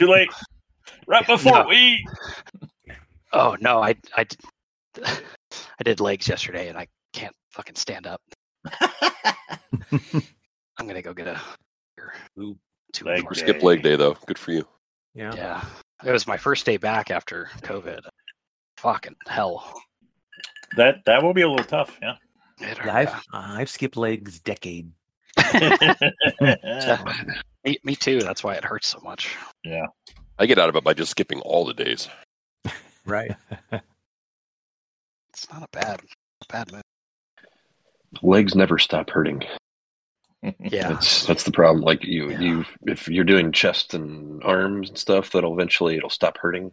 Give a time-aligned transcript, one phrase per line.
[0.00, 0.22] before we.
[0.22, 0.30] Oh, too late.
[1.06, 1.68] Right before No.
[1.68, 2.06] we.
[3.32, 4.38] Oh no, I I did,
[5.04, 8.20] I did legs yesterday and I can't fucking stand up.
[10.78, 11.40] I'm gonna go get a.
[12.38, 12.56] Ooh.
[12.92, 13.40] Two Leg day.
[13.40, 14.16] Skip leg day though.
[14.26, 14.66] Good for you.
[15.14, 15.32] Yeah.
[15.34, 15.64] Yeah,
[16.04, 18.00] it was my first day back after COVID.
[18.78, 19.72] Fucking hell.
[20.76, 21.96] That that will be a little tough.
[22.02, 22.14] Yeah.
[22.60, 24.90] It Yeah, I've I've skipped legs decade.
[26.40, 27.04] Yeah.
[27.64, 28.20] me, me too.
[28.20, 29.36] That's why it hurts so much.
[29.64, 29.86] Yeah.
[30.38, 32.08] I get out of it by just skipping all the days.
[33.04, 33.32] Right.
[35.32, 36.00] It's not a bad,
[36.42, 36.82] a bad move.
[38.22, 39.42] Legs never stop hurting.
[40.58, 41.84] Yeah, That's that's the problem.
[41.84, 42.40] Like you, Yeah.
[42.40, 46.72] you if you're doing chest and arms and stuff, that'll eventually it'll stop hurting.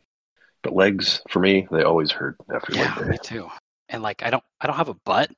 [0.63, 3.49] But legs, for me, they always hurt after yeah, leg me too.
[3.89, 5.31] And like, I don't, I don't have a butt,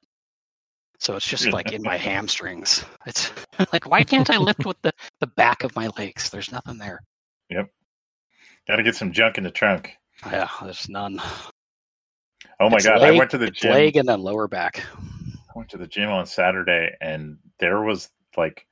[1.00, 2.86] so it's just like in my hamstrings.
[3.05, 3.31] It's
[3.73, 6.30] like, why can't I lift with the the back of my legs?
[6.30, 7.02] There's nothing there.
[7.50, 7.69] Yep.
[8.67, 9.95] Got to get some junk in the trunk.
[10.25, 11.20] Yeah, there's none.
[12.59, 13.02] Oh my It's god!
[13.02, 13.72] I went to the gym.
[13.72, 14.83] leg and then lower back.
[14.97, 18.66] I went to the gym on Saturday, and there was like,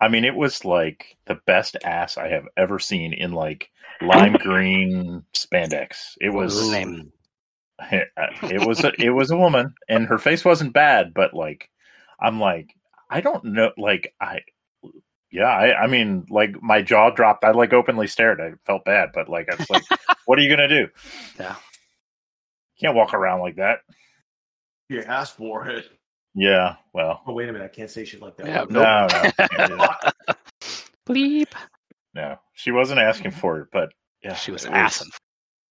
[0.00, 4.34] I mean, it was like the best ass I have ever seen in like lime
[4.34, 6.16] green spandex.
[6.20, 7.12] It was name?
[7.90, 11.68] it was a, it was a woman, and her face wasn't bad, but like,
[12.22, 12.74] I'm like,
[13.10, 14.40] I don't know, like I.
[15.30, 17.42] Yeah, I, I mean, like my jaw dropped.
[17.44, 18.38] I like openly stared.
[18.40, 19.82] I felt bad, but like I was like,
[20.26, 20.88] "What are you gonna do?
[21.40, 21.56] Yeah.
[22.78, 23.78] Can't walk around like that."
[24.90, 25.86] You asked for it.
[26.34, 28.46] Yeah, well, Oh wait a minute, I can't say shit like that.
[28.46, 29.08] Yeah, no, no,
[29.48, 30.14] can't do that.
[31.06, 31.52] Bleep.
[32.14, 32.36] no.
[32.54, 33.88] She wasn't asking for it, but
[34.22, 35.08] yeah, She was it assing.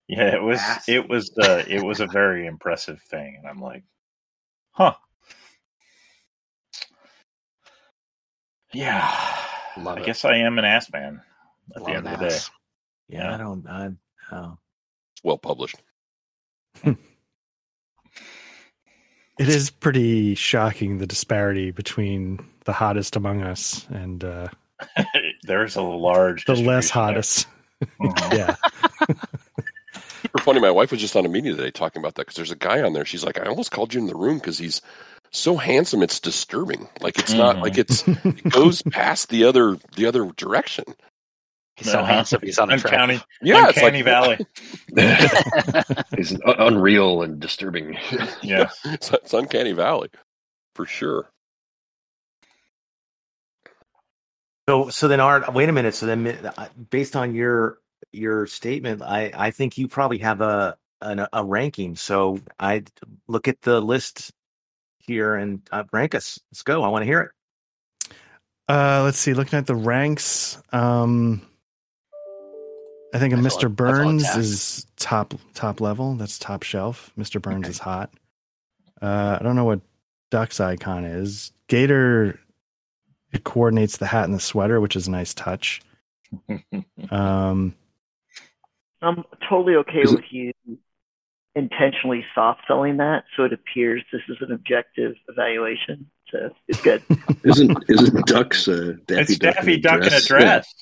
[0.08, 0.60] Yeah, it was.
[0.60, 0.90] Ass.
[0.90, 1.32] It was.
[1.42, 3.84] Uh, it was a very impressive thing, and I'm like,
[4.72, 4.96] huh.
[8.74, 9.10] Yeah,
[9.78, 10.06] Love I it.
[10.06, 11.22] guess I am an ass man
[11.76, 12.38] at the end of the day.
[13.10, 13.36] Yeah, Yeah.
[13.36, 13.68] I don't.
[13.68, 13.90] I,
[14.32, 14.58] oh.
[15.14, 15.76] It's well published.
[19.40, 24.50] It is pretty shocking the disparity between the hottest among us and uh,
[25.44, 26.46] There's a large.
[26.46, 27.04] the less distribution there.
[27.06, 27.48] hottest.
[28.00, 28.34] Mhm.
[28.38, 28.56] yeah.
[30.22, 30.60] Super funny.
[30.60, 32.82] My wife was just on a meeting today talking about that because there's a guy
[32.84, 33.04] on there.
[33.06, 34.80] She's like, I almost called you in the room because he's
[35.32, 36.04] so handsome.
[36.04, 36.88] It's disturbing.
[37.02, 37.62] Like it's not Mhm.
[37.62, 40.86] like it's it goes past the other the other direction.
[41.78, 42.14] He's so Uh-huh.
[42.14, 42.42] handsome.
[42.44, 43.00] He's unattractive.
[43.00, 44.46] Uncanny, Yeah, it's Uncanny like Valley.
[46.18, 47.98] it's unreal and disturbing.
[48.44, 50.10] Yeah, it's, it's uncanny valley
[50.76, 51.32] for sure.
[54.70, 55.96] So so then Art, wait a minute.
[55.96, 57.80] So then uh, based on your
[58.12, 61.96] your statement, I I think you probably have a an, a ranking.
[61.96, 62.84] So I
[63.28, 64.32] look at the list
[65.06, 66.40] here and uh, rank us.
[66.52, 66.84] Let's go.
[66.84, 67.32] I want to hear it.
[68.68, 69.34] Uh, let's see.
[69.34, 71.42] Looking at the ranks, um,
[73.14, 73.64] I think a That's Mr.
[73.64, 76.16] all Burns is top top level.
[76.16, 77.12] That's top shelf.
[77.18, 77.42] Mr.
[77.42, 77.70] Burns Okay.
[77.72, 78.12] is hot.
[79.02, 79.82] Uh, I don't know what
[80.30, 81.52] Duck's icon is.
[81.68, 82.40] Gator
[83.34, 85.82] it coordinates the hat and the sweater, which is a nice touch.
[87.10, 87.74] Um,
[89.02, 90.54] I'm totally okay with you
[91.56, 96.10] intentionally soft selling that so it appears this is an objective evaluation.
[96.30, 97.04] So it's good.
[97.44, 100.26] isn't isn't Duck's uh, Daffy it's Daffy Duck in a dress?
[100.26, 100.76] dress.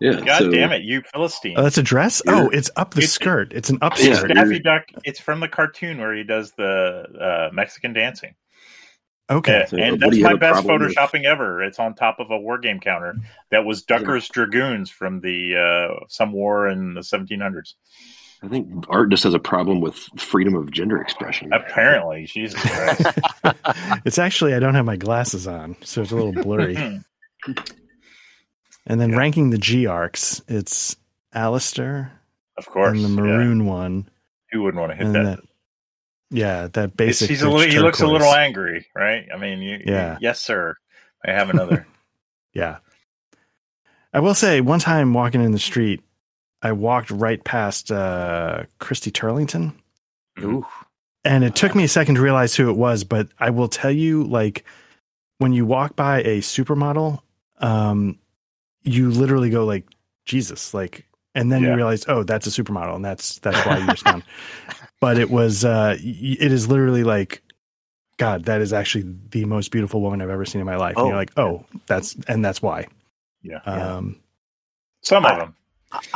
[0.00, 1.54] Yeah, God so- damn it, you Philistine!
[1.56, 2.20] oh, that's a dress.
[2.26, 3.52] Oh, it's up the It's- skirt.
[3.52, 4.34] It's an up It's skirt.
[4.34, 4.82] Daffy Duck.
[5.04, 8.34] It's from the cartoon where he does the uh, Mexican dancing.
[9.30, 9.60] Okay.
[9.60, 11.62] Yeah, So and that's my best problem with- photoshopping ever.
[11.62, 13.14] It's on top of a war game counter
[13.52, 15.54] that was Ducker's Dragoons from the
[16.00, 17.74] uh, some war in the 1700s.
[18.42, 21.52] I think Art just has a problem with freedom of gender expression.
[21.52, 23.02] Apparently, Jesus Christ.
[24.04, 26.74] it's actually I don't have my glasses on, so it's a little blurry.
[26.74, 27.52] Hmm.
[28.86, 29.16] And then Yeah.
[29.16, 30.96] ranking the G arcs, it's
[31.32, 32.12] Alistair
[32.58, 33.28] of course, and the yeah.
[33.30, 34.08] maroon one,
[34.50, 35.22] Who wouldn't want to hit that?
[35.24, 35.38] that
[36.30, 37.30] yeah, that It's- basic.
[37.30, 39.26] he's a rich little, he looks a little angry, right?
[39.32, 40.12] I mean, you, Yeah.
[40.14, 40.74] you- yes, sir.
[41.24, 41.86] I have another.
[42.54, 42.78] Yeah.
[44.12, 46.02] I will say, one time walking in the street,
[46.62, 49.74] I walked right past uh, Christy Turlington,
[50.40, 50.66] Ooh.
[51.24, 53.04] and it took me a second to realize who it was.
[53.04, 54.64] But I will tell you, like,
[55.38, 57.20] when you walk by a supermodel,
[57.58, 58.18] um,
[58.82, 59.86] you literally go like,
[60.24, 61.04] Jesus, like,
[61.34, 64.22] and then you realize, oh, that's a supermodel, and that's that's why you respond.
[65.00, 67.42] but it was, uh, it is literally like,
[68.18, 70.96] God, that is actually the most beautiful woman I've ever seen in my life.
[70.96, 71.08] And Oh.
[71.08, 72.86] you're like, oh, that's and that's why.
[73.42, 73.58] Yeah.
[73.66, 73.96] Yeah.
[73.96, 74.20] Um,
[75.00, 75.56] Some of them.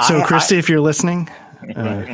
[0.06, 1.28] So, I- Christy, if you're listening,
[1.75, 2.05] uh,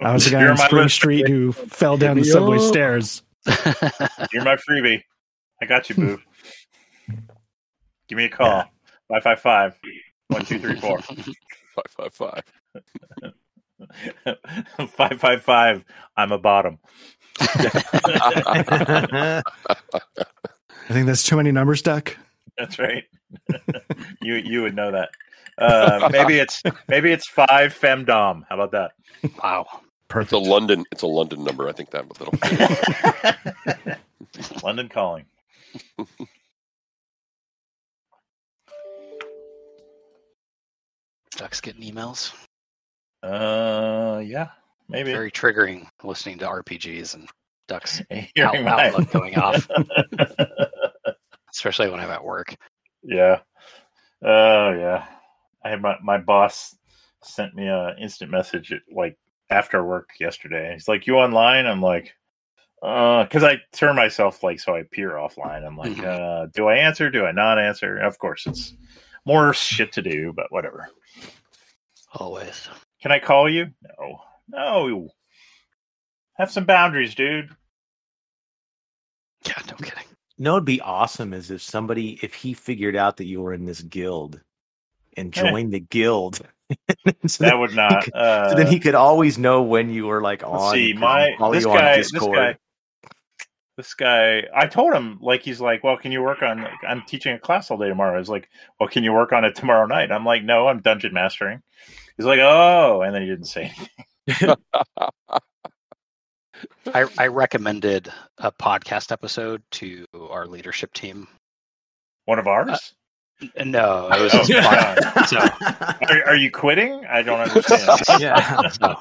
[0.00, 0.88] I was the guy on Spring.
[0.88, 3.22] Street who fell down the subway stairs.
[4.32, 5.02] You're my freebie.
[5.60, 6.20] I got you, boo.
[8.08, 8.64] Give me a call.
[9.08, 9.74] Five five five
[10.28, 11.00] One, two, three, four.
[11.00, 12.42] Five five five.
[14.90, 15.84] five, five, five.
[16.16, 16.78] I'm a bottom.
[17.40, 19.42] I
[20.88, 22.16] think that's too many numbers, Duck.
[22.56, 23.04] That's right.
[24.22, 25.10] you you would know that.
[25.58, 28.42] Uh, maybe it's maybe it's five femdom.
[28.48, 28.92] How about that?
[29.42, 29.66] wow.
[29.70, 30.42] It's a Perfect.
[30.46, 30.84] London.
[30.92, 31.68] It's a London number.
[31.68, 32.34] I think that little.
[34.62, 35.24] London calling.
[41.36, 42.32] Ducks getting emails.
[43.22, 44.48] Uh, yeah,
[44.88, 45.12] maybe.
[45.12, 47.28] Very triggering listening to RPGs and
[47.66, 48.02] ducks,
[48.38, 49.68] Out- outlook going off.
[51.52, 52.54] especially when I'm at work.
[53.02, 53.40] yeah.
[54.22, 55.06] Oh yeah.
[55.64, 56.76] I had my my boss
[57.22, 59.16] sent me a instant message at, like
[59.50, 60.72] after work yesterday.
[60.74, 62.14] He's like, "You online?" I'm like,
[62.82, 65.66] "Uh," because I turn myself like so I appear offline.
[65.66, 66.04] I'm like, Mhm.
[66.04, 67.10] uh, "Do I answer?
[67.10, 68.74] Do I not answer?" Of course, it's
[69.24, 70.88] more shit to do, but whatever.
[72.12, 72.68] Always.
[73.02, 73.72] Can I call you?
[73.98, 75.08] No, no.
[76.34, 77.50] Have some boundaries, dude.
[79.46, 80.04] Yeah, no kidding.
[80.38, 83.66] No, it'd be awesome is if somebody, if he figured out that you were in
[83.66, 84.40] this guild
[85.16, 86.36] and join the guild.
[87.26, 88.04] so, That would not.
[88.04, 90.74] could- Uh, so then he could always know when you were like let's on.
[90.74, 92.56] see, my he'd this you on guy, this guy,
[93.76, 94.42] this guy.
[94.54, 96.66] I told him like he's like, well, can you work on?
[96.86, 98.14] I'm teaching a class all day tomorrow.
[98.14, 98.48] I was like,
[98.80, 100.10] well, can you work on it tomorrow night?
[100.12, 101.62] I'm like, no, I'm dungeon mastering.
[102.16, 103.72] He's like, oh, and then he didn't say
[104.28, 104.54] anything.
[106.94, 111.26] I, I recommended a podcast episode to our leadership team.
[112.26, 112.70] One of ours.
[112.70, 112.78] Uh,
[113.64, 115.24] No, it was Oh, just fun.
[115.26, 117.04] So, Are, are you quitting?
[117.06, 118.00] I don't understand.
[118.20, 118.68] yeah.
[118.70, 118.96] so,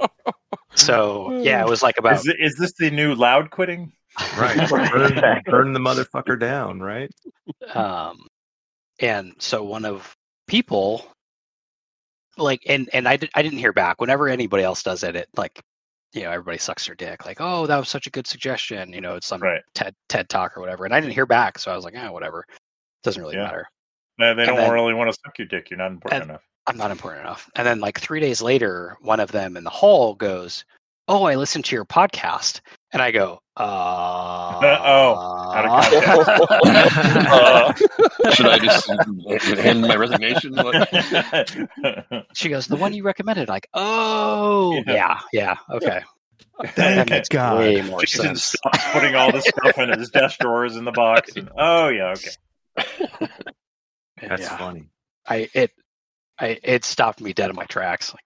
[0.74, 3.92] so, yeah, it was like about is, it- is this the new loud quitting?
[4.38, 4.68] Right.
[4.70, 7.10] Burn, burn the motherfucker down, right?
[7.74, 8.26] um
[9.00, 10.14] and so one of
[10.46, 11.04] people
[12.38, 15.28] like and and I, did, I didn't hear back whenever anybody else does it it
[15.36, 15.60] like
[16.12, 19.00] you know everybody sucks their dick like oh that was such a good suggestion you
[19.00, 19.60] know it's some Right.
[19.74, 22.10] ted ted talk or whatever and i didn't hear back so i was like ah
[22.12, 22.44] whatever
[23.04, 23.44] doesn't really Yeah.
[23.44, 23.66] matter
[24.18, 25.70] No, they don't then- really want to suck your dick.
[25.70, 26.42] You're not important And- enough.
[26.66, 29.70] i'm not important enough and then like three days later one of them in the
[29.70, 30.64] hall goes
[31.08, 32.60] oh i listened to your podcast
[32.92, 35.70] and i go uh Oh, out of
[38.24, 38.88] Uh, should I just
[39.60, 40.54] hand my resignation?
[42.34, 44.92] She goes the one you recommended like oh Yeah.
[44.92, 46.00] yeah yeah okay
[46.74, 47.58] Thank makes God.
[47.58, 50.92] way more Jason sense stops putting all this stuff in his desk drawers in the
[50.92, 51.34] box.
[51.36, 52.30] And, oh yeah, okay.
[52.76, 54.56] That's yeah.
[54.56, 54.88] funny.
[55.26, 55.72] I it
[56.38, 58.12] I it stopped me dead in my tracks.
[58.12, 58.24] Like,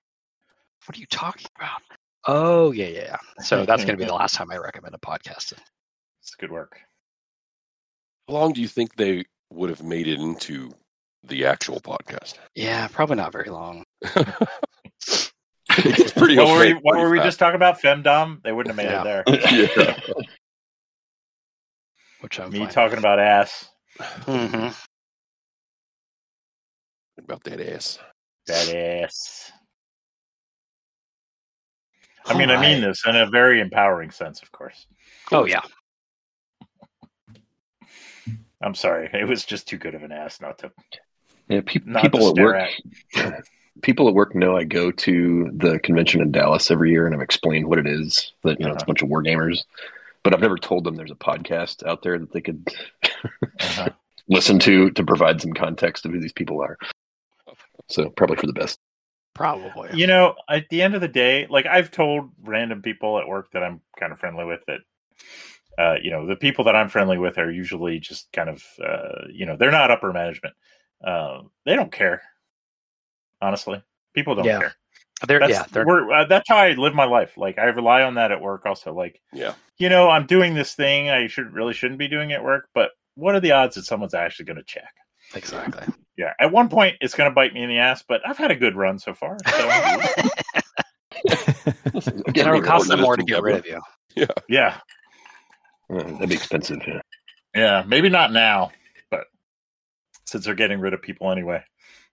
[0.86, 1.82] what are you talking about?
[2.26, 3.02] Oh yeah, yeah.
[3.02, 3.44] yeah.
[3.44, 5.52] So that's gonna be the last time I recommend a podcast.
[6.22, 6.78] It's good work.
[8.28, 10.70] How long do you think they would have made it into
[11.24, 12.34] the actual podcast?
[12.54, 13.84] Yeah, probably not very long.
[14.02, 15.32] it's
[16.12, 16.36] pretty.
[16.36, 17.80] What were we, what were we just talking about?
[17.80, 18.42] Femdom?
[18.42, 19.22] They wouldn't have made Yeah.
[19.24, 19.96] it there.
[20.14, 20.14] yeah.
[22.20, 23.68] Which I'm Me fine talking about ass.
[23.98, 24.08] With.
[24.26, 24.84] Mhm.
[27.18, 27.98] About that ass.
[28.46, 29.52] That ass.
[32.24, 34.86] I mean, I mean this in a very empowering sense, of course.
[35.32, 35.60] Oh yeah.
[38.60, 39.08] I'm sorry.
[39.12, 40.72] It was just too good of an ass not to.
[41.48, 43.44] Yeah, pe- Not people to at stare work.
[43.82, 47.20] People at work know I go to the convention in Dallas every year, and I've
[47.20, 48.32] explained what it is.
[48.42, 48.86] That you know, it's a Uh-huh.
[48.88, 49.60] bunch of war gamers,
[50.22, 52.68] but I've never told them there's a podcast out there that they could
[53.60, 53.88] Uh-huh.
[54.28, 56.76] listen to to provide some context of who these people are.
[57.88, 58.78] So probably for the best.
[59.34, 59.88] Probably.
[59.94, 63.52] You know, at the end of the day, like I've told random people at work
[63.52, 64.80] that I'm kind of friendly with that,
[65.78, 69.26] uh, you know, the people that I'm friendly with are usually just kind of, uh,
[69.32, 70.54] you know, they're not upper management.
[71.02, 72.20] Uh, they don't care.
[73.40, 73.80] Honestly,
[74.12, 74.58] people don't Yeah.
[74.58, 74.74] care.
[75.26, 77.36] They're That's, yeah, they're we're, uh, that's how I live my life.
[77.36, 78.64] Like I rely on that at work.
[78.66, 79.54] Also, like Yeah.
[79.78, 82.90] you know, I'm doing this thing I should really shouldn't be doing at work, but
[83.16, 84.92] what are the odds that someone's actually going to check?
[85.34, 85.92] exactly.
[86.16, 88.50] Yeah, at one point it's going to bite me in the ass, but I've had
[88.50, 89.36] a good run so far.
[89.50, 89.68] So
[92.26, 93.80] Again, It'll cost them more to get rid of you.
[94.48, 94.78] yeah,
[95.90, 96.78] Uh, that'd be expensive.
[96.86, 97.00] Yeah.
[97.54, 98.70] yeah, maybe not now,
[99.10, 99.24] but
[100.26, 101.62] since they're getting rid of people anyway,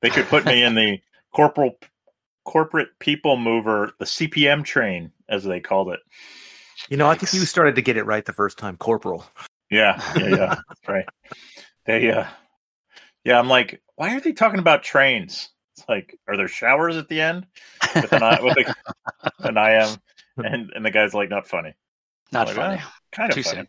[0.01, 0.97] they could put me in the
[1.33, 1.77] corporal
[2.45, 5.99] corporate people mover, the CPM train, as they called it.
[6.89, 9.25] You know, I think you started to get it right the first time, Corporal.
[9.69, 10.55] Yeah, yeah, yeah.
[10.69, 11.05] That's right.
[11.85, 12.25] They, uh,
[13.23, 15.49] yeah, I'm like, why are they talking about trains?
[15.75, 17.47] It's like, are there showers at the end
[17.95, 18.75] with an I, with a,
[19.39, 19.97] an I am?
[20.37, 21.73] And and the guy's like, not funny,
[22.31, 22.81] Not Like, funny.
[23.11, 23.67] kind of Too funny.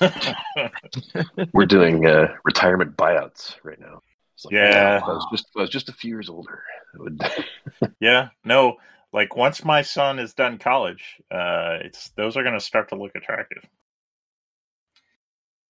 [1.52, 4.00] We're doing uh, retirement buyouts right now.
[4.38, 4.98] It's like, Yeah.
[4.98, 6.62] If I was just I was just a few years older,
[6.96, 7.20] would.
[8.00, 8.76] Yeah, no.
[9.12, 12.94] Like once my son is done college, uh, it's those are going to start to
[12.96, 13.64] look attractive.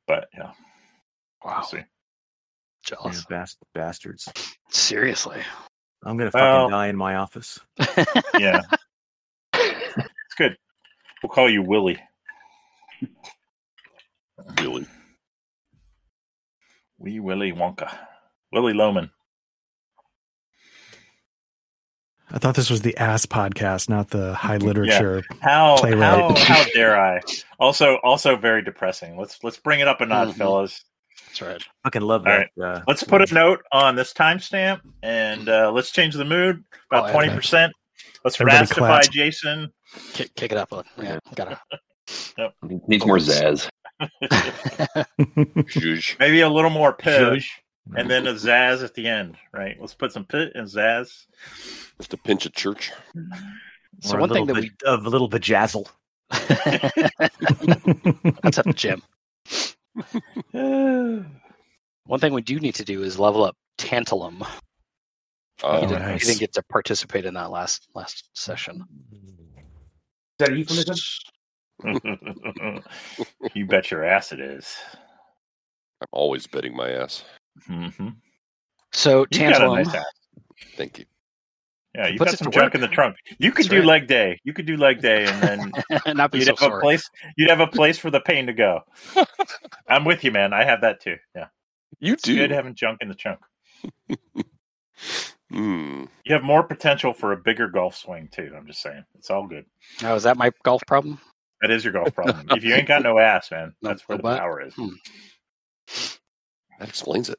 [0.07, 0.51] But yeah,
[1.43, 1.63] we'll Wow.
[1.63, 1.79] see.
[1.79, 1.85] Yeah,
[2.85, 3.25] Jealous.
[3.25, 4.29] bas- bastards.
[4.71, 5.41] Seriously.
[6.05, 7.59] I'm gonna fucking Well- die in my office.
[8.39, 8.63] Yeah,
[9.55, 10.57] it's good.
[11.23, 11.99] We'll call you Willie.
[14.61, 14.87] Really?
[16.99, 17.97] Wee Willie Wonka.
[18.53, 19.11] Willy Loman.
[22.31, 25.23] I thought this was the ass podcast, not the high literature.
[25.41, 26.01] How Playwright.
[26.03, 27.21] how how dare I?
[27.59, 29.17] Also also very depressing.
[29.17, 30.35] Let's let's bring it up a notch, Mhm.
[30.37, 30.85] fellas.
[31.27, 31.63] That's right.
[31.85, 32.63] Fucking love All that.
[32.63, 36.63] Uh, Let's put a note on this timestamp and uh, let's change the mood
[36.93, 37.13] Oh, about yeah.
[37.13, 37.73] twenty percent.
[38.25, 39.11] Let's Everybody rastify clap.
[39.11, 39.73] Jason.
[40.13, 40.71] Kick, kick it up.
[40.73, 41.19] a- Yeah.
[41.35, 41.59] Gotta.
[42.87, 43.69] Needs more zazz.
[46.19, 47.45] Maybe a little more pit, Zhuzh.
[47.97, 49.37] And then a zazz at the end.
[49.53, 49.77] Right?
[49.81, 51.27] Let's put some pit and zazz.
[51.99, 52.91] Just a pinch of church.
[54.01, 55.89] So or one thing that bit of a little bejazzle.
[56.31, 56.55] That's
[58.59, 59.03] at the gym.
[62.07, 64.47] One thing we do need to do is level up Tantalum.
[65.63, 66.23] Oh, he, didn't, nice.
[66.23, 68.85] he didn't get to participate in that last last session.
[69.13, 69.19] Is
[70.39, 70.97] that a euphemism?
[73.55, 74.77] you bet your ass it is.
[76.01, 77.25] I'm always betting my ass.
[77.69, 78.09] Mm-hmm.
[78.93, 80.05] So You Tantalum, nice.
[80.77, 81.05] Thank you.
[81.95, 82.75] Yeah, you Puts got some junk work.
[82.77, 83.17] in the trunk.
[83.39, 83.87] You could That's do right.
[83.87, 84.39] leg day.
[84.45, 85.43] You could do leg day, and
[86.05, 87.03] then not be you'd so have a place.
[87.37, 88.81] You'd have a place for the pain to go.
[89.89, 90.53] I'm with you, man.
[90.53, 91.17] I have that too.
[91.35, 91.47] Yeah,
[91.99, 92.37] You it's do.
[92.37, 93.41] good having junk in the trunk.
[95.51, 96.05] Hmm.
[96.25, 98.53] You have more potential for a bigger golf swing too.
[98.55, 99.65] I'm just saying, it's all good.
[100.05, 101.19] Oh, is that my golf problem?
[101.63, 102.47] That is your golf problem.
[102.51, 104.39] if you ain't got no ass, man, No- that's where no the butt?
[104.41, 104.75] power is.
[104.75, 104.89] Hmm.
[106.79, 107.39] That explains it.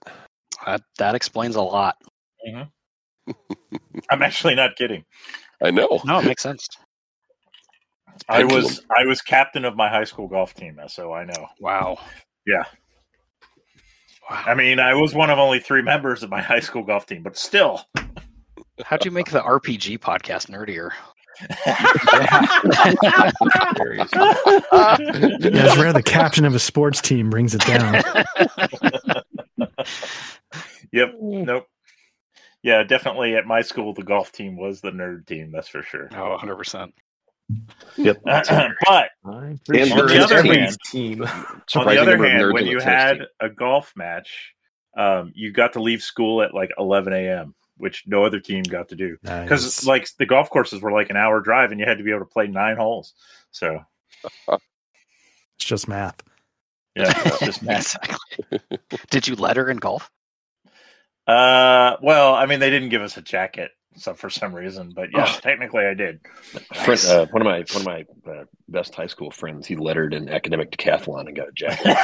[0.65, 1.95] That, that explains a lot.
[2.47, 3.33] Mm-hmm.
[4.09, 5.05] I'm actually not kidding.
[5.63, 6.01] I know.
[6.05, 6.67] No, it makes sense.
[8.27, 11.47] I was I was captain of my high school golf team, so I know.
[11.59, 11.99] Wow.
[12.45, 12.63] Yeah.
[14.29, 14.43] Wow.
[14.45, 17.23] I mean, I was one of only three members of my high school golf team,
[17.23, 17.85] but still.
[18.83, 20.91] How'd you make the RPG podcast nerdier?
[21.39, 22.45] Yeah,
[25.61, 27.95] it's rare the captain of a sports team brings it down.
[30.91, 31.15] Yep.
[31.21, 31.65] Nope.
[32.63, 35.51] Yeah, definitely at my school, the golf team was the nerd team.
[35.51, 36.09] That's for sure.
[36.11, 36.91] Oh, 100%.
[37.97, 38.21] Yep.
[38.25, 38.49] but
[39.25, 41.23] I'm pretty And sure on the it's other hand- team.
[41.23, 43.25] on the other hand, when you had team.
[43.39, 44.53] a golf match,
[44.97, 48.89] um, you got to leave school at like 11 a.m., which no other team got
[48.89, 49.17] to do.
[49.21, 49.85] Because Nice.
[49.85, 52.19] like the golf courses were like an hour drive, and you had to be able
[52.21, 53.13] to play nine holes.
[53.51, 53.79] So
[54.47, 56.21] it's just math.
[56.95, 57.95] yeah, it's just math.
[57.95, 58.59] Exactly.
[59.09, 60.11] Did you letter in golf?
[61.27, 65.09] Uh, well, I mean, they didn't give us a jacket, so for some reason, but
[65.13, 65.39] yes, Oh.
[65.41, 66.19] technically, I did.
[66.75, 70.13] Friend, uh, one of my one of my uh, best high school friends, he lettered
[70.13, 71.97] in academic decathlon and got a jacket.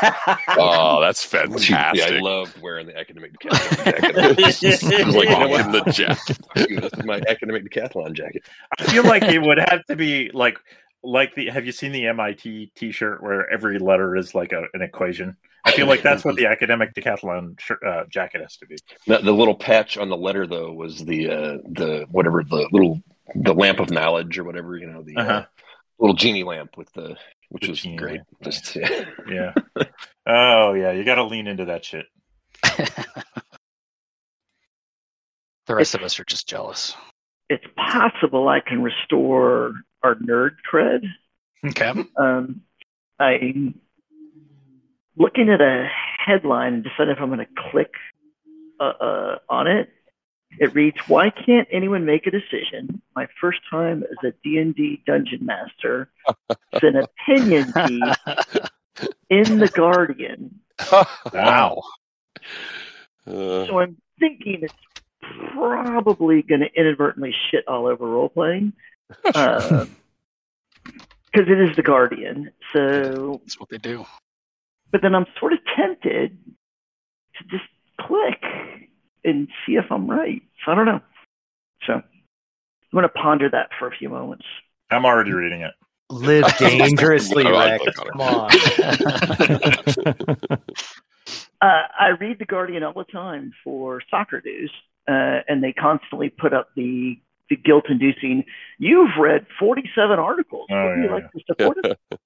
[0.58, 2.12] Oh, that's Yeah, fantastic.
[2.12, 4.18] I loved wearing the academic decathlon jacket.
[4.18, 4.84] I was
[5.16, 5.86] like, You know give him what?
[5.86, 6.38] the jacket.
[6.56, 8.44] This is my academic decathlon jacket.
[8.80, 10.60] I feel like it would have to be like
[11.04, 11.50] like the.
[11.50, 15.38] Have you seen the MIT T-shirt where every letter is like a, an equation?
[15.66, 18.78] I feel like that's what the academic decathlon shirt, uh, jacket has to be.
[19.08, 23.02] The, the little patch on the letter though was the uh, the whatever the little
[23.34, 25.46] the lamp of knowledge or whatever you know the uh Uh-huh.
[26.00, 27.16] little genie lamp with the
[27.50, 28.12] which The was genie great.
[28.18, 28.76] lamp, Just
[29.28, 29.54] Yeah.
[30.28, 32.06] oh yeah, you got to lean into that shit.
[35.68, 36.96] The rest of us are just jealous.
[37.50, 41.02] It's possible I can restore our nerd cred.
[41.66, 42.06] Okay.
[42.18, 42.62] Um,
[43.20, 43.80] I'm
[45.18, 45.88] looking at a
[46.26, 47.92] headline and deciding if I'm going to click
[48.80, 49.90] uh, uh, on it.
[50.58, 53.02] It reads, "Why can't anyone make a decision?
[53.16, 56.10] My first time as a D&D dungeon master.
[56.50, 60.60] It's an opinion piece in the Guardian.
[61.34, 61.82] wow.
[63.28, 64.74] Uh, So I'm thinking it's
[65.54, 68.74] probably going to inadvertently shit all over role playing."
[69.24, 69.88] because
[71.34, 72.52] it is the Guardian.
[72.72, 74.06] So, That's what they do.
[74.92, 76.38] But then I'm sort of tempted
[77.38, 77.64] to just
[78.00, 78.44] click
[79.24, 80.42] and see if I'm right.
[80.64, 81.02] So I don't know.
[81.86, 82.04] So I'm
[82.92, 84.46] going to ponder that for a few moments.
[84.92, 85.74] I'm already reading it.
[86.10, 87.86] Live dangerously, I'd Rex.
[87.96, 88.50] Come on.
[91.62, 94.72] Uh, I read the Guardian all the time for soccer news,
[95.08, 98.44] uh, and they constantly put up the the guilt-inducing.
[98.80, 100.68] You've read 47 articles.
[100.72, 101.98] Oh, Would you yeah, like to support us?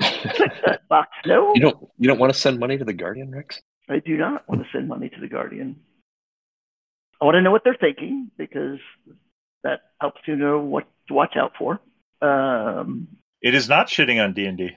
[0.00, 1.08] Click that box.
[1.26, 3.60] No, you don't you don't want to send money to the Guardian, Rex?
[3.88, 5.76] I do not want to send money to the Guardian.
[7.20, 8.78] I want to know what they're thinking because
[9.62, 11.80] that helps you know what to watch out for.
[12.20, 13.08] Um,
[13.40, 14.70] It is not shitting on D and D.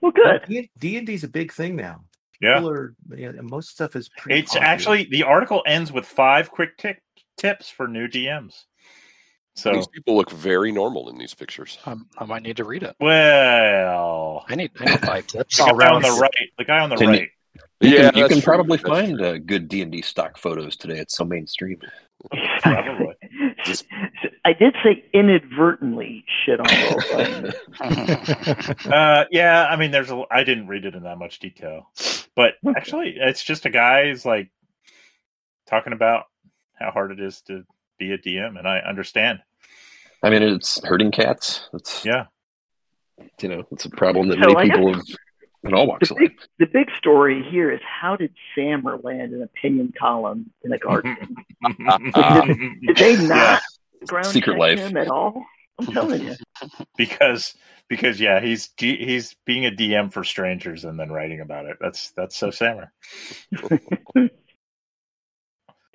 [0.00, 0.68] well, good.
[0.78, 2.00] D and D is a big thing now.
[2.40, 4.08] Yeah, are, yeah, most stuff is.
[4.16, 4.66] Pretty it's popular.
[4.66, 6.98] actually the article ends with five quick tip,
[7.36, 8.54] tips for new DMs.
[9.60, 11.78] So These people look very normal in these pictures.
[11.86, 12.96] Um, I might need to read it.
[13.00, 15.58] well, I need, I need five tips.
[15.58, 17.28] the guy on the right, the guy on the Can you- right.
[17.82, 18.42] You Yeah, can, you can true.
[18.42, 20.98] probably That's find uh, good D and D stock photos today.
[20.98, 21.78] It's so mainstream.
[22.60, 23.14] Probably.
[23.64, 23.86] Just-
[24.44, 28.92] I did say inadvertently shit on role playing.
[28.92, 30.22] Uh, yeah, I mean, there's a.
[30.30, 31.90] I didn't read it in that much detail,
[32.36, 34.50] but actually, it's just a guy who's like
[35.68, 36.24] talking about
[36.78, 37.64] how hard it is to
[37.98, 39.40] be a DM, and I understand.
[40.22, 41.68] I mean, it's hurting cats.
[41.72, 42.26] It's Yeah,
[43.40, 45.04] you know, it's a problem that So many I people have
[45.64, 46.30] in all walks The of life.
[46.30, 50.78] big, the big story here is how did Sammer land an opinion column in the
[50.78, 51.36] Guardian?
[52.86, 53.60] Did they Yeah, not
[54.06, 54.78] ground Secret life.
[54.78, 55.44] him at all?
[55.78, 56.34] I'm telling you.
[56.96, 57.54] because
[57.88, 61.76] because yeah, he's he's being a DM for strangers and then writing about it.
[61.80, 62.92] That's that's so Sammer.
[63.54, 63.58] I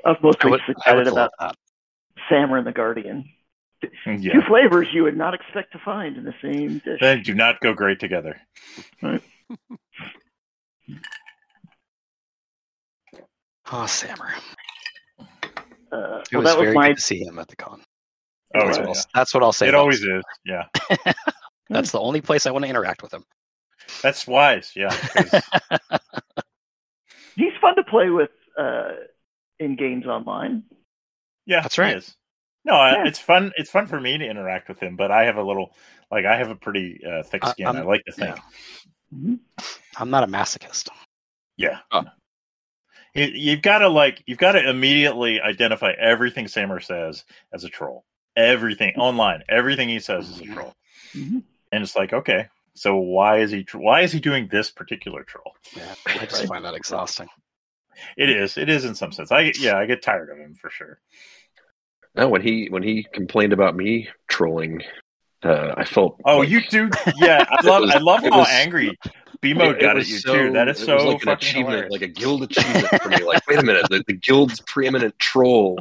[0.03, 1.55] was I mostly excited about that.
[2.29, 3.25] Sammer and the Guardian.
[4.05, 6.99] Yeah, Two flavors you would not expect to find in the same dish.
[7.01, 8.39] they do not go great together.
[13.71, 14.33] Oh, Sammer.
[15.19, 15.23] Uh,
[15.91, 17.81] It well, was that was very my good to see him at the con.
[18.55, 19.01] Oh that's, yeah, what I'll, yeah.
[19.13, 19.67] that's what I'll say.
[19.67, 20.23] it about always is.
[20.45, 20.63] Yeah,
[21.69, 23.25] That's the only place I want to interact with him.
[24.03, 24.71] that's wise.
[24.75, 24.95] Yeah.
[27.35, 28.91] he's fun to play with uh,
[29.59, 30.63] in games online.
[31.45, 32.15] yeah, That's he right.
[32.65, 32.71] Is.
[32.71, 33.07] No, Yeah.
[33.07, 33.51] it's fun.
[33.57, 35.73] It's fun for me to interact with him, but I have a little
[36.11, 37.67] like I have a pretty uh, thick skin.
[37.67, 38.35] I'm- I like to think.
[38.35, 39.17] yeah.
[39.17, 39.39] Mhm.
[39.97, 40.89] I'm not a masochist.
[41.57, 41.79] Yeah.
[41.91, 42.03] Oh.
[43.13, 47.69] You, you've got to like you've got to immediately identify everything Sammer says as a
[47.69, 48.03] troll.
[48.35, 50.75] Everything online, everything he says is a troll,
[51.13, 51.43] Mhm.
[51.71, 55.55] and it's like okay, so why is he why is he doing this particular troll?
[55.77, 57.29] Yeah, I just find that exhausting.
[58.17, 59.31] It is, it is in some sense.
[59.31, 60.99] I yeah, I get tired of him for sure.
[62.15, 64.81] No, when he when he complained about me trolling,
[65.43, 66.19] uh, I felt.
[66.25, 66.89] Oh, like- you do?
[67.17, 68.97] Yeah, I love was- I love it how was- angry
[69.41, 70.51] BMO it got at you so- too.
[70.53, 71.91] That is it so was like an achievement, hilarious.
[71.91, 73.23] like a guild achievement for me.
[73.23, 75.77] Like, wait a minute, the, the guild's preeminent troll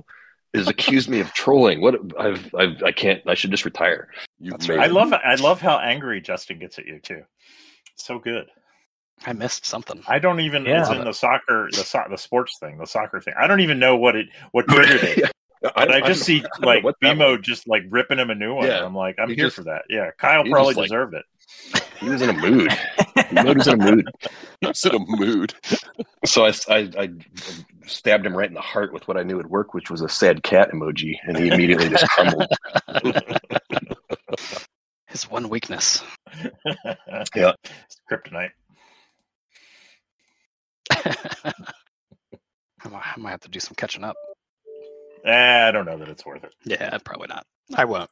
[0.53, 1.81] is accused me of trolling.
[1.81, 3.23] What I've, I've I can't.
[3.27, 4.09] I should just retire.
[4.41, 7.23] You've I love I love how angry Justin gets at you too.
[7.97, 8.47] So good.
[9.25, 10.03] I missed something.
[10.09, 10.65] I don't even.
[10.65, 10.81] Yeah.
[10.81, 13.35] It's in the soccer, the so, the sports thing, the soccer thing.
[13.39, 15.31] I don't even know what it what triggered it.
[15.77, 17.47] I, I, just see don't know like what BMO was.
[17.47, 18.67] just like ripping him a new one.
[18.67, 18.85] Yeah.
[18.85, 19.83] I'm like, I'm He here just- for that.
[19.89, 21.25] Yeah, Kyle probably like- deserved it.
[22.01, 22.71] He was in a mood.
[23.31, 24.07] He was in a mood.
[24.61, 25.55] He's in a mood.
[26.27, 27.09] So I, I, I
[27.87, 30.09] stabbed him right in the heart with what I knew would work, which was a
[30.09, 32.47] sad cat emoji, and he immediately just crumbled.
[35.07, 36.03] His one weakness.
[37.35, 37.53] Yeah.
[37.65, 38.51] It's kryptonite.
[40.91, 41.53] I
[43.17, 44.17] might have to do some catching up.
[45.25, 46.55] Eh, I don't know that it's worth it.
[46.65, 47.45] Yeah, probably not.
[47.75, 48.11] I won't.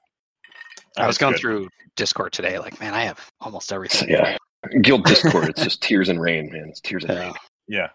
[0.97, 1.41] I was going good.
[1.41, 2.59] through Discord today.
[2.59, 4.09] Like, man, I have almost everything.
[4.11, 4.37] Yeah.
[4.81, 6.69] Guild Discord, it's just tears and rain, man.
[6.69, 7.21] It's tears and Yeah.
[7.21, 7.35] rain.
[7.69, 7.89] Yeah,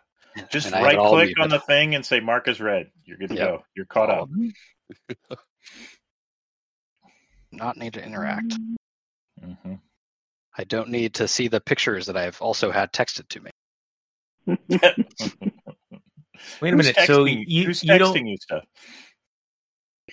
[0.51, 2.60] just And I have it right all click on the thing and say mark as
[2.60, 2.91] read.
[3.06, 3.47] You're good to Yep.
[3.47, 3.63] go.
[3.75, 4.30] You're caught All up.
[7.51, 8.56] Not need to interact.
[9.39, 9.75] hmm
[10.60, 13.51] I don't need to see the pictures that I've also had texted to me.
[16.62, 16.97] Wait a minute.
[17.06, 18.25] So you, who's you texting don't.
[18.27, 18.63] you stuff?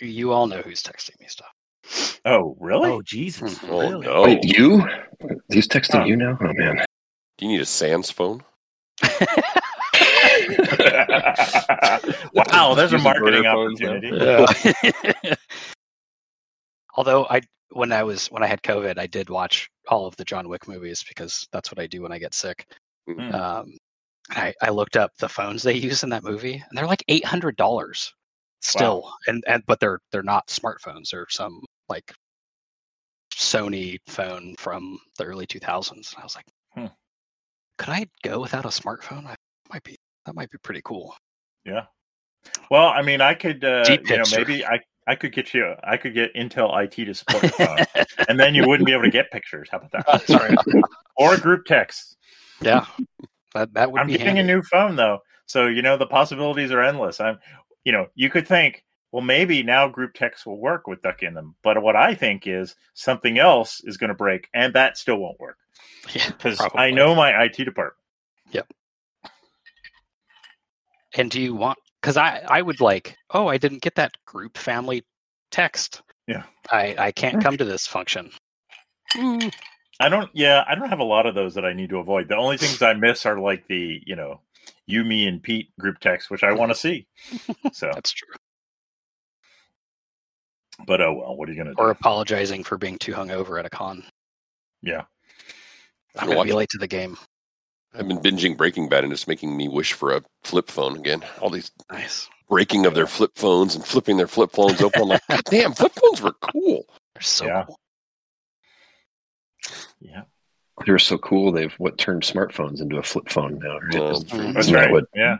[0.00, 2.20] You all know who's texting me stuff.
[2.24, 2.90] Oh, really?
[2.90, 3.58] Oh Jesus!
[3.68, 4.06] Oh really?
[4.06, 4.22] no!
[4.22, 4.82] Wait, you?
[5.52, 6.06] He's texting Oh.
[6.06, 6.38] you now?
[6.40, 6.84] Oh, man.
[7.38, 8.42] Do you need a Sans phone?
[12.34, 13.88] wow, there's a marketing burner phones now.
[13.96, 15.04] opportunity.
[15.22, 15.34] Yeah.
[16.96, 17.40] Although I,
[17.72, 20.68] when I was when I had COVID, I did watch all of the John Wick
[20.68, 22.66] movies because that's what I do when I get sick.
[23.08, 23.34] Hmm.
[23.34, 23.76] Um,
[24.30, 27.04] and I, I looked up the phones they use in that movie, and they're like
[27.08, 28.12] eight hundred dollars
[28.64, 31.10] still, and and but they're they're not smartphones.
[31.10, 32.12] They're some like
[33.34, 36.14] Sony phone from the early two thousands.
[36.18, 36.86] I was like, Hmm.
[37.78, 39.26] could I go without a smartphone?
[39.26, 39.36] I
[39.72, 39.96] might be
[40.26, 41.14] that might be pretty cool.
[41.64, 41.86] Yeah.
[42.70, 44.38] Well, I mean, I could, uh, Deep you know, picture.
[44.40, 47.86] maybe I, I could get you, I could get Intel IT to support the phone,
[48.28, 49.68] and then you wouldn't be able to get pictures.
[49.70, 50.28] How about that?
[50.28, 50.56] Sorry.
[51.16, 52.16] Or group text.
[52.60, 52.86] yeah,
[53.54, 54.40] that that would I'm be getting handy.
[54.52, 57.20] a new phone though, so you know the possibilities are endless.
[57.20, 57.38] I'm,
[57.84, 61.34] you know, you could think, well, maybe now group text will work with Duck in
[61.34, 65.18] them, but what I think is something else is going to break, and that still
[65.18, 65.58] won't work
[66.14, 67.96] Yeah, because I know my IT department.
[68.50, 68.72] Yep.
[71.16, 74.58] And do you want because I I would like oh I didn't get that group
[74.58, 75.04] family
[75.50, 76.02] text.
[76.26, 76.42] Yeah.
[76.70, 78.32] I I can't come to this function.
[79.16, 79.52] Mm,
[80.00, 80.30] I don't.
[80.32, 82.28] Yeah, I don't have a lot of those that I need to avoid.
[82.28, 84.40] The only things I miss are like the you know,
[84.86, 87.06] you, me, and Pete group text, which I want to see.
[87.72, 88.28] So, That's true.
[90.86, 91.36] but oh well.
[91.36, 91.82] What are you gonna do?
[91.82, 94.04] Or apologizing for being too hungover at a con.
[94.82, 95.02] yeah.
[96.16, 97.16] I'm gonna be late to the game.
[97.94, 101.24] I've been binging Breaking Bad, and it's making me wish for a flip phone again.
[101.40, 102.28] All these Nice.
[102.48, 105.02] breaking of their flip phones and flipping their flip phones open.
[105.02, 106.86] I'm like, God damn, flip phones were cool.
[107.14, 107.64] They're so Yeah.
[107.66, 107.78] cool.
[110.00, 110.22] Yeah.
[110.86, 111.52] They're so cool.
[111.52, 113.78] They've what turned smartphones into a flip phone now.
[113.78, 113.94] Right?
[114.12, 114.54] Isn't- Mm.
[114.54, 114.90] That's right.
[114.90, 115.38] what Yeah.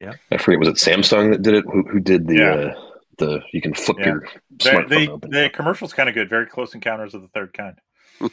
[0.00, 0.14] yeah.
[0.30, 0.58] I forget?
[0.58, 1.64] Was it Samsung that did it?
[1.66, 2.50] Who, who did the Yeah.
[2.54, 2.74] uh,
[3.18, 4.06] the you can flip Yeah.
[4.06, 5.30] your The, smartphone the, open?
[5.30, 6.28] the commercial's kind of good.
[6.28, 7.78] Very close encounters of the third kind.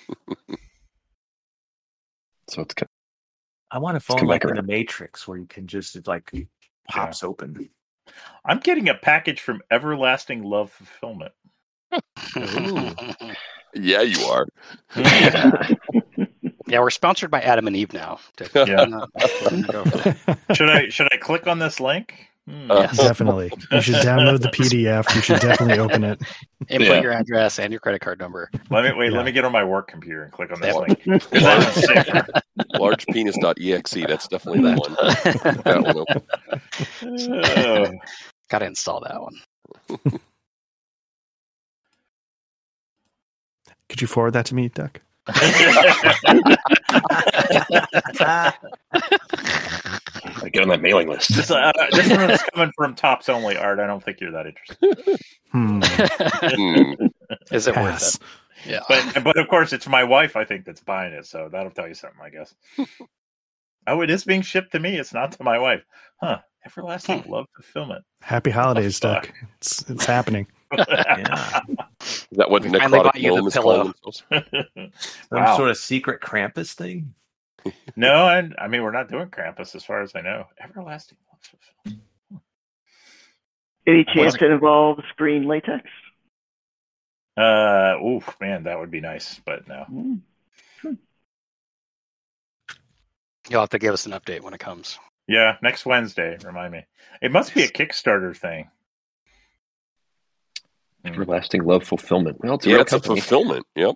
[2.50, 2.90] so it's kind of,
[3.72, 4.64] I want a phone like in the.
[4.64, 6.32] Matrix where you can just it like
[6.90, 7.70] pops open.
[8.44, 11.34] I'm getting a package from Everlasting Love Fulfillment.
[12.38, 12.92] Ooh.
[13.76, 14.48] Yeah, you are.
[16.70, 18.20] yeah, we're sponsored by Adam and Eve now.
[18.56, 18.86] Yeah.
[18.86, 20.56] Not- go for it.
[20.56, 22.14] should I should I click on this link?
[22.48, 22.72] Hmm.
[22.72, 22.98] Uh, Yes.
[22.98, 23.52] definitely.
[23.72, 25.14] You should download the PDF.
[25.16, 26.20] You should definitely open it.
[26.70, 27.02] Input Yeah.
[27.02, 28.50] your address and your credit card number.
[28.72, 29.12] Let me wait.
[29.12, 29.18] Yeah.
[29.18, 31.00] Let me get on my work computer and click on this link.
[31.06, 32.26] Large, that's safer.
[32.76, 34.08] Largepenis.exe.
[34.08, 34.94] That's definitely the one.
[35.64, 35.98] That one.
[35.98, 36.22] open.
[37.58, 37.92] Oh.
[38.50, 40.20] Got to install that one.
[43.90, 45.02] Could you forward that to me, Duck?
[45.30, 45.36] Of
[50.52, 51.36] get on that mailing list.
[51.36, 53.80] this, uh, this one is coming from Tops Only Art.
[53.80, 55.20] I don't think you're that interested.
[55.52, 55.82] Hmm.
[55.82, 56.94] Hmm.
[57.52, 58.20] Is it worth it?
[58.66, 58.82] Yeah.
[58.88, 60.36] But but of course, it's my wife.
[60.36, 62.54] I think that's buying it, so that'll tell you something, I guess.
[63.88, 64.98] oh, it is being shipped to me.
[64.98, 65.84] It's not to my wife,
[66.22, 66.40] huh?
[66.66, 68.04] Everlasting love fulfillment.
[68.22, 69.28] Happy holidays, fuck?
[69.28, 69.36] Duck.
[69.58, 70.48] It's it's happening.
[70.72, 71.60] Yeah.
[72.02, 73.76] Is that what We finally necrotic bought you gnome is pillow.
[73.76, 74.24] calling themselves?
[75.30, 75.58] Some wow.
[75.58, 77.14] sort of secret Krampus thing.
[77.96, 80.46] no, I, I mean we're not doing Krampus as far as I know.
[80.62, 81.18] Everlasting.
[83.88, 85.90] Any chance it involves green latex?
[87.36, 89.86] Uh, oof, man, that would be nice, but no.
[89.92, 90.20] Mm.
[93.50, 95.00] You'll have to give us an update when it comes.
[95.28, 96.38] Yeah, next Wednesday.
[96.44, 96.86] Remind me.
[97.22, 98.70] It must be a Kickstarter thing.
[101.06, 102.38] Everlasting love fulfillment.
[102.42, 103.66] Well, it's a Yeah, real it's a fulfillment.
[103.76, 103.96] Yep.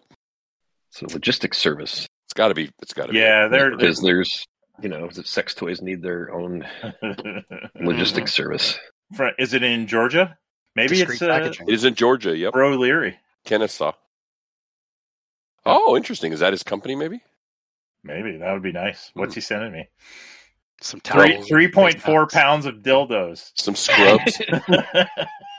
[0.91, 2.07] It's a logistics service.
[2.25, 2.69] It's got to be.
[2.81, 3.19] It's got to be.
[3.19, 4.45] Yeah, they're, Because there's,
[4.81, 6.65] you know, the sex toys need their own
[7.75, 8.79] logistics service.
[9.15, 10.37] Fr- Is it in Georgia?
[10.75, 11.67] Maybe Discreet it's uh, packaging.
[11.67, 12.35] It is in Georgia.
[12.37, 12.53] Yep.
[12.53, 13.17] Bro Leary.
[13.45, 13.91] Kennesaw.
[15.65, 16.31] Oh, interesting.
[16.33, 16.95] Is that his company?
[16.95, 17.21] Maybe.
[18.03, 19.11] Maybe that would be nice.
[19.13, 19.87] What's he sending me?
[20.81, 21.47] Some Three towels.
[21.47, 22.63] three point four face towels.
[22.63, 23.51] pounds of dildos.
[23.55, 24.41] Some scrubs.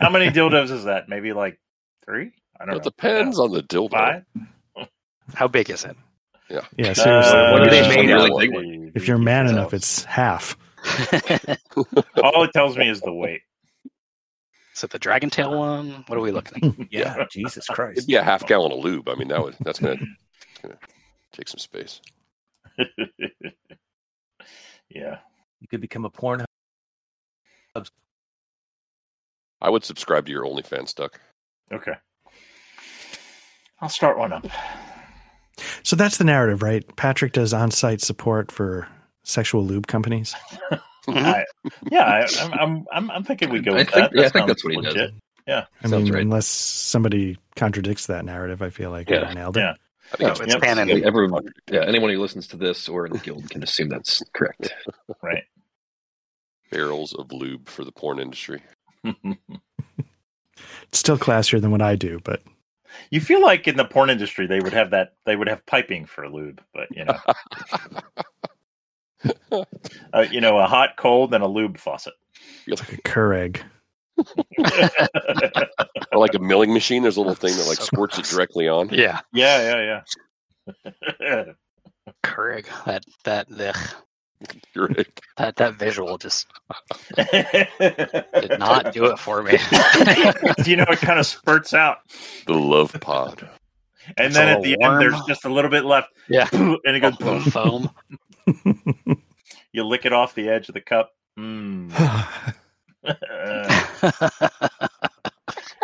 [0.00, 1.08] How many dildos is that?
[1.08, 1.58] Maybe like
[2.04, 2.32] three.
[2.58, 2.80] I don't it know.
[2.80, 3.90] It depends on the dildo.
[3.92, 4.24] Five.
[5.34, 5.96] How big is it?
[6.48, 7.38] Yeah, Yeah, seriously.
[7.38, 8.96] Uh, What are they made one really of?
[8.96, 10.56] if you're man enough, it's half.
[12.22, 13.42] all it tells me is the weight.
[14.74, 16.04] is it the dragon tail one?
[16.08, 16.86] What are we looking at?
[16.90, 17.98] Yeah, Jesus Christ.
[17.98, 19.08] It'd be a half gallon of lube.
[19.08, 19.96] I mean, that would that's gonna,
[20.62, 20.76] gonna
[21.32, 22.00] take some space.
[24.88, 25.18] yeah.
[25.60, 26.44] You could become a porn.
[29.62, 31.20] I would subscribe to your OnlyFans, Duck.
[31.72, 31.92] Okay.
[33.80, 34.46] I'll start one up.
[35.82, 36.84] So that's the narrative, right?
[36.96, 38.88] Patrick does on-site support for
[39.22, 40.34] sexual lube companies.
[41.08, 41.44] I,
[41.90, 43.72] yeah, I, I'm, I'm I'm I'm thinking we go.
[43.72, 44.18] I With think- that.
[44.20, 44.94] yeah, I think that's what he does.
[44.94, 45.14] legit.
[45.48, 46.22] I Sounds mean, right.
[46.22, 49.22] unless somebody contradicts that narrative, I feel like Yeah.
[49.22, 49.60] I nailed it.
[49.60, 49.74] Yeah.
[50.12, 50.62] I think No, it's it's Yep.
[50.62, 51.04] canon.
[51.04, 54.72] Everyone, yeah, anyone who listens to this or in the guild can assume that's correct.
[55.22, 55.44] Right.
[56.70, 58.62] barrels of lube for the porn industry.
[59.04, 62.42] It's still classier than what I do, but
[63.10, 66.06] you feel like in the porn industry they would have that they would have piping
[66.06, 67.18] for a lube, but you know,
[70.12, 72.14] uh, you know, a hot, cold, and a lube faucet.
[72.66, 73.62] it's like a Keurig.
[76.12, 77.02] or like a milling machine.
[77.02, 78.90] There's a little thing that like So squirts it directly on.
[78.90, 80.02] Yeah, yeah, yeah,
[81.20, 81.44] yeah.
[82.24, 82.66] Keurig.
[82.84, 83.94] That that ugh,
[84.74, 84.88] You're
[85.36, 86.46] that that visual just
[87.16, 89.52] did not do it for me.
[90.64, 91.98] you know, it kind of spurts out,
[92.46, 93.48] The love pod.
[94.16, 94.94] and It's then at the warm.
[94.94, 97.18] end, there's just a little bit left, yeah, and it goes.
[97.18, 97.90] the foam.
[99.72, 101.12] you lick it off the edge of the cup.
[101.38, 101.90] Mm.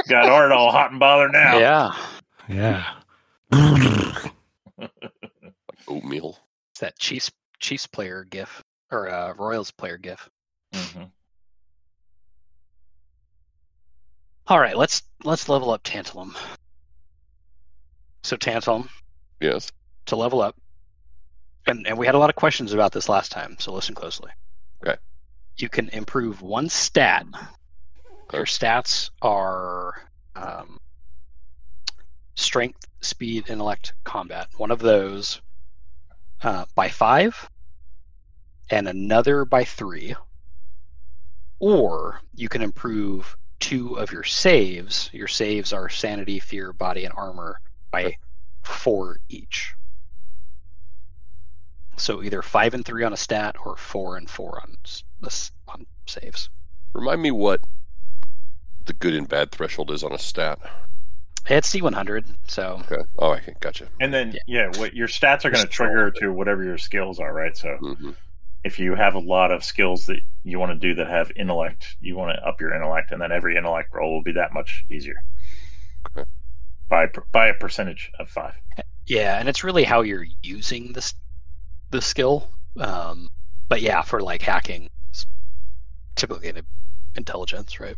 [0.09, 1.59] Got Art all hot and bothered now.
[1.59, 1.95] yeah,
[2.49, 2.85] yeah.
[4.79, 4.91] like
[5.89, 6.39] Oatmeal.
[6.73, 7.31] it's that Chiefs
[7.67, 10.31] Chiefs player GIF or uh, Royals player GIF.
[10.73, 11.03] Mm-hmm.
[14.47, 16.37] All right, let's let's level up Tantalum.
[18.23, 18.89] So Tantalum.
[19.41, 19.73] Yes.
[20.07, 20.55] To level up.
[21.67, 24.31] And and we had a lot of questions about this last time, so listen closely.
[24.87, 24.97] Okay.
[25.57, 27.27] You can improve one stat.
[27.35, 28.37] Okay.
[28.39, 30.05] Your stats are
[30.37, 30.79] um,
[32.37, 34.51] strength, speed, intellect, combat.
[34.57, 35.41] One of those
[36.45, 37.51] uh, by five,
[38.71, 40.15] and another by three.
[41.59, 45.09] Or you can improve two of your saves.
[45.13, 48.17] Your saves are sanity, fear, body, and armor by
[48.63, 49.75] four each.
[51.97, 55.51] So either five and three on a stat, or four and four on s- the
[55.73, 56.51] on saves.
[56.93, 57.63] Remind me what
[58.85, 60.59] the good and bad threshold is on a stat.
[61.49, 63.03] It's d100, so Okay.
[63.19, 63.89] Oh, I gotcha.
[64.01, 64.41] And then Yeah.
[64.47, 67.57] yeah, what your stats are going to trigger to whatever your skills are, right?
[67.57, 68.11] So hmm
[68.67, 71.97] if you have a lot of skills that you want to do that have intellect,
[72.01, 74.85] you want to up your intellect, and then every intellect roll will be that much
[74.91, 75.23] easier.
[76.09, 76.29] Okay.
[76.89, 78.61] By by a percentage of five.
[79.07, 81.15] yeah, and it's really how you're using this
[81.91, 82.51] the skill.
[82.77, 83.31] Um,
[83.69, 85.27] but yeah, for like hacking, it's
[86.17, 86.63] typically an
[87.15, 87.97] intelligence, right?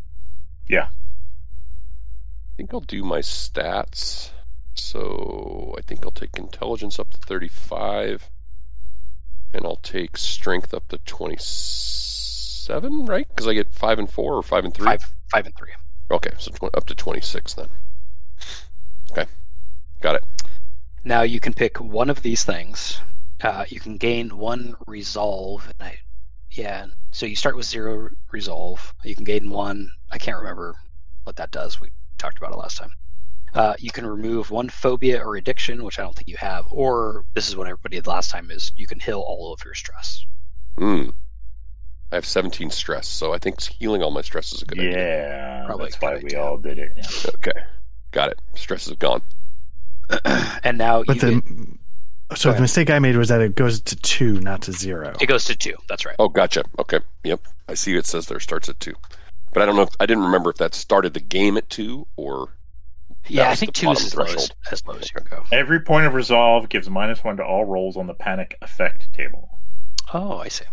[0.69, 0.89] Yeah.
[0.89, 4.31] I think I'll do my stats.
[4.75, 8.29] So I think I'll take intelligence up to 35.
[9.53, 13.29] And I'll take strength up to 27, right?
[13.29, 14.87] Because I get 5 and 4 or 5 and 3?
[14.87, 15.01] Five,
[15.33, 15.73] five and three.
[16.11, 17.69] Okay, so tw- up to 26 then.
[19.13, 19.27] Okay,
[20.01, 20.25] got it.
[21.05, 23.01] Now you can pick one of these things.
[23.41, 25.71] Uh, you can gain one resolve.
[25.79, 25.99] And I,
[26.51, 28.95] yeah, so you start with zero resolve.
[29.05, 29.91] You can gain one.
[30.11, 30.75] I can't remember
[31.25, 31.81] what that does.
[31.81, 32.91] We talked about it last time.
[33.55, 36.67] Uh, you can remove one phobia or addiction, which I don't think you have.
[36.71, 39.75] Or this is what everybody did last time: is you can heal all of your
[39.75, 40.25] stress.
[40.79, 41.13] Mm.
[42.11, 44.97] I have 17 stress, so I think healing all my stress is a good idea.
[44.97, 46.43] yeah, Probably that's why good we idea.
[46.43, 46.93] all did it.
[46.97, 47.31] Yeah.
[47.37, 47.61] Okay,
[48.13, 48.41] got it.
[48.55, 49.21] Stress is gone.
[50.65, 53.81] and now But you the get- so the mistake I made was that it goes
[53.81, 55.15] to two, not to zero.
[55.21, 55.75] it goes to two.
[55.89, 56.15] That's right.
[56.19, 56.63] Oh, gotcha.
[56.79, 57.41] Okay, yep.
[57.69, 58.95] I see it says there starts at 2.
[59.53, 62.07] But I don't know if I didn't remember if that started the game at 2
[62.17, 62.51] or
[63.29, 65.45] yeah, I think two is bottom as low as, as low as you can go.
[65.53, 69.51] Every point of resolve gives minus one to all rolls on the panic effect table.
[70.13, 70.65] Oh, I see.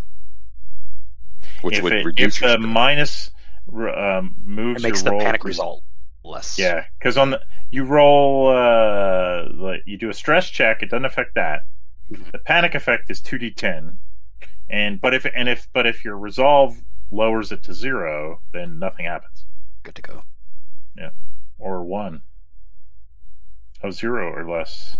[1.61, 2.73] which if would it, reduce if your the stress.
[2.73, 3.31] minus
[3.73, 5.83] um, moves It makes your the roll panic result
[6.23, 6.57] less.
[6.57, 7.41] Yeah, because on the
[7.71, 11.61] you roll uh, like you do a stress check, it doesn't affect that.
[12.11, 12.31] Mhm.
[12.31, 13.97] The panic effect is two d ten,
[14.69, 19.05] and but if and if but if your resolve lowers it to zero, then nothing
[19.05, 19.45] happens
[19.83, 20.23] good to go.
[20.97, 21.09] Yeah,
[21.57, 22.21] or one.
[23.91, 24.97] Zero or less.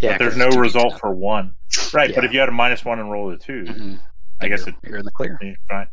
[0.00, 0.60] Yeah, but there's no it's 2d10.
[0.60, 1.54] result for one.
[1.92, 4.00] Right, but if you had a minus one and roll a 2 Mhm.
[4.40, 5.38] I guess you're, it you're in the clear.
[5.68, 5.88] fine.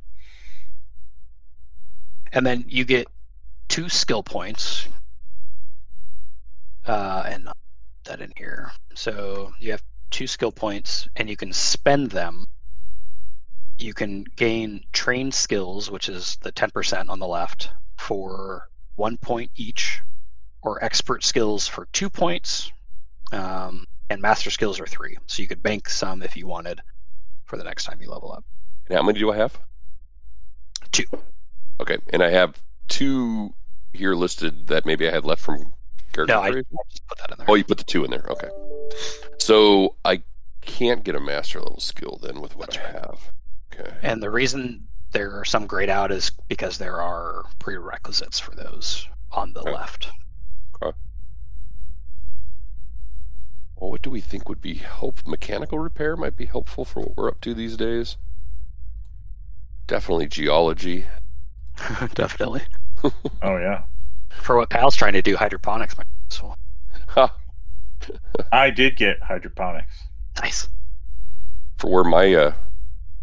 [2.31, 3.07] And then you get
[3.67, 4.87] two skill points.
[6.85, 7.47] Uh, and
[8.03, 8.71] that in here.
[8.93, 12.45] So you have two skill points, and you can spend them.
[13.79, 19.49] You can gain trained skills, which is the 10% on the left, for one point
[19.55, 19.99] each,
[20.65, 22.71] or expert skills for two points,
[23.31, 25.15] um, and master skills are three.
[25.27, 26.81] So you could bank some if you wanted
[27.45, 28.43] for the next time you level up.
[28.87, 29.57] And how many do I have?
[30.91, 31.05] Two.
[31.79, 33.53] Okay, and I have two
[33.93, 35.73] here listed that maybe I had left from
[36.11, 36.51] character No, I, I
[37.07, 37.45] put that in there.
[37.49, 38.25] Oh, you put the two in there.
[38.29, 38.49] Okay.
[39.37, 40.21] So I
[40.61, 42.93] can't get a master level skill then with what That's I right.
[42.93, 43.31] have.
[43.73, 43.93] Okay.
[44.01, 49.07] And the reason there are some grayed out is because there are prerequisites for those
[49.31, 49.71] on the Okay.
[49.71, 50.09] left.
[53.77, 55.25] Well, what do we think would be help?
[55.27, 58.17] Mechanical repair might be helpful for what we're up to these days.
[59.87, 61.05] Definitely geology.
[62.13, 62.61] Definitely.
[63.43, 63.83] Oh yeah,
[64.29, 66.57] For what Pal's trying to do, hydroponics might be useful.
[68.51, 70.03] I did get hydroponics.
[70.41, 70.67] Nice.
[71.77, 72.53] For where my uh,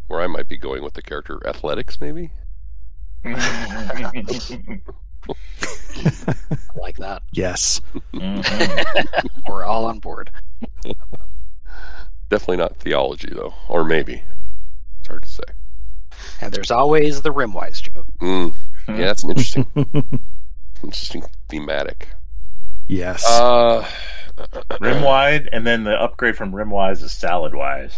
[0.06, 2.30] where I might be going with the character, athletics maybe.
[5.28, 6.34] I
[6.76, 7.22] like that.
[7.32, 7.80] yes.
[9.48, 10.30] We're all on board.
[12.28, 14.22] Definitely not theology though, or maybe.
[15.00, 15.42] It's hard to say.
[16.40, 18.06] And there's always the rimwise joke.
[18.20, 18.54] Mm.
[18.88, 19.66] Yeah, that's an interesting,
[20.82, 22.08] interesting thematic.
[22.86, 23.24] yes.
[23.28, 23.86] Uh,
[24.80, 27.94] Rimwide, and then the upgrade from Rimwise is Saladwise.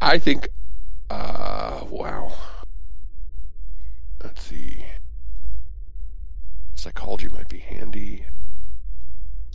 [0.00, 0.48] I think.
[1.10, 2.34] Uh, wow.
[4.22, 4.84] Let's see.
[6.74, 8.24] Psychology might be handy.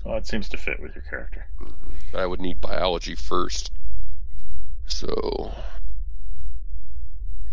[0.03, 1.47] Well, it seems to fit with your character.
[2.11, 3.71] But I would need biology first.
[4.87, 5.53] So.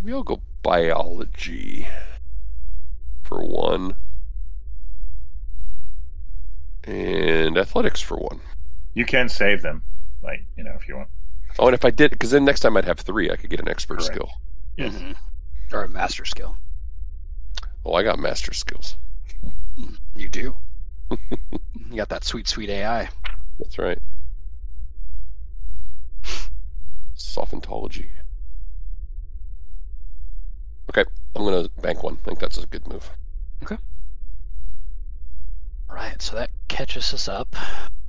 [0.01, 1.89] Maybe I'll go biology
[3.23, 3.97] for one.
[6.85, 8.41] And athletics for one.
[8.95, 9.83] You can save them,
[10.23, 11.09] like you know, if you want.
[11.59, 13.61] Oh, and if I did, because then next time I'd have three, I could get
[13.61, 14.15] an expert Correct.
[14.15, 14.31] skill.
[14.79, 15.17] Mhm.
[15.73, 16.57] Or a master skill.
[17.85, 18.97] Oh, I got master skills.
[20.15, 20.57] You do.
[21.11, 23.09] you got that sweet, sweet AI.
[23.59, 23.99] That's right.
[27.17, 28.07] Sophontology.
[30.91, 32.19] Okay, I'm gonna bank one.
[32.23, 33.11] I think that's a good move.
[33.63, 33.77] Okay.
[35.91, 37.55] All right, so that catches us up.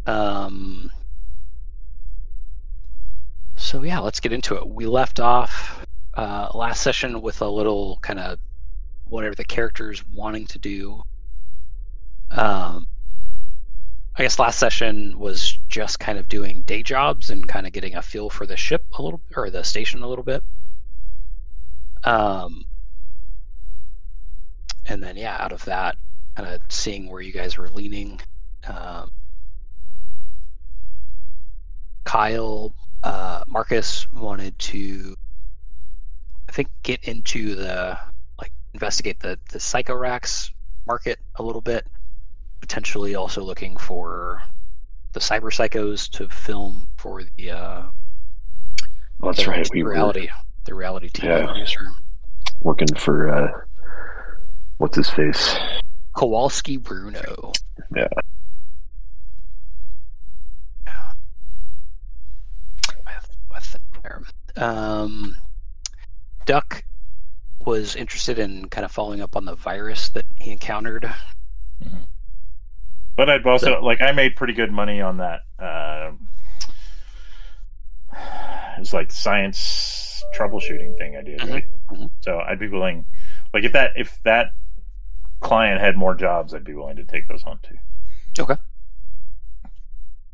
[0.06, 0.92] Um,
[3.70, 4.68] so yeah, let's get into it.
[4.68, 8.40] We left off uh, last session with a little kind of
[9.08, 11.04] whatever the characters wanting to do.
[12.32, 12.88] Um,
[14.18, 17.94] I guess last session was just kind of doing day jobs and kind of getting
[17.94, 20.44] a feel for the ship a little or the station a little bit.
[22.04, 22.66] Um,
[24.88, 25.96] and then yeah, out of that,
[26.36, 28.20] kind of seeing where you guys were leaning.
[28.68, 29.12] Um,
[32.04, 35.16] Kyle, uh, Marcus wanted to,
[36.48, 37.98] I think, get into the
[38.40, 40.52] like investigate the the psychorax
[40.86, 41.88] market a little bit.
[42.62, 44.42] Potentially also looking for
[45.14, 47.84] the cyber psychos to film for the uh,
[49.22, 49.70] Oh, that's the right.
[49.74, 50.30] We were reality
[50.66, 51.46] the reality TV Yeah.
[51.46, 51.82] producer
[52.62, 53.48] working for uh,
[54.78, 55.56] what's his face?
[56.16, 57.54] Kowalski Bruno.
[57.96, 58.08] Yeah.
[63.06, 64.22] With, with there.
[64.58, 65.36] Um,
[66.46, 66.84] Duck
[67.66, 71.12] was interested in kind of following up on the virus that he encountered.
[73.16, 75.42] But I'd also like I made pretty good money on that.
[75.60, 76.12] Uh,
[78.78, 81.66] it's like science troubleshooting thing I did, Mhm, right?
[81.92, 82.10] mhm.
[82.22, 83.06] So I'd be willing,
[83.54, 84.54] like if that if that
[85.42, 87.78] client had more jobs, I'd be willing to take those on too.
[88.40, 88.56] Okay.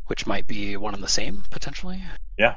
[0.05, 2.03] Which might be one and the same potentially.
[2.37, 2.55] Yeah.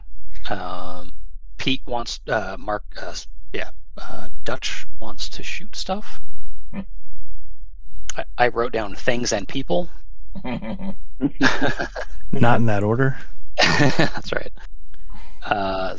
[0.48, 1.12] Um,
[1.58, 2.84] Pete wants uh, Mark.
[3.00, 3.14] Uh,
[3.52, 6.20] yeah, uh, Dutch wants to shoot stuff.
[6.72, 6.80] Hmm.
[8.16, 9.88] I, I wrote down things and people.
[10.44, 13.18] Not in that order.
[13.58, 14.52] That's right.
[15.44, 15.96] Uh,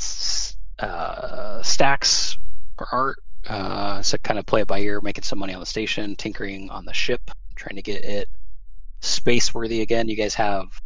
[0.79, 2.37] uh, stacks
[2.77, 3.19] for art.
[3.47, 6.69] Uh, so kind of play it by ear, making some money on the station, tinkering
[6.69, 8.29] on the ship, trying to get it
[9.01, 10.07] space worthy again.
[10.07, 10.81] You guys have,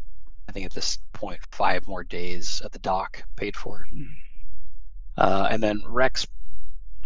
[0.48, 3.86] I think at this point, five more days at the dock paid for.
[5.18, 6.28] Uh, and then Rex,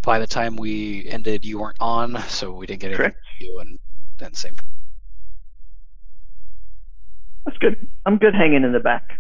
[0.02, 3.26] by the time we ended, you weren't on, so we didn't get anything Correct.
[3.40, 3.80] you, and
[4.18, 4.56] then same.
[7.46, 7.88] That's good.
[8.06, 9.20] I'm good hanging in the back.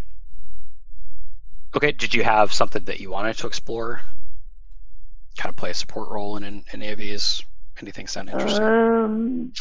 [1.75, 4.01] Okay, did you have something that you wanted to explore?
[5.37, 7.43] Kind of play a support role in, in any of these?
[7.81, 8.63] Anything sound interesting?
[8.63, 9.53] Um,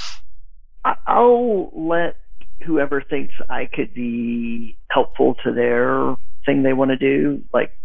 [0.85, 2.17] I, I'll let
[2.65, 7.77] whoever thinks I could be helpful to their thing they want to do, like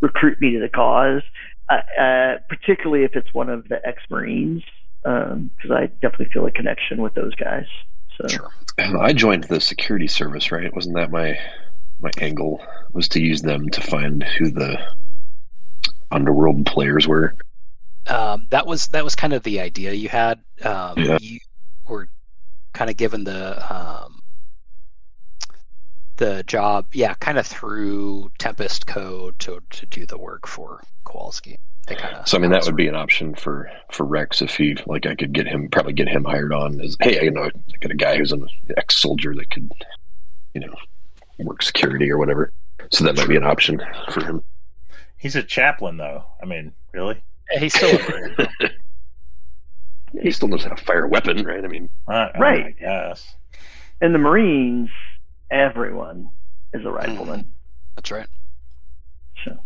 [0.00, 1.22] recruit me to the cause.
[1.68, 4.62] Uh, uh, particularly if it's one of the ex-marines,
[5.02, 7.64] because I definitely feel a connection with those guys.
[8.18, 8.50] So sure.
[8.78, 10.74] I joined the security service, right?
[10.74, 11.38] Wasn't that my
[12.00, 12.60] my angle?
[12.92, 14.78] Was to use them to find who the
[16.10, 17.34] underworld players were.
[18.06, 20.40] Um, that was that was kind of the idea you had.
[20.62, 21.18] Um, Yeah.
[21.20, 21.40] You
[21.88, 22.08] were
[22.74, 24.20] kind of given the um,
[26.16, 31.58] the job, yeah, kind of through Tempest Code to to do the work for Kowalski.
[31.86, 34.56] They kind of So I mean, that would be an option for for Rex if
[34.56, 37.44] he like I could get him probably get him hired on as hey, you know,
[37.44, 38.46] I got a guy who's an
[38.76, 39.70] ex soldier that could,
[40.54, 40.74] you know,
[41.38, 42.52] work security or whatever.
[42.90, 44.44] So that might be an option for him.
[45.16, 46.24] He's a chaplain, though.
[46.42, 47.22] I mean, really?
[47.58, 48.36] he's still a marine.
[50.22, 51.64] He still knows how to fire a weapon, right?
[51.64, 52.74] I mean, Uh, Right.
[52.80, 53.36] Yes.
[53.52, 53.60] guess.
[54.00, 54.90] in the Marines,
[55.50, 56.30] everyone
[56.72, 57.52] is a rifleman.
[57.96, 58.26] That's right.
[59.44, 59.58] So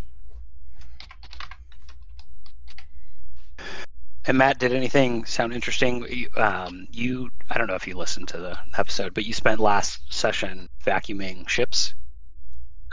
[4.25, 6.05] And Matt, did anything sound interesting?
[6.07, 9.59] You, um, you, I don't know if you listened to the episode, but you spent
[9.59, 11.95] last session vacuuming ships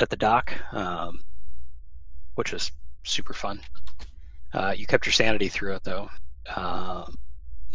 [0.00, 1.20] at the dock, um,
[2.36, 2.72] which was
[3.04, 3.60] super fun.
[4.54, 6.08] Uh, you kept your sanity through it, though.
[6.54, 7.16] Um,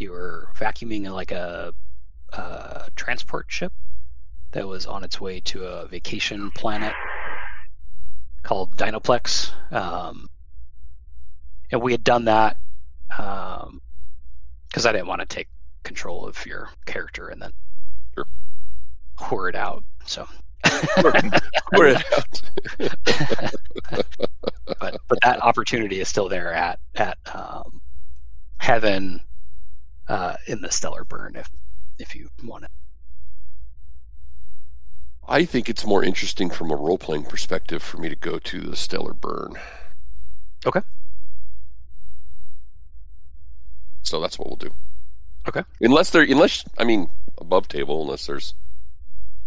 [0.02, 1.74] you were vacuuming like a,
[2.34, 3.72] a transport ship
[4.52, 6.94] that was on its way to a vacation planet
[8.44, 9.52] called Dinoplex.
[9.72, 10.28] Um,
[11.72, 12.58] and we had done that
[13.08, 15.48] because I didn't want to take
[15.84, 17.52] control of your character and then
[18.16, 18.26] Sure.
[19.18, 19.84] whore it out.
[20.06, 20.28] So,
[21.02, 22.42] Where it out.
[24.80, 27.82] but but that opportunity is still there at at um,
[28.58, 29.22] heaven
[30.08, 31.50] uh, in the stellar burn if
[32.00, 32.72] if you want it.
[35.28, 38.60] I think it's more interesting from a role playing perspective for me to go to
[38.60, 39.54] the stellar burn.
[40.66, 40.82] Okay.
[44.04, 44.74] So that's what we'll do.
[45.48, 45.64] Okay.
[45.80, 48.56] Unless there, unless I mean above table, unless there's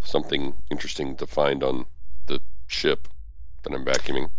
[0.03, 1.87] something interesting to find on
[2.27, 3.09] the ship
[3.63, 4.31] that I'm vacuuming.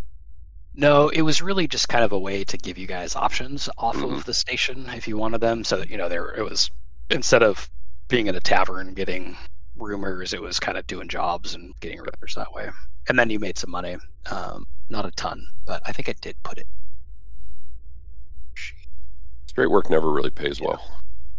[0.77, 3.95] No, it was really just kind of a way to give you guys options off
[3.95, 4.17] Mhm.
[4.17, 5.63] of the station if you wanted them.
[5.63, 6.69] So you know, there it was
[7.09, 7.69] instead of
[8.07, 9.37] being in a tavern getting
[9.77, 12.69] rumors, it was kind of doing jobs and getting rumors that way.
[13.07, 13.97] And then you made some money,
[14.31, 16.67] um, not a ton, but I think I did put it.
[19.47, 20.81] Straight work never really pays well.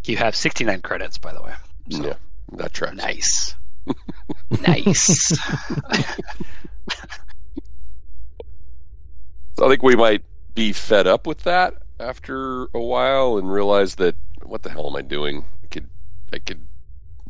[0.05, 1.53] You have 69 credits, by the way.
[1.91, 2.15] So, Yeah,
[2.53, 2.97] that tracks.
[2.97, 3.55] Nice.
[4.63, 5.33] nice.
[9.57, 10.23] So I think we might
[10.55, 14.97] be fed up with that after a while and realize that what the hell am
[14.97, 15.45] I doing?
[15.65, 15.89] I could
[16.33, 16.67] I could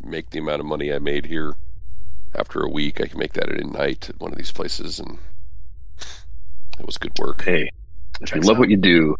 [0.02, 1.54] make the amount of money I made here
[2.34, 3.00] after a week.
[3.00, 5.18] I can make that at a night at one of these places and
[6.78, 7.44] it was good work.
[7.44, 7.70] Hey,
[8.20, 8.60] if you love out.
[8.60, 9.14] what you do,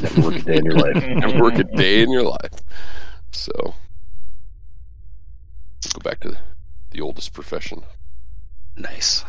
[0.00, 1.06] never work a day in your life.
[1.06, 2.62] Never work a day in your life.
[3.30, 3.74] So
[5.92, 6.38] go back to
[6.92, 7.84] the oldest profession.
[8.74, 9.24] Nice.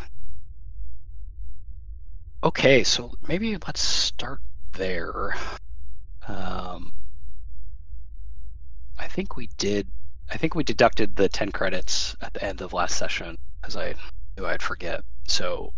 [2.42, 4.40] Okay, so maybe let's start
[4.72, 5.34] there.
[6.26, 6.92] Um,
[8.98, 9.88] I think we did.
[10.30, 13.94] I think we deducted the ten credits at the end of last session, because I
[14.38, 15.02] knew I'd forget.
[15.26, 15.74] So,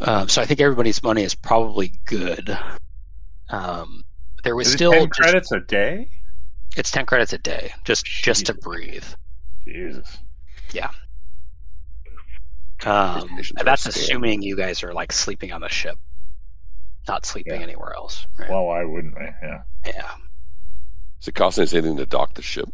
[0.00, 2.56] um, so I think everybody's money is probably good.
[3.50, 4.02] Um,
[4.44, 6.08] there was Is still 10 just- credits a day?
[6.76, 9.04] it's ten credits a day, just just to breathe.
[9.64, 10.18] Jesus.
[12.84, 13.28] Um,
[13.58, 13.88] and that's scam.
[13.88, 15.98] assuming you guys are like sleeping on the ship,
[17.08, 17.62] not sleeping Yeah.
[17.62, 18.26] anywhere else.
[18.38, 18.50] Right?
[18.50, 19.24] Well, why wouldn't we?
[19.42, 19.62] Yeah.
[19.86, 20.10] yeah,
[21.20, 22.68] Does it cost us anything to dock the ship?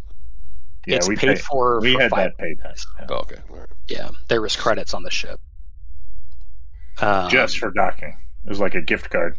[0.86, 1.80] Yeah, it's we paid pay- for.
[1.80, 2.78] We for had five that paid that.
[3.00, 3.06] yeah.
[3.10, 3.36] Oh, okay.
[3.50, 3.68] All right.
[3.88, 5.38] Yeah, there was credits on the ship.
[7.00, 8.16] Um, Just for docking.
[8.44, 9.36] It was like a gift card.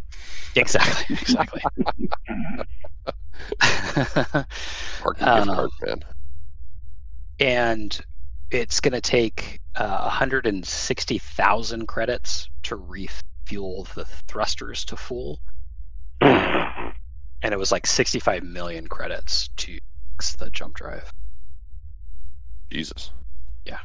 [0.56, 1.62] exactly, exactly.
[5.02, 6.04] Parking Um, gift card, man.
[7.40, 8.02] and
[8.52, 15.40] it's going to take uh, 160,000 credits to refuel the thrusters to full,
[16.22, 16.94] and
[17.44, 19.80] it was like 65 million credits to
[20.12, 21.12] fix the jump drive.
[22.70, 23.12] Jesus.
[23.66, 23.80] Yeah.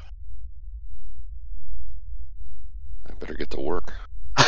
[3.08, 3.92] I better get to work.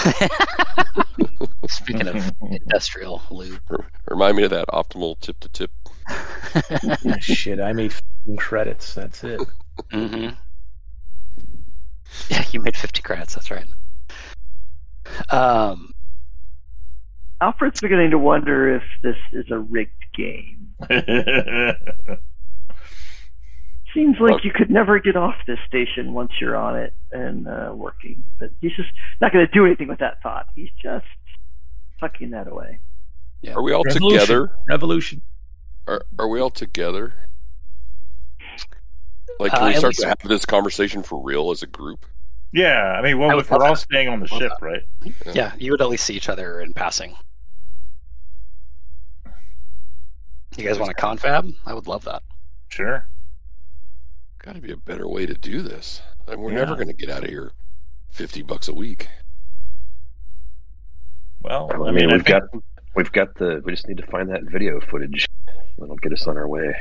[1.69, 3.61] Speaking of industrial lube,
[4.09, 5.71] Remind me of that optimal tip to tip.
[7.21, 8.95] Shit, I made f***ing credits.
[8.95, 9.41] That's it.
[9.93, 10.29] hmm
[12.31, 13.35] Yeah, you made 50 credits.
[13.35, 13.67] That's right.
[15.31, 15.93] Um,
[17.41, 20.75] Alfred's beginning to wonder if this is a rigged game.
[23.95, 27.73] Seems like you could never get off this station once you're on it and uh,
[27.75, 28.25] working.
[28.39, 28.91] But he's just
[29.21, 30.47] not going to do anything with that thought.
[30.55, 31.07] He's just
[32.01, 32.81] tucking that away.
[33.55, 34.19] Are we all Revolution.
[34.19, 34.51] together?
[34.69, 35.23] Revolution.
[35.87, 37.15] Are, are we all together?
[39.39, 42.07] Like, Uh, we start to have this conversation for real as a group?
[42.53, 43.79] yeah, I mean, well, I if we're all that.
[43.81, 44.65] staying on the ship, that.
[44.65, 44.83] right?
[45.35, 47.15] yeah, you would at least see each other in passing.
[50.57, 51.53] You guys want a confab?
[51.67, 52.23] I would love that.
[52.69, 53.07] Sure.
[54.43, 56.01] Got to be a better way to do this.
[56.27, 56.59] And we're Yeah.
[56.61, 57.53] never going to get out of here
[58.11, 59.09] fifty bucks a week.
[61.43, 62.63] Well, I I mean, mean, we've think, got
[62.95, 63.61] we've got the.
[63.65, 65.29] We just need to find that video footage.
[65.79, 66.75] That'll get us on our way.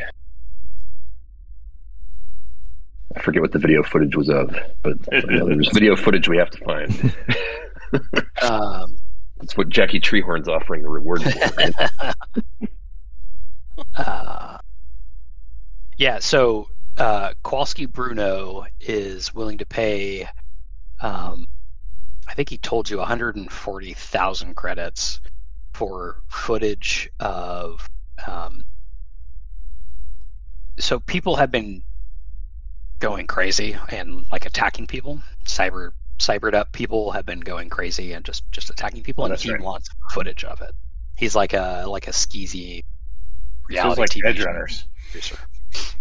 [3.15, 6.37] I forget what the video footage was of, but you know, there's video footage we
[6.37, 7.13] have to find.
[8.41, 8.99] Um,
[9.37, 11.55] That's what Jackie Treehorn's offering the reward for.
[11.55, 12.69] Right?
[13.95, 14.57] uh,
[15.97, 20.27] yeah, so uh, Kowalski Bruno is willing to pay.
[21.01, 21.47] Um,
[22.27, 25.21] I think he told you 140,000 credits
[25.73, 27.87] for footage of.
[28.27, 28.65] Um,
[30.79, 31.83] so people have been
[32.99, 35.21] going crazy and like attacking people.
[35.45, 39.39] Cyber cybered up people have been going crazy and just just attacking people, Oh, and
[39.39, 39.61] he right.
[39.61, 40.71] wants footage of it.
[41.17, 42.83] He's like a like a skeezy
[43.69, 44.85] feels reality like TV Edge Runners.
[45.11, 45.37] producer.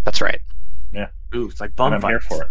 [0.05, 0.41] That's right.
[0.93, 1.09] Yeah.
[1.35, 2.51] Ooh, it's like And bum I'm here for it.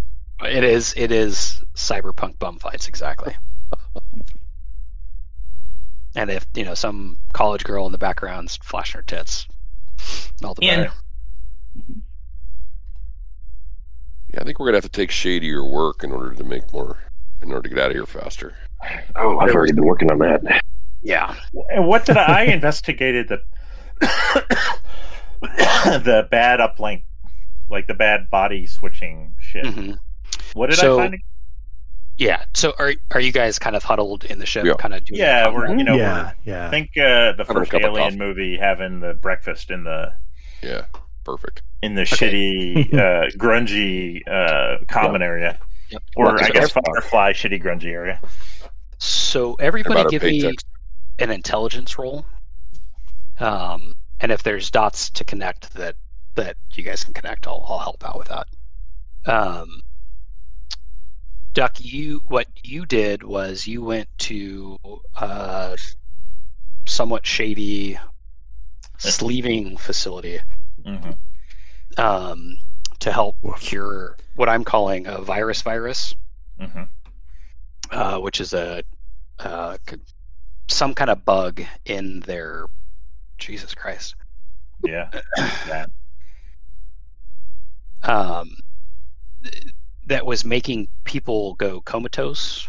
[0.57, 3.35] It is it is cyberpunk bum fights exactly.
[6.15, 9.47] and if you know some college girl in the background's flashing her tits,
[10.43, 10.79] all the In.
[10.81, 10.91] better.
[11.77, 11.99] Mm-hmm.
[14.33, 16.71] Yeah, I think we're going to have to take shadier work in order to make
[16.73, 16.97] more,
[17.41, 18.55] in order to get out of here faster.
[19.15, 20.41] Oh, I've already been working on that.
[21.01, 21.35] Yeah.
[21.71, 23.41] And what did I, I investigated the
[25.41, 27.03] the bad uplink,
[27.69, 29.65] like the bad body switching shit.
[29.65, 29.97] Mhm.
[30.53, 31.21] What did So- I find?
[32.17, 32.43] Yeah.
[32.53, 34.73] So are are you guys kind of huddled in the ship, Yeah.
[34.77, 36.67] kind of doing Yeah, your we're you know yeah, we're, yeah.
[36.67, 40.13] I think uh, the first Alien movie having the breakfast in the
[40.61, 40.85] Yeah,
[41.23, 41.61] perfect.
[41.81, 42.15] in the Okay.
[42.15, 45.57] shitty uh, grungy uh, common area,
[45.89, 46.03] Yep.
[46.15, 48.19] or Well, I guess every- Firefly shitty grungy area.
[48.99, 50.63] So everybody give me paychecks.
[51.19, 52.25] an intelligence roll.
[53.39, 55.95] Um, and if there's dots to connect that
[56.35, 58.47] that you guys can connect, I'll I'll help out with that.
[59.25, 59.81] Um,
[61.53, 64.77] Duck, you what you did was you went to
[65.17, 65.77] a
[66.85, 67.99] somewhat shady
[68.97, 70.39] sleeving facility
[70.85, 71.11] hmm
[71.97, 72.57] um,
[72.99, 73.59] to help Woof.
[73.59, 76.15] cure what I'm calling a virus virus.
[76.59, 76.83] hmm
[77.91, 78.83] uh, which is a
[79.39, 79.77] uh,
[80.67, 82.65] some kind of bug in their
[83.37, 84.15] Jesus Christ.
[84.83, 85.89] Yeah, that.
[88.03, 88.55] Um,
[90.07, 92.67] that was making people go comatose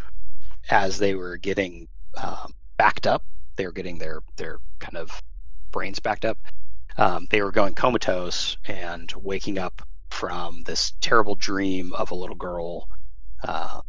[0.71, 3.25] as they were getting um, backed up.
[3.57, 5.23] They were getting their their kind of
[5.73, 6.39] brains backed up.
[6.97, 12.37] Um, they were going comatose and waking up from this terrible dream of a little
[12.37, 12.89] girl
[13.43, 13.81] uh,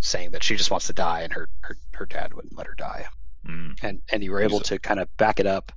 [0.00, 2.74] saying that she just wants to die and her, her, her dad wouldn't let her
[2.76, 3.06] die.
[3.46, 3.78] Mm.
[3.82, 5.72] and and you were able to kind of back it up.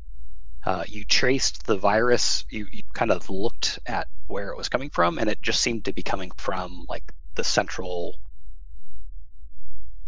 [0.66, 2.44] Uh, you traced the virus.
[2.50, 5.86] You, you kind of looked at where it was coming from, and it just seemed
[5.86, 8.18] to be coming from like the central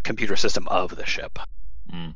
[0.03, 1.39] computer system of the ship.
[1.91, 2.15] Mm.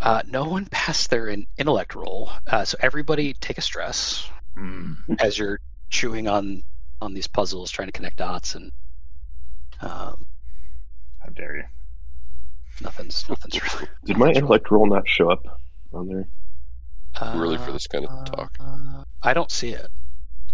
[0.00, 4.96] Uh, no one passed their in- intellect roll, uh, so everybody take a stress Mm.
[5.20, 6.62] as you're chewing on
[7.00, 8.72] on these puzzles, trying to connect dots, and
[9.80, 10.26] um,
[11.20, 11.64] How dare you?
[12.80, 13.88] nothing's nothing's really.
[14.04, 15.60] Did my intellect roll not show up
[15.92, 16.28] on there?
[17.16, 18.56] Too early for this kind of talk.
[18.60, 19.88] Uh, I don't see it.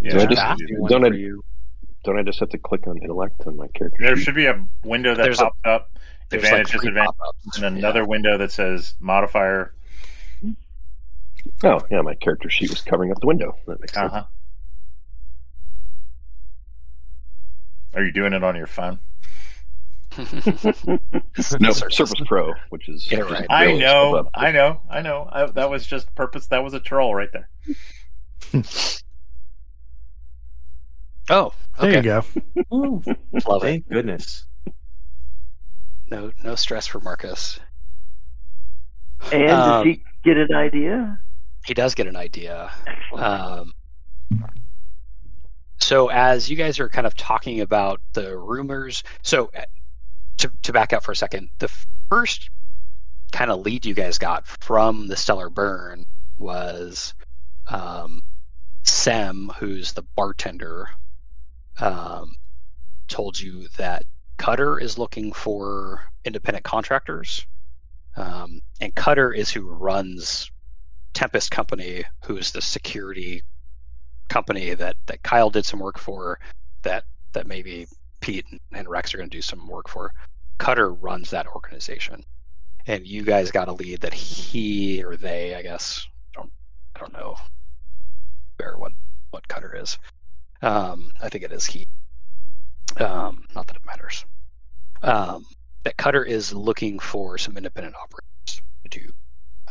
[0.01, 0.57] Yeah, Do I just, ah,
[0.89, 1.31] don't I-
[2.05, 3.97] Don't I just have to click on intellect on my character?
[4.05, 5.94] there should be a window that There's a- pops up,
[6.41, 9.75] There's advantage, like disadvantage, and another window that says modifier.
[11.63, 13.57] Oh, yeah, my character sheet was covering up the window.
[13.67, 14.27] That makes Uh sense.
[17.95, 18.99] Are you doing it on your phone?
[21.59, 21.97] No, Surface.
[21.97, 23.47] Surface Pro, which is Get it just right.
[23.51, 24.29] I know.
[24.33, 25.29] I know, I know.
[25.31, 26.47] I, that was just purpose.
[26.47, 27.49] That was a troll right there.
[31.31, 31.97] oh, There okay.
[31.97, 32.25] you go.
[32.73, 33.03] Ooh,
[33.49, 33.67] Love it.
[33.67, 34.45] thank goodness.
[36.11, 37.59] No, no stress for Marcus.
[39.33, 41.19] And Um, does he get an idea?
[41.67, 42.71] He does get an idea.
[43.15, 43.73] Um,
[45.79, 49.65] so as you guys are kind of talking about the rumors, so uh,
[50.39, 51.69] to to back up for a second, the
[52.11, 52.51] first
[53.33, 56.05] kind of lead you guys got from the stellar burn
[56.39, 57.15] was
[57.69, 58.23] um,
[58.83, 60.89] Sem, who's the bartender,
[61.81, 62.33] um,
[63.09, 64.05] told you that
[64.37, 67.47] Cutter is looking for independent contractors,
[68.17, 70.51] um, and Cutter is who runs
[71.13, 73.43] Tempest Company, who's the security
[74.29, 76.39] company that that Kyle did some work for,
[76.83, 77.87] that that maybe
[78.21, 80.13] Pete and, Rex are going to do some work for.
[80.59, 82.25] Cutter runs that organization,
[82.87, 86.51] and you guys got a lead that he or they, I guess, don't
[86.97, 87.37] I don't know,
[88.57, 88.93] where what
[89.31, 89.99] what Cutter is.
[90.63, 91.87] Um, I think it is he.
[92.97, 94.25] Um, not that it matters.
[95.03, 95.45] Um,
[95.83, 99.13] that Cutter is looking for some independent operators to do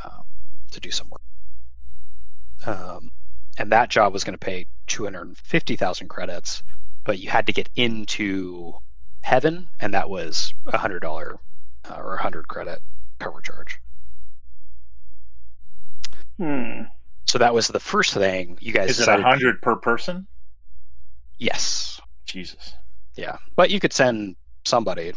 [0.03, 0.23] um,
[0.71, 1.21] to do some work.
[2.65, 3.11] Um,
[3.57, 6.63] and that job was going to pay 250,000 credits,
[7.03, 8.73] but you had to get into
[9.21, 11.39] heaven, and that was a hundred dollar
[11.89, 12.79] uh, or a hundred credit
[13.19, 13.79] cover charge.
[16.37, 16.83] Hmm.
[17.25, 19.25] So that was the first thing you guys Is it a decided.
[19.25, 20.27] hundred per person?
[21.37, 22.75] Yes, Jesus.
[23.15, 24.35] Yeah, but you could send
[24.65, 25.13] somebody.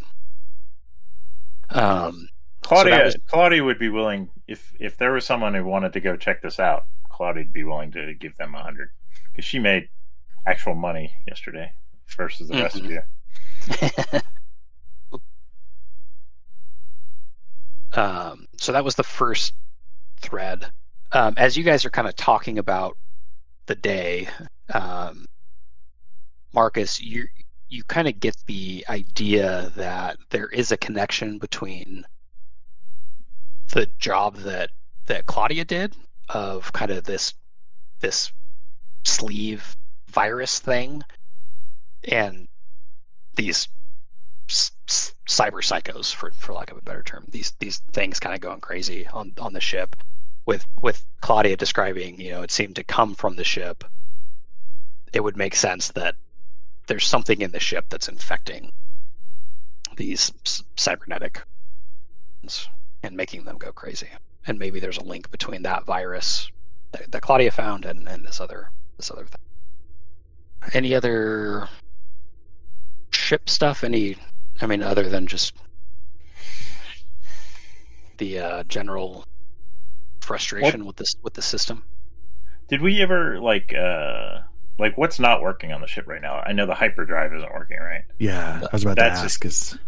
[1.70, 2.28] Um,
[2.62, 6.16] Claudia, was- Claudia would be willing if if there was someone who wanted to go
[6.16, 6.86] check this out.
[7.10, 8.90] Claudia'd be willing to give them a hundred
[9.32, 9.88] because she made
[10.46, 11.72] actual money yesterday
[12.16, 12.90] versus the rest of Mhm.
[12.90, 14.20] you.
[18.00, 19.54] um, so that was the first
[20.20, 20.66] thread.
[21.12, 22.96] Um, as you guys are kind of talking about
[23.66, 24.28] the day,
[24.72, 25.26] um,
[26.52, 27.26] Marcus, you
[27.68, 32.04] you kind of get the idea that there is a connection between
[33.72, 34.70] the job that
[35.06, 35.96] that Claudia did
[36.28, 37.34] of kind of this
[38.00, 38.32] this
[39.04, 39.76] sleeve
[40.08, 41.02] virus thing
[42.04, 42.48] and
[43.36, 43.68] these
[44.48, 47.24] cyber psychos, for for lack of a better term.
[47.28, 49.96] These these things kind of going crazy on on the ship.
[50.46, 53.84] With with Claudia describing, you know, it seemed to come from the ship.
[55.12, 56.14] It would make sense that
[56.86, 58.72] there's something in the ship that's infecting
[59.96, 60.32] these
[60.76, 61.42] cybernetic
[63.02, 64.08] and making them go crazy.
[64.46, 66.50] And maybe there's a link between that virus
[66.92, 69.40] that, that Claudia found and, and this other this other thing.
[70.72, 71.68] Any other
[73.10, 73.82] ship stuff?
[73.82, 74.16] Any
[74.60, 75.54] I mean other than just
[78.18, 79.24] the uh, general
[80.20, 81.84] frustration with this with the system?
[82.68, 84.40] Did we ever like uh
[84.78, 86.42] like what's not working on the ship right now?
[86.44, 88.04] I know the hyperdrive isn't working, right?
[88.18, 89.44] Yeah, I was about to That's ask.
[89.44, 89.78] Is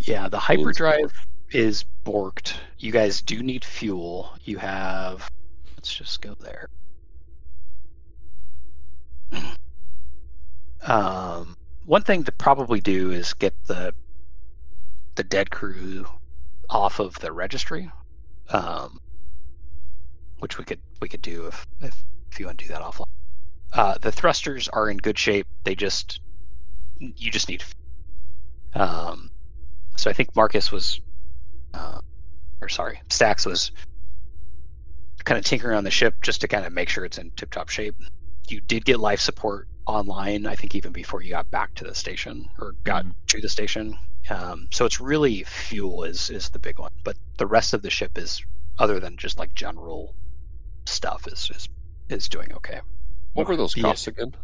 [0.00, 1.12] Yeah, the hyperdrive
[1.50, 2.54] is borked.
[2.78, 4.32] You guys do need fuel.
[4.44, 5.30] You have
[5.76, 6.68] let's just go there.
[10.80, 11.56] Um
[11.86, 13.92] one thing to probably do is get the
[15.16, 16.06] the dead crew
[16.70, 17.90] off of the registry.
[18.50, 19.00] Um
[20.38, 23.06] which we could we could do if if, if you want to do that offline.
[23.72, 25.46] Uh, the thrusters are in good shape.
[25.64, 26.20] They just
[26.98, 27.62] you just need
[28.74, 29.30] um,
[29.96, 31.00] so I think Marcus was,
[31.74, 32.00] uh,
[32.60, 33.72] or sorry, Stax was
[35.24, 37.68] kind of tinkering on the ship just to kind of make sure it's in tip-top
[37.68, 37.96] shape.
[38.48, 41.94] You did get life support online, I think, even before you got back to the
[41.94, 43.14] station or got Mhm.
[43.28, 43.98] to the station.
[44.30, 47.90] Um, so it's really fuel is is the big one, but the rest of the
[47.90, 48.42] ship is,
[48.78, 50.14] other than just like general
[50.86, 51.68] stuff, is is
[52.08, 52.80] is doing okay.
[53.34, 53.84] What were those Yeah.
[53.84, 54.34] costs again?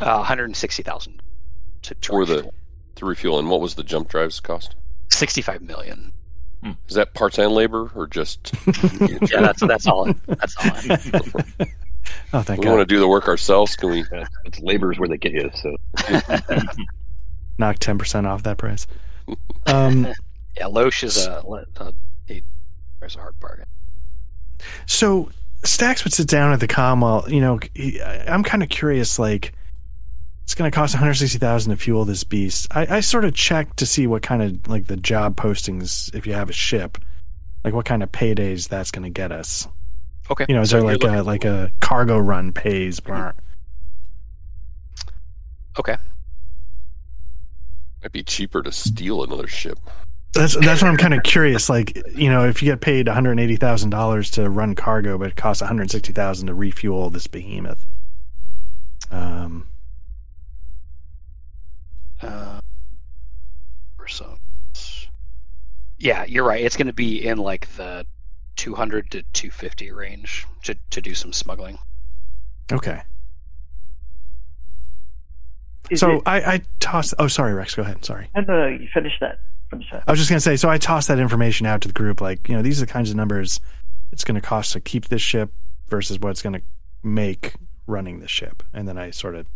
[0.00, 1.22] Uh, 160,000
[1.82, 2.54] to, to For the- refuel.
[2.96, 4.74] To refuel, and what was the jump drives cost?
[5.10, 6.12] 65 million.
[6.88, 8.52] Is that parts and labor, or just
[9.30, 10.08] Yeah, that's that's all.
[10.10, 10.70] it- That's all.
[10.76, 11.68] it-
[12.32, 13.74] oh, thank we want to do the work ourselves?
[13.74, 14.04] Can we?
[14.12, 15.50] Yeah, it's labor's where they get you.
[15.54, 15.74] So
[17.58, 18.86] Knock ten percent off that price.
[19.66, 20.06] Um,
[20.56, 21.42] Yeah, Loesch is a,
[21.78, 21.92] a,
[22.28, 22.42] a
[23.00, 23.66] there's a hard bargain.
[24.86, 25.30] so
[25.62, 27.58] Stax would sit down at the com while you know.
[27.74, 29.18] He, I- I'm kind of curious.
[29.18, 29.52] Like,
[30.44, 32.66] it's going to cost 160 thousand to fuel this beast.
[32.70, 36.26] I, I sort of checked to see what kind of like the job postings if
[36.26, 36.98] you have a ship,
[37.64, 39.68] like what kind of paydays that's going to get us.
[40.30, 40.46] Okay.
[40.48, 42.98] You know, is so there you're like a like a cargo run pays?
[43.00, 43.32] blah.
[45.78, 45.96] Okay.
[48.02, 49.78] Might be cheaper to steal another ship.
[50.34, 51.68] That's that's what I'm kind of curious.
[51.68, 55.36] Like, you know, if you get paid 180 thousand dollars to run cargo, but it
[55.36, 57.84] costs 160 thousand to refuel this behemoth.
[59.10, 59.68] Um,
[62.22, 62.60] Uh,
[63.98, 64.36] or so.
[65.98, 66.64] Yeah, you're right.
[66.64, 68.06] It's going to be in like the
[68.56, 71.78] 200 to 250 range to to do some smuggling.
[72.72, 73.02] okay.
[75.90, 77.12] Is So it- I, I tossed.
[77.18, 77.74] Oh, sorry, Rex.
[77.74, 78.04] Go ahead.
[78.04, 78.30] Sorry.
[78.34, 79.40] no, no, no, you finish that.
[79.72, 79.92] Finish.
[79.92, 80.56] I was just gonna say.
[80.56, 82.20] So I tossed that information out to the group.
[82.20, 83.58] Like, you know, these are the kinds of numbers
[84.12, 85.50] it's going to cost to keep this ship
[85.88, 86.62] versus what it's going to
[87.02, 87.54] make
[87.86, 89.46] running the ship, and then I sort of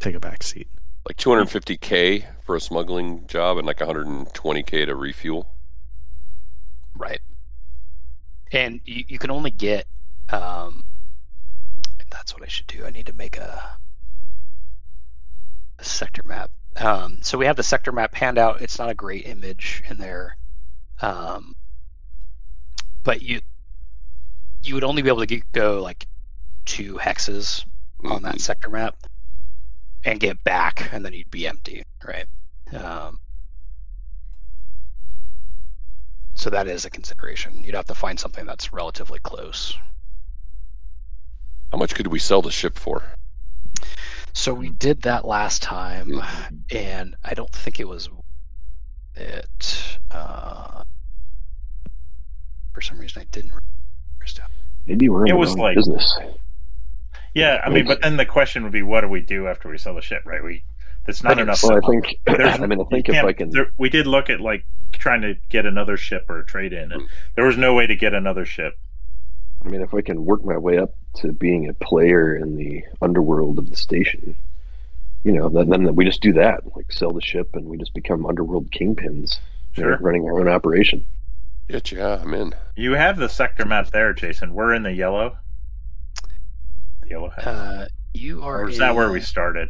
[0.00, 0.68] take a back seat.
[1.08, 5.48] Like 250k for a smuggling job, and like 120k to refuel.
[6.96, 7.20] Right.
[8.50, 9.86] And you, you can only get
[10.28, 10.82] um
[12.10, 12.84] that's what I should do.
[12.84, 13.78] I need to make a, a
[16.02, 16.50] sector map.
[16.76, 18.60] Um so we have the sector map handout.
[18.60, 20.36] It's not a great image in there.
[21.00, 21.54] Um
[23.04, 23.40] but you
[24.64, 26.06] you would only be able to get, go like
[26.64, 27.64] two hexes
[28.04, 28.40] on that Mhm.
[28.40, 28.96] sector map
[30.04, 32.26] and get back and then you'd be empty, right?
[32.74, 33.20] Um
[36.34, 37.62] so that is a consideration.
[37.62, 39.76] You'd have to find something that's relatively close.
[41.70, 43.04] How much could we sell the ship for?
[44.34, 46.74] So we did that last time, Mhm.
[46.74, 48.08] and I don't think it was
[49.14, 49.98] it.
[50.10, 50.82] Uh,
[52.72, 53.52] for some reason, I didn't.
[53.52, 53.60] write
[54.14, 54.40] numbers
[54.86, 56.18] maybe we're in It was like- business.
[57.34, 59.78] Yeah, I mean, but then the question would be, what do we do after we
[59.78, 60.22] sell the ship?
[60.26, 60.42] Right?
[60.42, 60.64] We
[61.04, 61.62] that's not But enough.
[61.62, 62.16] Well, I think.
[62.26, 63.50] There's- I mean, I think if I can.
[63.50, 66.92] there- we did look at like trying to get another ship or a trade in,
[66.92, 68.78] and there was no way to get another ship.
[69.64, 72.82] I mean, if I can work my way up to being a player in the
[73.00, 74.36] underworld of the station,
[75.24, 76.74] you know, then, then we just do that.
[76.74, 79.38] Like sell the ship, and we just become underworld kingpins,
[79.76, 81.04] you know, running our own operation.
[81.68, 82.54] Get yeah, I'm in.
[82.76, 84.52] You have the sector map there, Jason.
[84.52, 85.36] We're in the yellow.
[87.02, 87.46] The yellow house.
[87.46, 88.62] Uh, you are.
[88.62, 89.68] or is that where we started?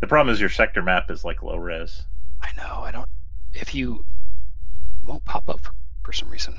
[0.00, 2.02] The problem is your sector map is like low res.
[2.42, 2.80] I know.
[2.82, 3.08] I don't.
[3.54, 4.04] If you
[5.00, 5.72] it won't pop up for,
[6.02, 6.54] for some reason.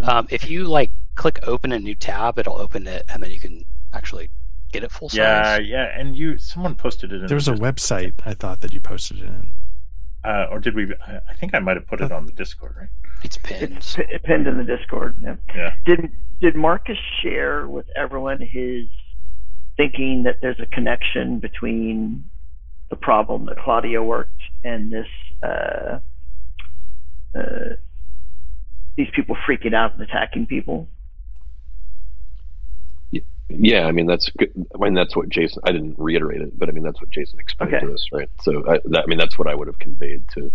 [0.00, 3.40] Um, if you like click open a new tab, it'll open it, and then you
[3.40, 4.28] can actually
[4.72, 5.16] get it full size.
[5.16, 5.98] yeah, yeah.
[5.98, 8.80] and you someone posted it in There was a the website I thought that you
[8.80, 9.52] posted it in.
[10.24, 12.74] uh, or did we I I think I might have put it on the Discord,
[12.78, 12.88] right?
[13.24, 13.76] It's pinned.
[13.78, 15.16] It's p- pinned in the Discord.
[15.22, 15.36] Yeah.
[15.54, 15.74] Yeah.
[15.86, 18.86] Did Did Marcus share with everyone his
[19.76, 22.24] thinking that there's a connection between
[22.90, 25.06] the problem that Claudia worked and this
[25.42, 25.98] uh,
[27.34, 27.74] uh,
[28.96, 30.88] these people freaking out and attacking people?
[33.48, 34.50] Yeah, I mean that's good.
[34.74, 35.62] I mean that's what Jason.
[35.64, 37.86] I didn't reiterate it, but I mean that's what Jason explained Okay.
[37.86, 38.28] to us, right?
[38.42, 40.50] So I, that, I mean that's what I would have conveyed to.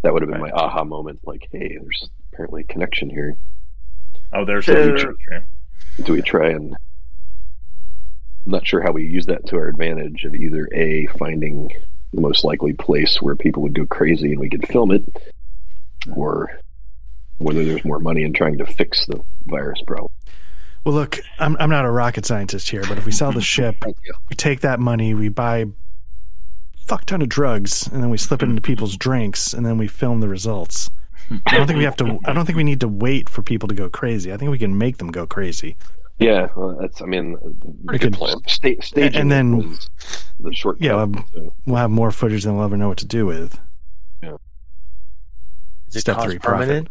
[0.00, 1.20] That would have been my aha moment.
[1.24, 3.36] Like, hey, there's apparently a connection here.
[4.32, 5.42] Oh, there's So- a feature stream.
[6.04, 6.74] Do we try and?
[8.46, 11.70] I'm not sure how we use that to our advantage of either a finding
[12.14, 15.04] the most likely place where people would go crazy and we could film it,
[16.16, 16.50] or
[17.42, 20.10] whether there's more money in trying to fix the virus problem.
[20.84, 23.76] Well, look, I'm I'm not a rocket scientist here, but if we sell the ship,
[24.28, 25.66] we take that money, we buy
[26.86, 29.86] fuck ton of drugs, and then we slip it into people's drinks, and then we
[29.86, 30.90] film the results.
[31.46, 32.18] I don't think we have to.
[32.24, 34.32] I don't think we need to wait for people to go crazy.
[34.32, 35.76] I think we can make them go crazy.
[36.18, 37.00] Yeah, well, that's.
[37.00, 37.36] I mean,
[37.84, 38.36] We good could- plan.
[38.48, 39.76] Sta- staging and then-
[40.40, 40.78] the short.
[40.80, 41.24] Yeah, um,
[41.64, 43.58] We'll have more footage than we'll ever know what to do with.
[45.88, 46.88] Is it Step cost three, profit.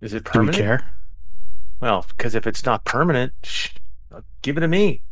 [0.00, 0.12] Permanent?
[0.12, 0.56] Is it Do we permanent?
[0.56, 0.88] care?
[1.80, 3.68] Well, because if it's not permanent, shh,
[4.42, 5.02] give it to me.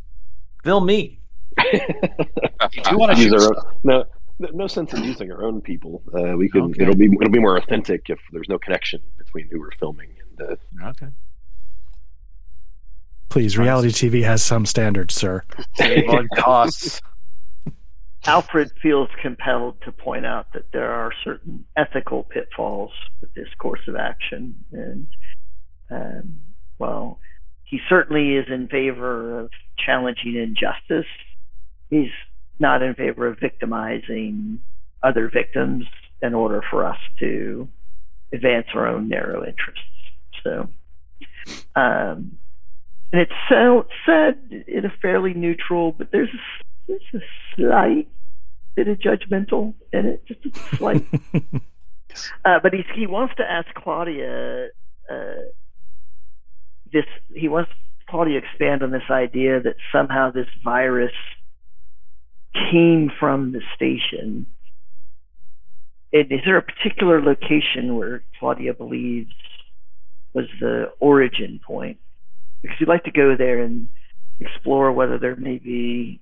[0.63, 1.19] Film me.
[1.57, 4.03] You do want to use our own, no,
[4.39, 6.03] no- no sense in using our own people.
[6.13, 6.61] Uh, we can.
[6.63, 6.83] Okay.
[6.83, 7.05] It'll be.
[7.05, 10.09] It'll be more authentic if there's no connection between who we're filming
[10.39, 10.49] and.
[10.51, 11.07] Uh, Okay.
[13.29, 15.43] Please, reality TV has some standards, sir.
[15.75, 16.99] Save on costs.
[18.25, 22.91] Alfred feels compelled to point out that there are certain ethical pitfalls
[23.21, 25.07] with this course of action, and
[25.89, 26.41] um,
[26.77, 27.19] well,
[27.63, 31.09] he certainly is in favor of challenging injustice.
[31.89, 32.11] He's
[32.59, 34.59] not in favor of victimizing
[35.01, 35.85] other victims
[36.21, 37.69] in order for us to
[38.33, 39.83] advance our own narrow interests.
[40.43, 40.69] So,
[41.75, 42.37] um,
[43.11, 46.41] and it's so said in a fairly neutral, but there's a
[46.89, 47.25] there's a
[47.55, 48.07] slight
[48.75, 51.05] bit of judgmental in it, just a slight.
[52.45, 54.69] uh, but he's, he wants to ask Claudia
[55.09, 55.33] uh,
[56.91, 57.05] this.
[57.33, 57.71] He wants
[58.09, 61.13] Claudia to expand on this idea that somehow this virus
[62.53, 64.47] came from the station.
[66.11, 69.31] And is there a particular location where Claudia believes
[70.33, 71.99] was the origin point?
[72.61, 73.87] Because we'd like to go there and
[74.39, 76.19] explore whether there may be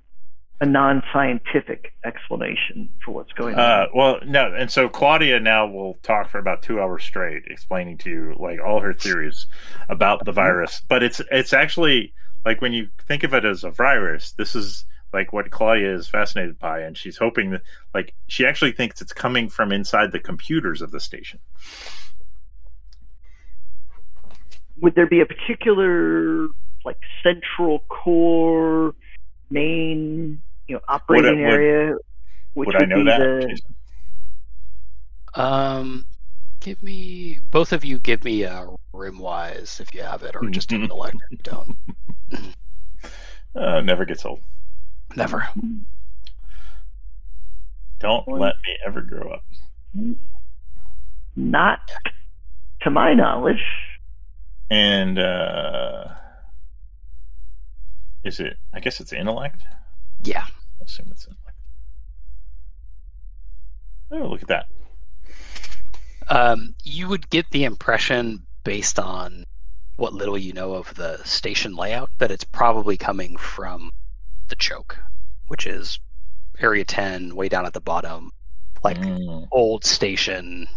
[0.59, 3.59] a non-scientific explanation for what's going on.
[3.59, 7.97] Uh, well, no, and so Claudia now will talk for about two hours straight, explaining
[7.99, 9.45] to you like all her theories
[9.87, 10.81] about the virus.
[10.87, 14.85] But it's it's actually like when you think of it as a virus, this is
[15.13, 17.61] like what Claudia is fascinated by, and she's hoping that
[17.93, 21.39] like she actually thinks it's coming from inside the computers of the station.
[24.81, 26.47] Would there be a particular
[26.83, 28.95] like central core
[29.49, 31.95] main you know operating would- area?
[32.53, 33.19] Which Would I know be that?
[33.19, 33.75] the- Jason?
[35.35, 36.05] Um,
[36.59, 37.99] give me both of you.
[37.99, 41.43] Give me a rimwise if you have it, or just an electric.
[41.43, 41.77] Don't
[43.55, 44.41] Uh, never gets old.
[45.15, 45.47] never.
[47.99, 49.43] Don't let me ever grow up.
[51.35, 51.79] not
[52.81, 53.63] to my knowledge.
[54.69, 56.07] And uh,
[58.23, 58.57] is it?
[58.73, 59.63] I guess it's intellect.
[60.23, 60.45] Yeah.
[60.79, 61.57] I assume it's intellect.
[64.11, 64.65] Oh, look at that.
[66.29, 69.45] Um, you would get the impression based on
[69.95, 73.91] what little you know of the station layout that it's probably coming from
[74.49, 74.97] the choke,
[75.47, 75.99] which is
[76.59, 78.31] area 10 way down at the bottom
[78.83, 80.67] like Mm, old station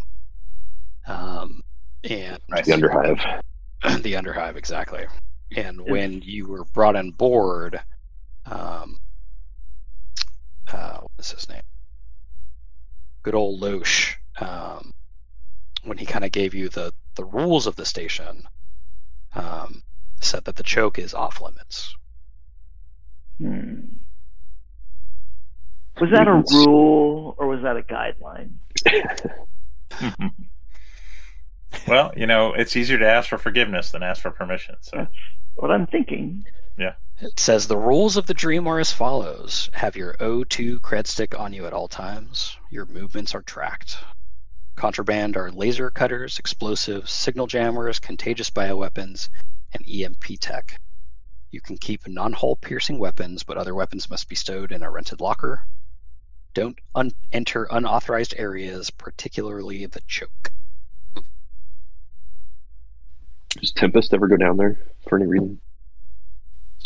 [1.06, 1.60] um
[2.04, 3.42] and I the underhive.
[4.02, 5.06] the underhive exactly
[5.56, 7.80] and when you were brought on board
[8.46, 8.98] um
[10.74, 11.62] uh what is his name
[13.22, 14.92] good old loesch um
[15.84, 18.44] when he kind of gave you the the rules of the station
[19.34, 19.82] um
[20.20, 21.94] said that the choke is off limits
[23.40, 23.80] Hmm.
[25.98, 28.52] Was that a rule or was that a guideline?
[31.88, 34.76] well, you know, it's easier to ask for forgiveness than ask for permission.
[34.80, 35.14] So That's
[35.56, 36.44] what I'm thinking.
[37.22, 41.38] It says the rules of the dream are as follows have your O2 cred stick
[41.38, 42.56] on you at all times.
[42.70, 43.98] Your movements are tracked.
[44.74, 49.28] Contraband are laser cutters, explosives, signal jammers, contagious bioweapons,
[49.74, 50.80] and EMP tech.
[51.50, 55.20] You can keep non-hull piercing weapons, but other weapons must be stowed in a rented
[55.20, 55.66] locker.
[56.54, 60.52] Don't un- enter unauthorized areas, particularly the choke.
[63.50, 65.60] Does Tempest ever go down there for any reason?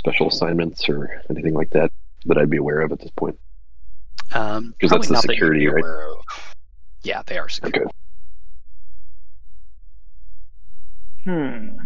[0.05, 1.91] Special assignments or anything like that
[2.27, 3.39] that I'd be aware of at this point?
[4.33, 5.83] Um, 'Cause that's the not that security, right?
[7.03, 7.85] Yeah, they are secure.
[7.85, 7.91] Okay.
[11.25, 11.79] Hmm.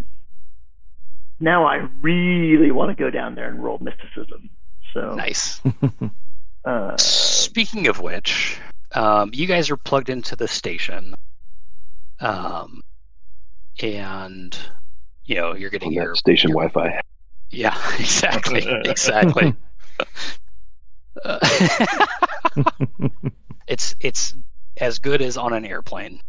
[1.41, 4.51] Now I really want to go down there and roll mysticism.
[4.93, 5.61] So Nice.
[6.65, 8.59] Uh, Speaking of which,
[8.93, 11.15] um, you guys are plugged into the station,
[12.21, 12.83] um,
[13.81, 14.59] and
[15.25, 17.01] you know you're getting your that station Wi-Fi.
[17.51, 19.55] Yeah exactly exactly.
[21.25, 21.39] Uh,
[23.67, 24.35] it's it's
[24.77, 26.21] as good as on an airplane.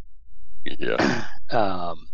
[0.65, 1.25] Yeah.
[1.51, 2.07] um,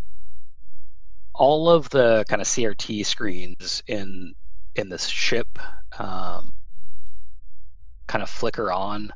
[1.34, 4.34] all of the kind of CRT screens in
[4.76, 5.60] in this ship
[5.99, 6.53] um,
[8.08, 9.12] kind of flicker on,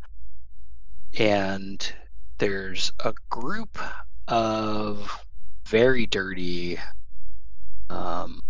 [1.17, 1.93] and
[2.37, 3.77] there's a group
[4.27, 5.25] of
[5.67, 6.77] very dirty.
[7.89, 8.41] Um,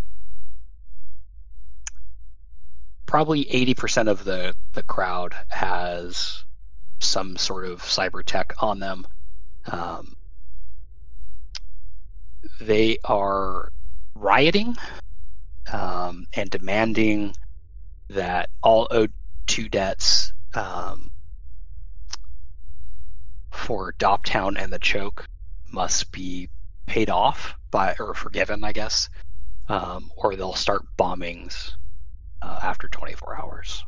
[3.09, 6.43] probably 80% of the, the crowd has
[6.99, 9.07] some sort of cyber tech on them.
[9.65, 10.15] Um,
[12.61, 13.71] they are
[14.13, 14.75] rioting
[15.73, 17.33] um, and demanding
[18.11, 21.09] that all O2 debts um,
[23.49, 25.25] for Dogtown and the Choke
[25.71, 26.47] must be
[26.85, 29.09] paid off by or forgiven, I guess,
[29.67, 31.71] um, or they'll start bombings
[32.41, 33.83] uh, after 24 hours.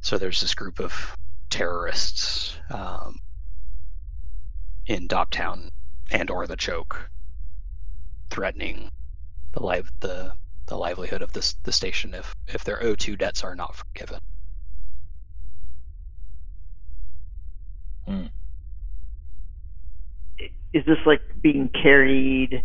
[0.00, 1.16] So there's this group of
[1.50, 3.20] terrorists um,
[4.86, 5.70] in Dogtown
[6.10, 7.10] and or the Choke
[8.30, 8.90] threatening
[9.52, 10.32] the live the
[10.66, 14.20] the livelihood of this the station if if their O2 debts are not forgiven.
[20.72, 22.62] is this like being carried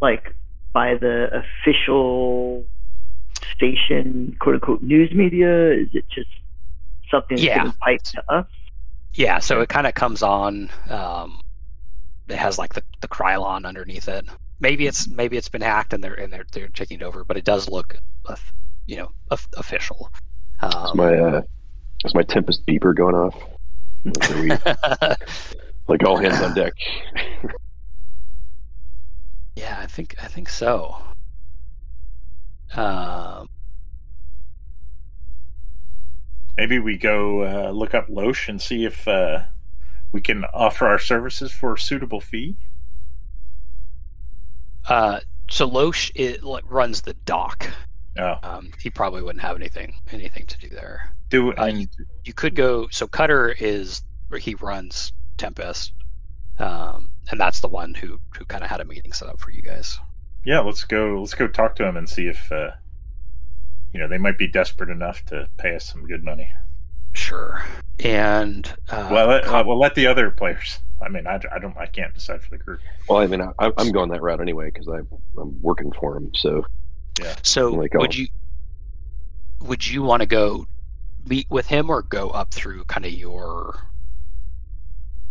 [0.00, 0.34] like
[0.72, 2.64] by the official
[3.66, 5.72] station quote unquote news media?
[5.72, 6.28] Is it just
[7.10, 7.58] something that's Yeah.
[7.58, 8.46] getting piped to us?
[9.14, 10.70] Yeah, so it kind of comes on.
[10.88, 11.40] Um,
[12.28, 14.26] it has like the the Krylon underneath it.
[14.60, 17.36] Maybe it's maybe it's been hacked and they're and they're they're checking it over, but
[17.36, 17.96] it does look,
[18.26, 18.36] uh,
[18.86, 20.10] you know, of- official.
[20.62, 21.42] Is Um, my uh,
[22.04, 23.36] is my Tempest beeper going off?
[24.04, 24.50] We-
[25.88, 26.72] like all hands on deck.
[29.56, 30.96] yeah, I think I think so.
[32.76, 33.48] Um,
[36.56, 39.44] Maybe we go uh, look up Loesch and see if uh,
[40.12, 42.56] we can offer our services for a suitable fee.
[44.88, 45.20] uh,
[45.50, 47.68] so Loesch it like, runs the dock.
[48.18, 51.14] Oh, Um, he probably wouldn't have anything anything to do there.
[51.30, 51.88] do Uh, and
[52.24, 54.02] you could go so cutter is
[54.38, 55.92] he runs tempest
[56.58, 59.50] um, and that's the one who who kind of had a meeting set up for
[59.50, 59.98] you guys
[60.44, 61.20] yeah, let's go.
[61.20, 62.72] Let's go talk to him and see if uh,
[63.92, 66.50] you know they might be desperate enough to pay us some good money.
[67.12, 67.62] sure
[68.04, 70.80] and uh, well, let, uh, we'll let the other players.
[71.00, 71.76] I mean, I, I don't.
[71.76, 72.80] I can't decide for the group.
[73.08, 76.32] Well, I mean, I, I'm going that route anyway because I'm working for him.
[76.34, 76.64] So
[77.20, 77.34] yeah.
[77.42, 78.16] so like, would oh.
[78.16, 78.26] you
[79.60, 80.66] would you want to go
[81.26, 83.88] meet with him or go up through kind of your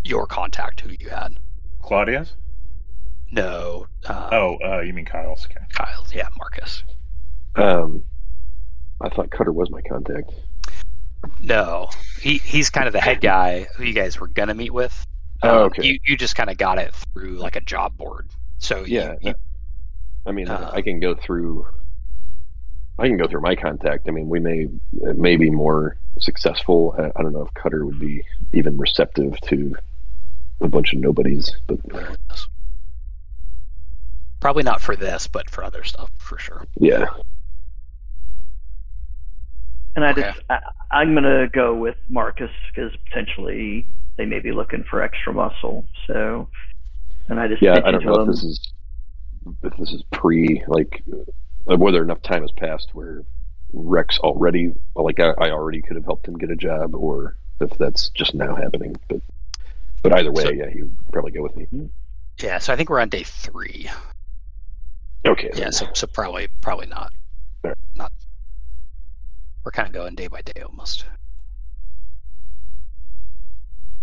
[0.03, 1.37] your contact who you had
[1.81, 2.33] Claudia's?
[3.31, 5.45] No uh, Oh, uh, you mean Kyle's?
[5.45, 5.63] Okay.
[5.73, 6.83] kyle yeah marcus
[7.55, 8.03] um,
[9.01, 10.31] I thought Cutter was my contact.
[11.41, 11.89] No,
[12.21, 15.05] he he's kind of the head guy who you guys were gonna meet with.
[15.43, 15.83] Oh, Um, okay.
[15.85, 18.27] You you just kind of got it through like a job board.
[18.59, 19.33] So you- Yeah, you-
[20.25, 21.67] I mean, Uh, I can go through.
[22.99, 24.07] I can go through my contact.
[24.07, 24.67] I mean, we may
[25.01, 26.95] it may be more successful.
[26.97, 28.23] I, I don't know if Cutter would be
[28.53, 29.75] even receptive to
[30.61, 31.79] a bunch of nobodies, but
[34.41, 36.65] probably not for this, but for other stuff for sure.
[36.79, 37.05] yeah,
[39.95, 40.21] And I Okay.
[40.23, 40.59] just I,
[40.91, 43.87] I'm gonna go with Marcus because potentially
[44.17, 45.85] they may be looking for extra muscle.
[46.07, 46.49] So,
[47.29, 47.71] and I just yeah.
[47.71, 48.73] I mentioned don't to know if this is
[49.63, 51.03] if this is pre like
[51.69, 53.23] uh, whether enough time has passed where
[53.73, 57.69] Rex already like I, I already could have helped him get a job, or if
[57.77, 58.95] that's just now happening.
[59.07, 59.21] But
[60.03, 61.67] but either way, So- yeah, he would probably go with me.
[62.41, 63.87] Yeah, so I think we're on day three.
[65.25, 65.51] Okay.
[65.55, 67.11] Yeah, so so probably probably not.
[67.61, 67.75] Fair.
[67.95, 68.11] Not.
[69.63, 71.05] We're kind of going day by day almost.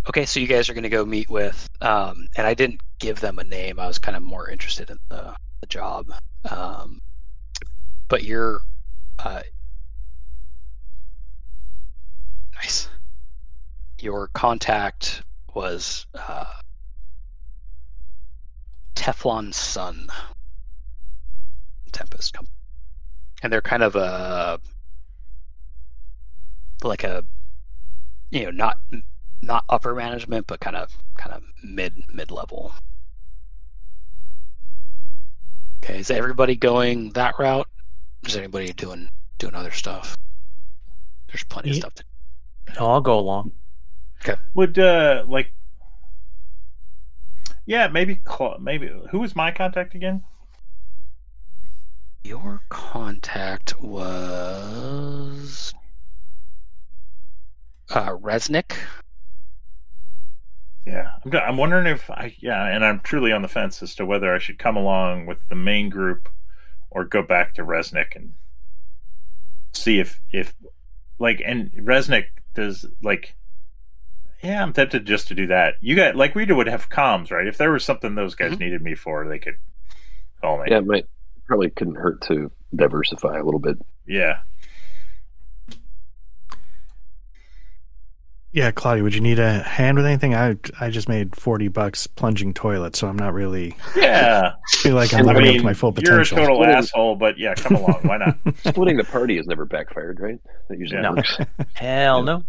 [0.08, 3.20] Okay, so you guys are going to go meet with, um, and I didn't give
[3.20, 3.78] them a name.
[3.78, 6.06] I was kind of more interested in the, the job.
[6.48, 7.00] Um,
[8.08, 8.60] but your
[9.18, 9.42] uh,
[12.54, 12.88] nice.
[14.00, 15.22] Your contact
[15.54, 16.46] was uh,
[18.94, 20.08] Teflon Sun
[21.88, 22.54] Tempest company,
[23.42, 24.60] and they're kind of a
[26.82, 27.24] like a
[28.30, 28.76] you know not
[29.42, 32.72] not upper management, but kind of kind of mid mid level.
[35.82, 37.68] Okay, is everybody going that route?
[38.26, 39.08] Is anybody doing
[39.38, 40.16] doing other stuff?
[41.28, 42.04] There's plenty of stuff to
[42.78, 43.52] No, I'll go along.
[44.22, 44.40] Okay.
[44.54, 45.52] Would uh like
[47.66, 48.20] Yeah, maybe
[48.60, 50.24] maybe who was my contact again?
[52.28, 55.72] Your contact was
[57.88, 58.76] uh, Resnick.
[60.86, 64.04] Yeah, I'm, I'm wondering if I yeah, and I'm truly on the fence as to
[64.04, 66.28] whether I should come along with the main group
[66.90, 68.34] or go back to Resnick and
[69.72, 70.54] see if if
[71.18, 72.24] like and Resnick
[72.54, 73.36] does like
[74.42, 75.76] yeah, I'm tempted just to do that.
[75.80, 77.46] You got like we would have comms, right?
[77.46, 78.60] If there was something those guys Mhm.
[78.60, 79.56] needed me for, they could
[80.42, 80.66] call me.
[80.68, 81.06] Yeah, it might
[81.48, 83.78] probably couldn't hurt to diversify a little bit.
[84.06, 84.40] Yeah.
[88.50, 90.34] Yeah, Claudia, would you need a hand with anything?
[90.34, 94.52] I I just made forty bucks plunging toilet, so I'm not really Yeah.
[94.68, 96.14] feel like I'm I living up to my full potential.
[96.14, 98.00] you're a total What is- asshole, but yeah, come along.
[98.02, 98.38] Why not?
[98.64, 100.40] Splitting the party has never backfired, right?
[100.68, 101.10] That usually Yeah.
[101.10, 101.38] works.
[101.74, 102.42] Hell no.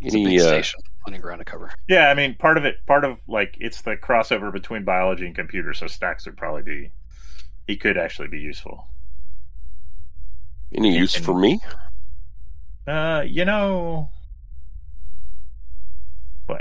[0.00, 1.70] It's a Any, big uh, station, plenty of ground to cover.
[1.86, 5.34] Yeah, I mean, part of it, part of like it's the crossover between biology and
[5.36, 5.74] computer.
[5.74, 6.90] So Stacks would probably be,
[7.66, 8.88] he could actually be useful.
[10.74, 11.60] Any use for me?
[12.86, 14.10] Uh, you know,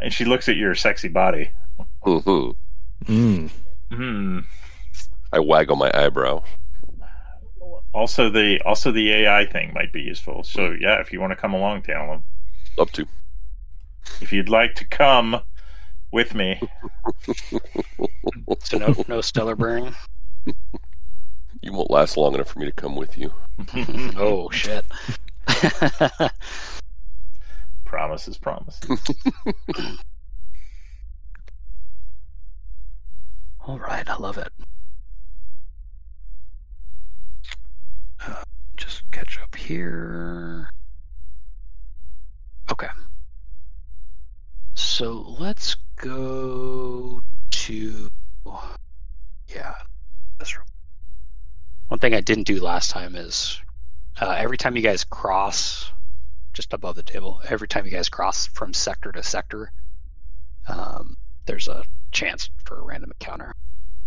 [0.02, 1.52] and she looks at your sexy body.
[2.04, 2.52] hmm
[3.06, 3.50] Mm.
[3.94, 4.40] Hmm.
[5.32, 6.44] I waggle my eyebrow.
[7.94, 10.44] Also, the also the AI thing might be useful.
[10.44, 12.24] So yeah, if you want to come along, Talon,
[12.78, 13.08] Love to.
[14.22, 15.42] if you'd like to come
[16.12, 16.60] with me,
[18.64, 19.96] So no no stellar burning.
[21.62, 23.34] You won't last long enough for me to come with you.
[24.18, 24.86] oh shit.
[27.86, 29.00] promises, promises.
[33.66, 34.52] All right, I love it.
[38.26, 38.44] Uh,
[38.78, 40.70] just catch up here.
[42.72, 42.88] Okay.
[44.76, 48.08] So let's go to
[49.54, 49.74] yeah.
[50.40, 50.66] This room.
[51.90, 53.60] One thing I didn't do last time is
[54.22, 55.92] uh, every time you guys cross
[56.54, 59.72] just above the table, every time you guys cross from sector to sector,
[60.68, 61.18] um,
[61.48, 63.52] there's a chance for a random encounter,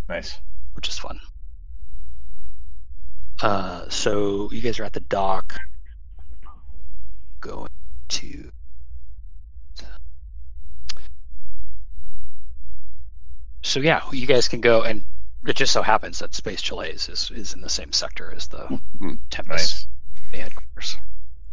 [0.09, 0.39] nice.
[0.75, 1.19] which is fun.
[3.43, 5.57] Uh, so you guys are at the dock.
[7.41, 7.69] Going
[8.11, 8.53] to.
[13.63, 15.05] So yeah, you guys can go, and
[15.47, 18.67] it just so happens that Space Chiles is is in the same sector as the
[18.99, 19.87] Hmm, Tempest
[20.33, 20.41] Nice.
[20.43, 20.97] headquarters.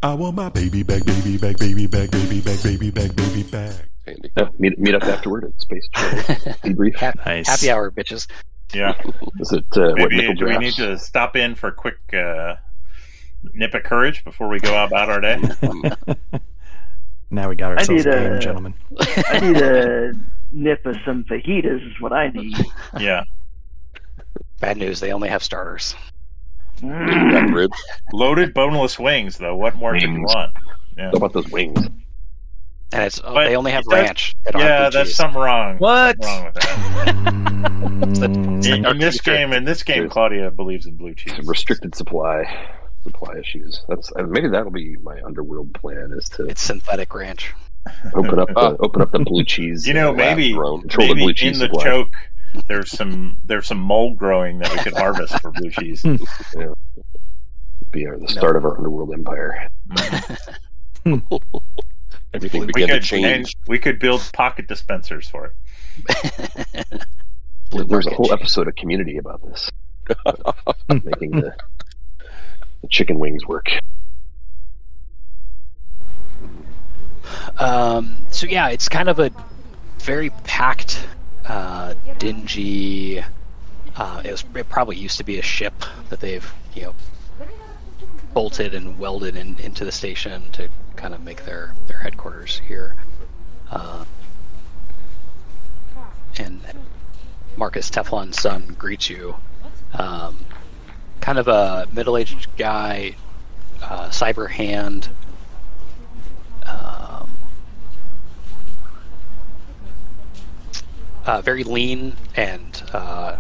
[0.01, 3.73] I want my baby back, baby back, baby back, baby back, baby back, baby back.
[4.05, 4.31] Handy.
[4.37, 6.11] Yeah, meet meet up afterward at Space Trail
[6.63, 6.95] debrief.
[6.95, 7.47] Hap- Nice.
[7.47, 8.27] Happy hour, bitches.
[8.73, 8.93] Yeah.
[9.39, 12.55] Is it uh, Maybe nickel do we need to stop in for a quick uh,
[13.53, 15.41] nip of courage before we go about our day?
[17.31, 18.73] Now we got ourselves a need game, gentlemen.
[19.27, 20.13] I need a
[20.51, 22.57] nip of some fajitas is what I need.
[22.99, 23.23] Yeah.
[24.59, 25.95] Bad news, they only have starters.
[26.81, 27.69] Mm.
[28.13, 29.55] Loaded boneless wings, though.
[29.55, 30.51] What more could you want?
[30.97, 31.05] Yeah.
[31.11, 31.79] How about those wings?
[32.91, 34.35] And it's oh, they only have does- ranch.
[34.45, 35.17] They don't have Yeah, that's cheese.
[35.17, 35.77] something wrong.
[35.77, 36.23] What?
[36.23, 38.29] Something wrong with that.
[38.69, 41.35] In, in this game, in this game, There's- Claudia believes in blue cheese.
[41.35, 42.43] Some restricted supply
[43.03, 43.81] supply issues.
[43.87, 47.53] That's uh, maybe that'll be my underworld plan is to It's synthetic ranch.
[48.13, 49.87] open up the open up the blue cheese.
[49.87, 50.81] You know, maybe grown.
[50.81, 51.83] Control the blue in cheese the supply.
[51.83, 52.09] choke,
[52.67, 56.03] there's some there's some mold growing that we could harvest for blue cheese.
[57.91, 59.67] be our, the start of our underworld empire.
[62.33, 63.55] Everything We began to could, and change.
[63.67, 65.53] we could build pocket dispensers for it.
[67.71, 68.39] There's a whole change.
[68.41, 69.71] episode of Community about this,
[71.03, 71.55] making the,
[72.81, 73.67] the chicken wings work.
[77.57, 79.31] Um, so yeah, it's kind of a
[79.99, 81.05] very packed,
[81.49, 83.23] uh, dingy.
[83.95, 85.73] Uh, it was it probably used to be a ship
[86.09, 86.95] that they've you know
[88.33, 92.95] bolted and welded in, into the station to kind of make their their headquarters here.
[93.71, 94.05] Uh,
[96.37, 96.61] and
[97.57, 99.35] Marcus Teflon's son greets you.
[99.93, 100.45] Um,
[101.19, 103.15] kind of a middle-aged guy,
[103.81, 105.09] uh, cyber hand.
[106.65, 107.31] Um,
[111.29, 113.37] uh, very lean and uh,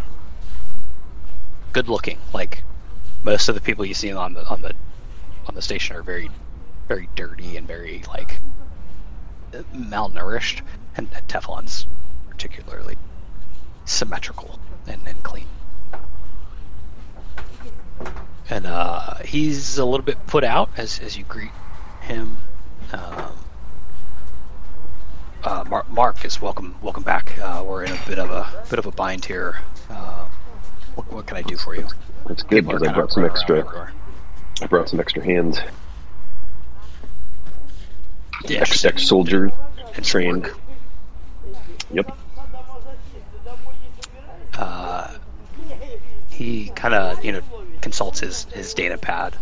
[1.73, 2.19] good-looking.
[2.33, 2.63] Like
[3.23, 4.73] most of the people you see on the on the
[5.47, 6.29] on the station are very,
[6.87, 8.39] very dirty and very like
[9.73, 10.61] malnourished,
[10.95, 11.87] and, and Teflon's
[12.29, 12.95] particularly
[13.85, 15.47] symmetrical and, and clean.
[18.51, 21.51] And uh, he's a little bit put out as, as you greet
[22.01, 22.37] him.
[22.93, 23.33] Um,
[25.49, 27.37] uh, Mar- Mark is welcome welcome back.
[27.39, 29.59] Uh, we're in a bit of a bit of a bind here.
[29.89, 30.27] Uh,
[30.95, 31.87] what, what can I do for you?
[32.27, 33.93] That's good People are because I brought some extra.
[34.61, 35.59] I brought some extra hands.
[38.47, 39.51] Yeah, Ex, soldier
[40.03, 40.43] trained.
[40.43, 40.59] work.
[41.91, 42.17] Yep.
[44.53, 45.17] uh,
[46.29, 47.41] he kind of you know
[47.81, 49.35] consults his his data pad.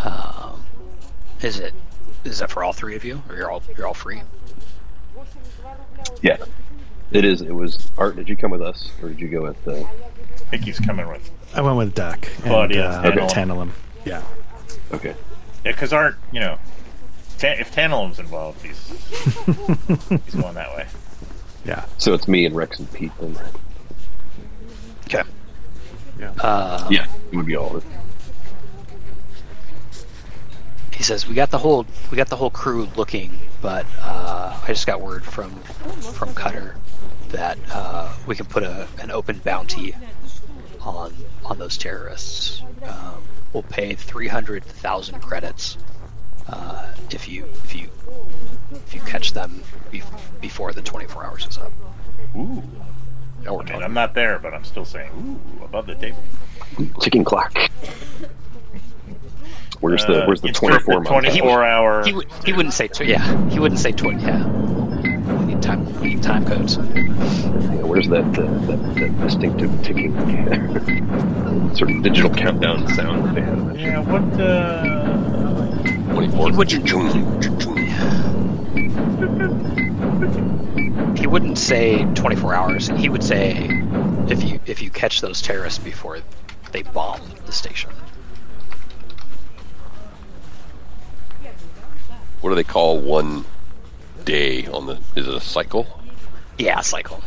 [0.00, 0.62] Um,
[1.40, 1.72] is it
[2.24, 4.20] is that for all three of you, or you're all you're all free?
[6.22, 6.36] Yeah.
[7.10, 7.40] It is.
[7.40, 8.16] It was Art.
[8.16, 9.66] Did you come with us, or did you go with?
[9.66, 11.30] Uh, I think he's coming with.
[11.54, 13.30] I went with Duck and Claudia, uh, Tantalum.
[13.30, 13.70] Tantalum.
[14.04, 14.22] Yeah.
[14.92, 15.14] okay.
[15.64, 16.58] Yeah, because Art, you know,
[17.38, 18.88] ta- if Tantalum's involved, he's
[20.26, 20.86] he's going that way.
[21.64, 21.86] Yeah.
[21.96, 23.36] So it's me and Rex and Pete then.
[25.06, 25.22] Okay.
[26.20, 26.32] Yeah.
[26.40, 27.06] Uh, Yeah.
[27.32, 27.97] It would be all of it.
[30.98, 34.66] He says we got the whole we got the whole crew looking, but uh, I
[34.66, 36.74] just got word from from Cutter
[37.28, 39.94] that uh, we can put a an open bounty
[40.80, 42.62] on on those terrorists.
[42.82, 43.22] Um,
[43.52, 45.78] we'll pay three hundred thousand credits
[46.48, 47.90] uh, if you if you
[48.74, 50.02] if you catch them be-
[50.40, 51.72] before the twenty four hours is up.
[52.34, 52.60] Ooh.
[53.46, 56.22] I mean, I'm not there, but I'm still saying, ooh, above the table.
[57.00, 57.56] Ticking clock.
[59.80, 61.06] Where's the Uh, Where's the insert 24 month?
[61.08, 62.04] 24 hour.
[62.04, 64.44] He, would he wouldn't say tw- yeah he wouldn't say twenty yeah.
[64.46, 66.76] We need time we need time codes.
[66.78, 70.14] Yeah, where's that, uh, that that distinctive ticking
[71.76, 73.58] sort of digital countdown sound that they have?
[73.58, 76.14] in that Yeah, what, uh.
[76.14, 76.50] 24.
[76.50, 76.88] He wouldn't.
[81.18, 82.88] He wouldn't say 24 hours.
[82.88, 83.68] He would say
[84.28, 86.20] if you if you catch those terrorists before
[86.72, 87.90] they bomb the station.
[92.40, 93.44] What do they call one
[94.24, 94.98] day on the?
[95.16, 95.86] Is it a cycle?
[96.58, 97.22] Yeah, cycle.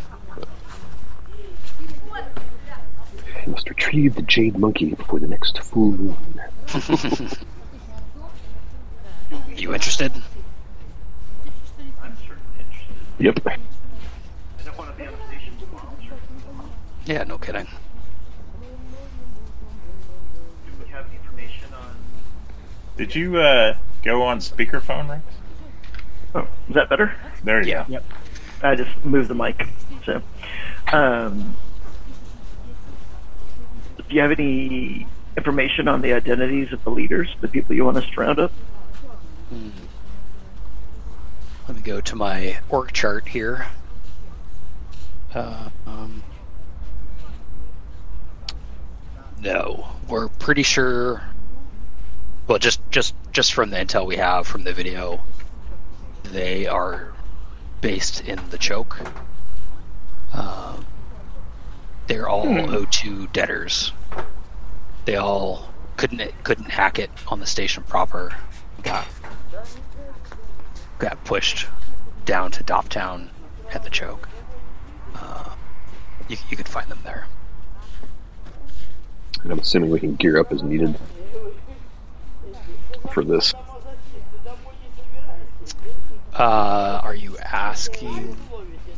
[3.46, 6.42] You must retrieve the jade monkey before the next full moon.
[9.56, 10.12] You interested?
[13.20, 13.40] Yep.
[17.06, 17.68] Yeah, no kidding.
[22.98, 25.24] Did you, uh, go on speakerphone, Rex?
[26.34, 27.16] Oh, is that better?
[27.44, 27.86] There you Yeah.
[27.90, 28.00] go.
[28.64, 29.68] I just moved the mic.
[30.06, 30.22] So,
[30.92, 31.56] um,
[33.98, 35.08] do you have any
[35.38, 38.52] information on the identities of the leaders, the people you want us to round up?
[41.68, 43.68] Let me go to my org chart here.
[45.34, 46.22] Uh, um,
[49.42, 51.22] no, we're pretty sure.
[52.48, 55.22] Well, just just just from the intel we have from the video,
[56.24, 57.14] they are
[57.82, 59.00] based in the choke.
[60.34, 60.86] Um,
[62.08, 63.92] they're all O2 debtors.
[65.06, 68.36] They all couldn't couldn't hack it on the station proper.
[68.84, 69.08] Got
[71.00, 71.68] got pushed
[72.26, 73.30] down to Dogtown
[73.72, 74.30] at the choke.
[75.16, 75.50] Uh,
[76.28, 77.28] you, you could find them there.
[79.44, 80.98] And I'm assuming we can gear up as needed
[83.12, 83.54] for this.
[86.34, 88.36] Uh, are you asking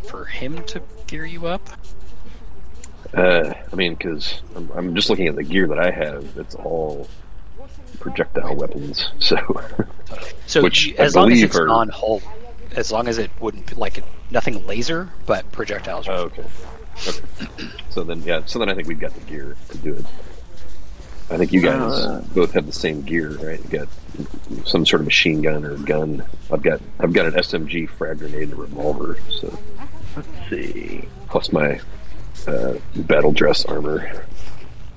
[0.08, 1.68] for him to gear you up?
[3.14, 6.26] Uh, I mean, because I'm, I'm just looking at the gear that I have.
[6.38, 7.08] It's all
[8.00, 9.10] projectile weapons.
[9.20, 9.38] So
[10.46, 12.22] So Which you- I as long as it's are- non-hull,
[12.76, 16.08] as long as it wouldn't be like nothing laser, but projectiles.
[16.08, 16.44] Oh, okay.
[17.08, 17.68] okay.
[17.90, 18.42] So then, yeah.
[18.46, 20.06] So then, I think we've got the gear to do it.
[21.34, 23.60] I think you guys Uh, both have the same gear, right?
[23.64, 23.88] You got
[24.68, 26.24] some sort of machine gun or gun.
[26.52, 29.18] I've got I've got an SMG, frag grenade, and a revolver.
[29.32, 29.58] So
[30.16, 31.06] Let's see.
[31.30, 31.80] plus my
[32.48, 34.26] uh, battle dress armor,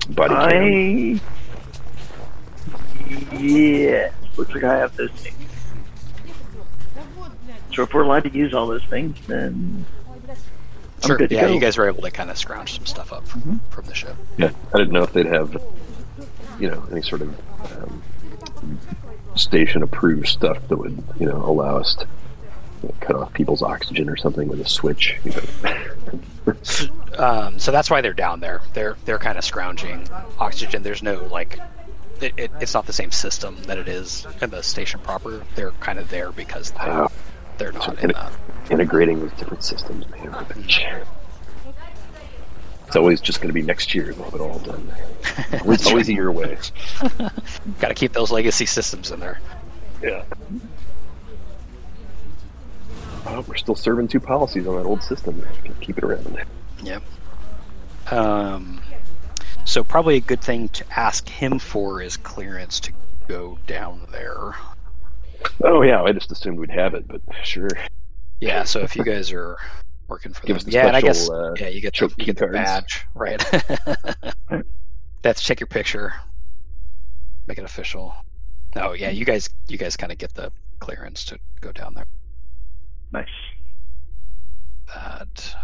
[0.09, 1.21] body cam.
[3.31, 3.37] I.
[3.37, 5.35] Yeah, looks like I have those things.
[7.73, 9.85] So if we're allowed to use all those things, then
[10.29, 11.17] I'm Sure.
[11.17, 11.45] good to Yeah, go.
[11.47, 11.55] Mm-hmm.
[11.55, 14.15] you guys were able to kind of scrounge some stuff up from, from the ship.
[14.37, 15.55] Yeah, I didn't know if they'd have
[16.59, 18.01] you know, any sort of um,
[19.35, 22.07] station approved stuff that would, you know, allow us to
[22.83, 25.17] you know, cut off people's oxygen or something with a switch.
[25.23, 26.53] You know.
[27.17, 28.61] Um, so that's why they're down there.
[28.73, 30.07] They're they're kind of scrounging
[30.39, 30.83] oxygen.
[30.83, 31.59] There's no like,
[32.21, 35.43] it, it, it's not the same system that it is in the station proper.
[35.55, 37.07] They're kind of there because they,
[37.57, 38.31] they're So not in the.
[38.69, 40.33] integrating with different systems, man.
[42.87, 44.13] It's always just going to be next year.
[44.15, 44.91] We'll have it all done.
[45.61, 46.57] Always, always a year away.
[47.79, 49.39] Got to keep those legacy systems in there.
[50.01, 50.23] Yeah.
[53.25, 55.45] Oh, we're still serving two policies on that old system.
[55.81, 56.43] Keep it around.
[56.81, 57.03] Yep.
[58.09, 58.81] Um,
[59.65, 62.93] so probably a good thing to ask him for is clearance to
[63.27, 64.55] go down there.
[65.61, 67.69] Oh yeah, I just assumed we'd have it, but sure.
[68.39, 68.63] Yeah.
[68.63, 69.57] So if you guys are
[70.07, 72.13] working for Give them, us the yeah, and I guess uh, yeah, you get the,
[72.17, 73.43] you get the badge, right?
[75.21, 76.13] That's check your picture,
[77.47, 78.15] make it official.
[78.75, 82.05] Oh yeah, you guys, you guys kind of get the clearance to go down there.
[83.11, 83.27] Nice.
[84.93, 85.55] That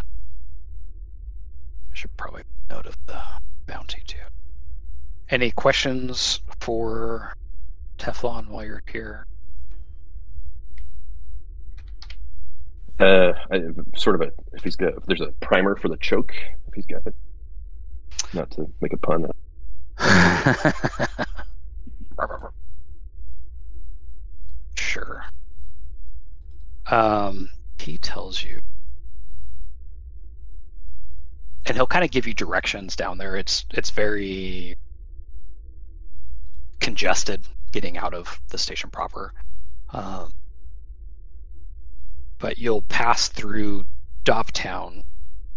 [1.91, 3.21] I should probably note of the
[3.67, 4.17] bounty too.
[5.29, 7.33] Any questions for
[7.97, 9.27] Teflon while you're here?
[13.03, 13.61] Uh, I,
[13.97, 16.33] sort of a if he's got if there's a primer for the choke,
[16.67, 17.13] if he's got it.
[18.33, 19.29] Not to make a pun.
[24.75, 25.25] sure.
[26.89, 28.61] Um, he tells you,
[31.65, 33.35] and he'll kind of give you directions down there.
[33.35, 34.77] It's it's very
[36.79, 39.33] congested getting out of the station proper,
[39.89, 40.31] um,
[42.43, 43.85] but you'll pass through
[44.25, 45.01] Dogtown,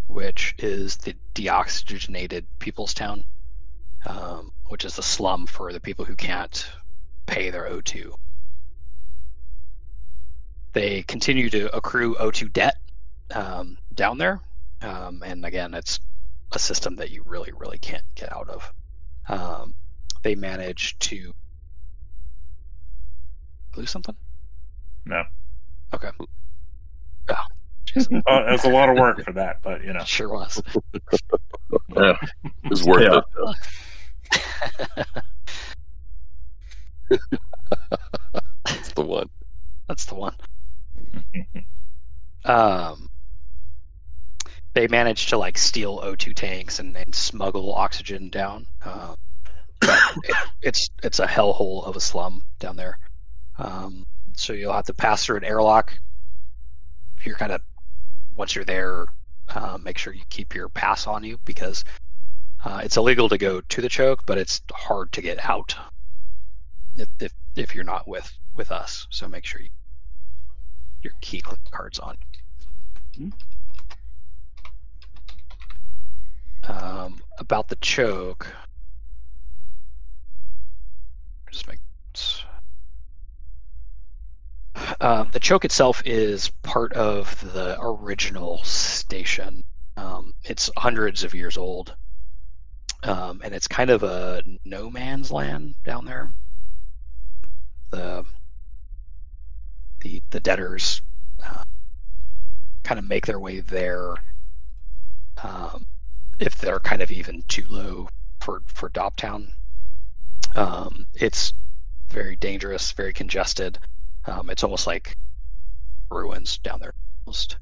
[0.07, 3.25] which is the deoxygenated people's town,
[4.05, 6.65] um, which is the slum for the people who can't
[7.25, 8.13] pay their O2
[10.71, 12.77] they continue to accrue O2 debt
[13.31, 14.39] um, down there.
[14.81, 15.99] Um, and again, it's
[16.53, 18.73] a system that you really, really can't get out of.
[19.27, 19.73] Um,
[20.21, 21.33] they manage to
[23.75, 24.15] lose something.
[25.03, 25.23] No.
[25.93, 26.11] Okay.
[27.29, 27.35] Oh,
[27.85, 28.23] jeez.
[28.27, 30.03] Oh, it was a lot of work for that, but you know.
[30.03, 30.61] sure was.
[31.95, 32.15] Yeah.
[32.43, 33.21] It was worth Yeah.
[37.09, 37.17] it.
[38.65, 39.29] That's the one.
[39.87, 40.35] That's the one.
[42.45, 43.09] um,
[44.73, 48.67] they managed to like steal O2 tanks and, and smuggle oxygen down.
[48.83, 49.15] Um,
[49.79, 52.97] but it, it's it's a hellhole of a slum down there.
[53.57, 54.05] Um,
[54.35, 55.97] so you'll have to pass through an airlock.
[57.23, 57.61] You're kind of
[58.35, 59.07] once you're there,
[59.49, 61.83] uh, make sure you keep your pass on you because
[62.63, 65.75] uh, it's illegal to go to the choke, but it's hard to get out
[66.95, 69.07] if if, if you're not with with us.
[69.09, 69.69] So make sure you
[71.03, 71.41] your key
[71.71, 72.17] cards on.
[76.67, 78.47] Um, about the choke,
[81.49, 81.79] just make.
[85.01, 89.63] Uh, the choke itself is part of the original station.
[89.95, 91.95] Um, it's hundreds of years old,
[93.03, 96.31] um, and it's kind of a no man's land down there.
[97.89, 98.25] The
[100.01, 101.01] the the debtors
[101.43, 101.63] uh,
[102.83, 104.15] kind of make their way there
[105.43, 105.85] um,
[106.39, 108.09] if they're kind of even too low
[108.39, 109.51] for for Dogtown.
[110.55, 111.53] Um, it's
[112.09, 113.79] very dangerous, very congested.
[114.27, 115.17] Um, it's almost like
[116.11, 116.93] ruins down there.
[117.25, 117.57] Almost.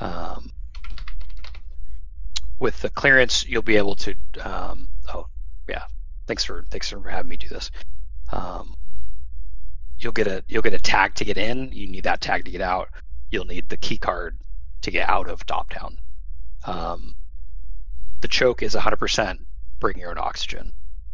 [0.00, 0.52] Um,
[2.58, 4.14] with the clearance, you'll be able to.
[4.40, 5.26] Um, oh,
[5.68, 5.84] yeah.
[6.26, 7.70] Thanks for thanks for having me do this.
[8.32, 8.74] Um,
[9.98, 11.72] you'll get a you'll get a tag to get in.
[11.72, 12.88] You need that tag to get out.
[13.30, 14.38] You'll need the key card
[14.82, 15.98] to get out of Dogtown.
[16.64, 17.14] Um,
[18.20, 19.38] the choke is 100%
[19.78, 20.72] bring your own oxygen.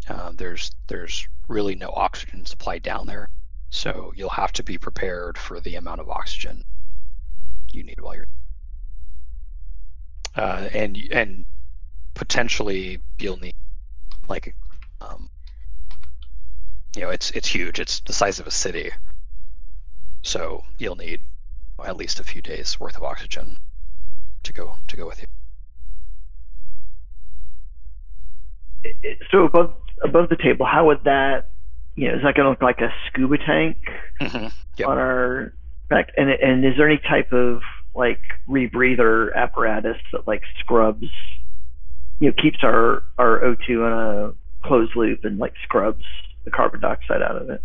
[0.09, 3.29] Um, there's there's really no oxygen supply down there,
[3.73, 6.63] so you'll have to be prepared for the amount of oxygen
[7.73, 8.29] you need while you're.
[10.37, 11.47] Uh, and and
[12.13, 13.55] potentially you'll need
[14.29, 14.55] like
[15.01, 15.31] um,
[16.95, 17.81] you know it's it's huge.
[17.81, 18.91] It's the size of a city,
[20.23, 21.21] so you'll need
[21.83, 23.57] at least a few days worth of oxygen
[24.43, 25.25] to go to go with
[28.85, 29.01] you.
[29.31, 29.75] So above
[30.05, 31.52] above the table, how would that?
[31.95, 33.77] You know, is that going to look like a scuba tank
[34.21, 34.49] Mm-hmm.
[34.79, 34.89] Yep.
[34.89, 35.53] on our
[35.91, 36.11] back?
[36.17, 37.61] And and is there any type of
[37.95, 41.09] like rebreather apparatus that like scrubs?
[42.21, 46.05] You know, keeps our our O2 on a closed loop and like scrubs
[46.45, 47.63] the carbon dioxide out of it.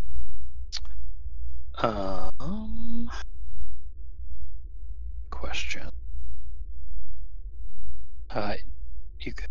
[1.80, 3.10] Um,
[5.30, 5.90] question.
[8.32, 8.54] Uh,
[9.22, 9.48] you could.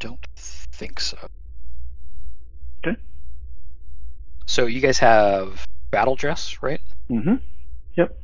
[0.00, 1.16] Don't think so.
[2.84, 2.96] Okay.
[4.46, 6.80] So you guys have battle dress, right?
[7.10, 7.36] Mm-hmm.
[7.96, 8.18] Yep.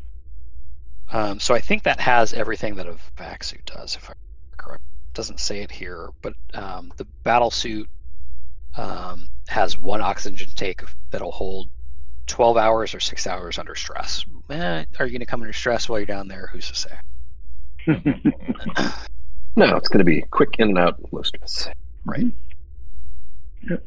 [1.13, 4.17] Um, so I think that has everything that a vac suit does, if I'm
[4.57, 4.83] correct.
[5.09, 7.89] It doesn't say it here, but um, the battle suit
[8.77, 11.69] um, has one oxygen tank that'll hold
[12.27, 14.25] 12 hours or six hours under stress.
[14.51, 16.49] Eh, are you going to come under stress while you're down there?
[16.53, 16.99] Who's to say?
[19.57, 21.69] No, it's going to be quick in and out, low stress.
[22.05, 22.27] Right.
[23.69, 23.83] Yep.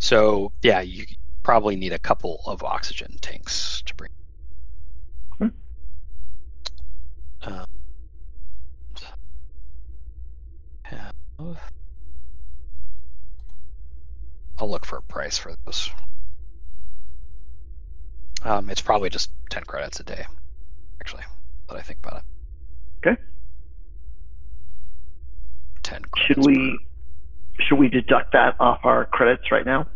[0.00, 1.06] So yeah, you
[1.44, 4.10] probably need a couple of oxygen tanks to bring.
[5.38, 5.48] Hmm.
[7.42, 7.66] Um,
[10.82, 11.12] have-
[14.58, 15.90] I'll look for a price for this.
[18.42, 20.24] Um, it's probably just ten credits a day,
[21.00, 21.22] actually.
[21.68, 23.08] That I think about it.
[23.08, 23.22] Okay.
[25.84, 26.02] Ten.
[26.26, 26.78] should we
[27.60, 29.86] should we deduct that off our credits right now?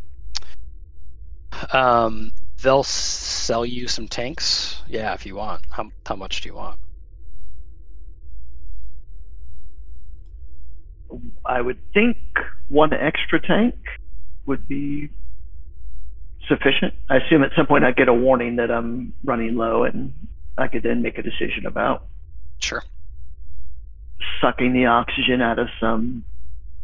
[1.72, 2.30] Um,
[2.62, 4.82] they'll sell you some tanks.
[4.86, 5.62] Yeah, if you want.
[5.70, 6.78] How how much do you want?
[11.44, 12.18] I would think
[12.68, 13.74] one extra tank
[14.44, 15.08] would be
[16.46, 16.94] sufficient.
[17.08, 20.12] I assume at some point I get a warning that I'm running low, and
[20.58, 22.04] I could then make a decision about
[22.58, 22.82] Sure.
[24.40, 26.24] Sucking the oxygen out of some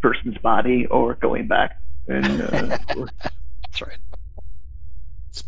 [0.01, 2.79] person's body or going back and uh,
[3.63, 3.99] That's right.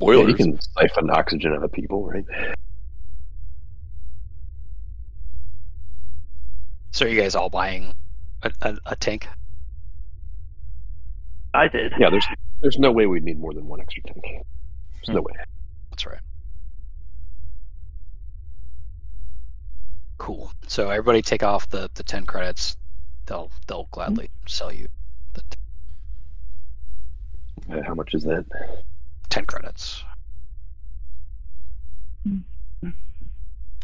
[0.01, 2.25] Yeah, you can siphon oxygen out of people, right?
[6.91, 7.93] So are you guys all buying
[8.43, 9.29] a, a, a tank?
[11.55, 11.93] I did.
[11.99, 12.27] Yeah, there's
[12.63, 14.25] there's no way we'd need more than one extra tank.
[14.95, 15.33] There's no way.
[15.91, 16.21] That's right.
[20.19, 20.51] Cool.
[20.67, 22.77] So everybody take off the, the ten credits.
[23.27, 24.89] They'll they'll gladly sell you
[25.35, 25.59] the t-
[27.73, 28.45] Uh, how much is that?
[29.29, 30.03] ten credits.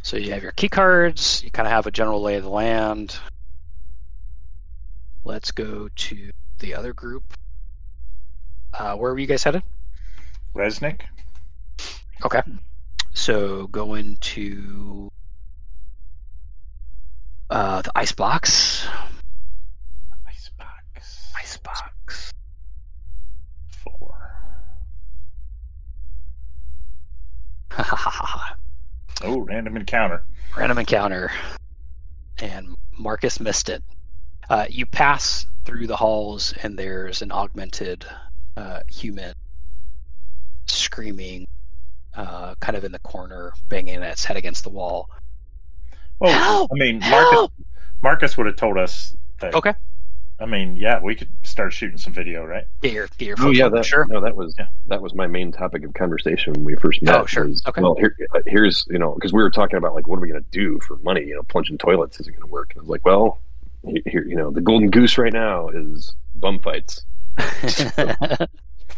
[0.02, 1.42] So you have your key cards.
[1.44, 3.16] You kind of have a general lay of the land.
[5.24, 7.22] Let's go to the other group.
[8.74, 9.62] Uh, where were you guys headed?
[10.56, 11.02] Resnick.
[12.24, 12.42] Okay.
[13.14, 15.11] So go into
[17.53, 18.87] uh, the ice box.
[20.27, 21.33] Icebox.
[21.39, 22.33] Ice box.
[23.69, 24.15] Four.
[27.73, 28.57] Ha ha ha ha.
[29.23, 30.24] Oh, random encounter.
[30.57, 31.31] Random encounter.
[32.39, 33.83] And Marcus missed it.
[34.49, 38.07] Uh, you pass through the halls, and there's an augmented
[38.57, 39.35] uh, human
[40.66, 41.47] screaming,
[42.15, 45.11] uh, kind of in the corner, banging its head against the wall.
[46.23, 46.70] Well, Help!
[46.73, 47.53] I mean, Marcus, Help!
[48.03, 49.55] Marcus would have told us that.
[49.55, 49.74] Okay.
[50.40, 52.65] I mean, yeah, we could start shooting some video, right?
[52.81, 54.07] Get your, get your Oh yeah, that, sure.
[54.09, 54.66] no, that was Yeah.
[54.89, 57.15] that was my main topic of conversation when we first met.
[57.16, 57.47] Oh, sure.
[57.49, 57.81] was, Okay.
[57.81, 60.28] Well, here, uh, here's you know because we were talking about like what are we
[60.28, 61.23] going to do for money?
[61.24, 62.70] You know, plunging toilets isn't going to work.
[62.74, 63.40] And I was like, well,
[64.07, 67.05] here you know the golden goose right now is bum fights.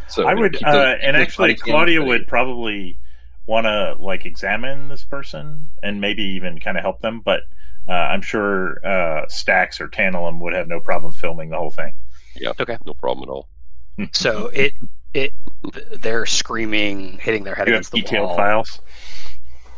[0.09, 2.99] So I you know, would, uh, those- and actually, Claudia so would probably
[3.47, 7.21] want to like examine this person and maybe even kind of help them.
[7.21, 7.41] But
[7.89, 11.93] uh, I'm sure uh, Stacks or Tantalum would have no problem filming the whole thing.
[12.35, 12.53] Yeah.
[12.59, 12.79] Okay.
[12.87, 13.49] No problem at all.
[14.13, 14.73] so it
[15.13, 15.33] it
[16.01, 18.37] they're screaming, hitting their head you have against the detailed wall.
[18.37, 18.81] files.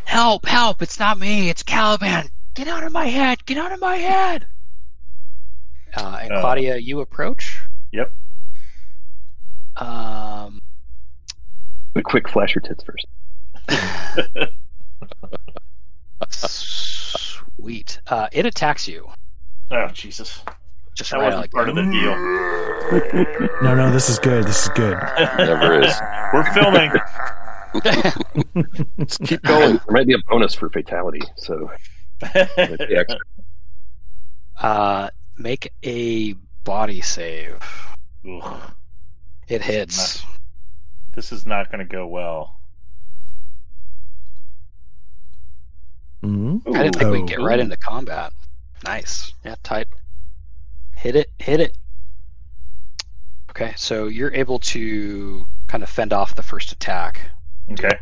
[0.05, 0.47] Help!
[0.47, 0.83] Help!
[0.83, 1.49] It's not me.
[1.51, 2.29] It's Caliban.
[2.55, 3.45] Get out of my head!
[3.45, 4.47] Get out of my head!
[5.97, 7.59] Uh, and Uh, Claudia, you approach.
[7.93, 8.13] Yep.
[9.77, 10.61] Um,
[11.93, 13.07] But quick, flash your tits first.
[16.31, 18.01] Sweet.
[18.07, 19.09] Uh, it attacks you.
[19.71, 20.41] Oh Jesus,
[20.95, 22.17] Just that right wasn't like part of the deal.
[23.63, 24.45] No, no, this is good.
[24.45, 24.97] This is good.
[25.39, 25.93] Never is.
[26.33, 26.93] We're filming.
[28.97, 29.73] Let's keep going.
[29.79, 31.21] There might be a bonus for fatality.
[31.37, 31.69] So
[32.23, 33.19] might be extra.
[34.61, 37.59] uh, make a body save.
[38.31, 38.61] Ugh,
[39.49, 40.23] It hits.
[41.17, 42.56] this is not going to go well.
[46.27, 46.75] Mhm.
[46.77, 47.45] I didn't think we'd get Oh.
[47.45, 48.33] right into combat.
[48.85, 49.33] Nice.
[49.45, 49.89] Yeah, type.
[50.97, 51.77] Hit it, hit it.
[53.51, 57.31] Okay, so you're able to kind of fend off the first attack.
[57.73, 57.99] Okay.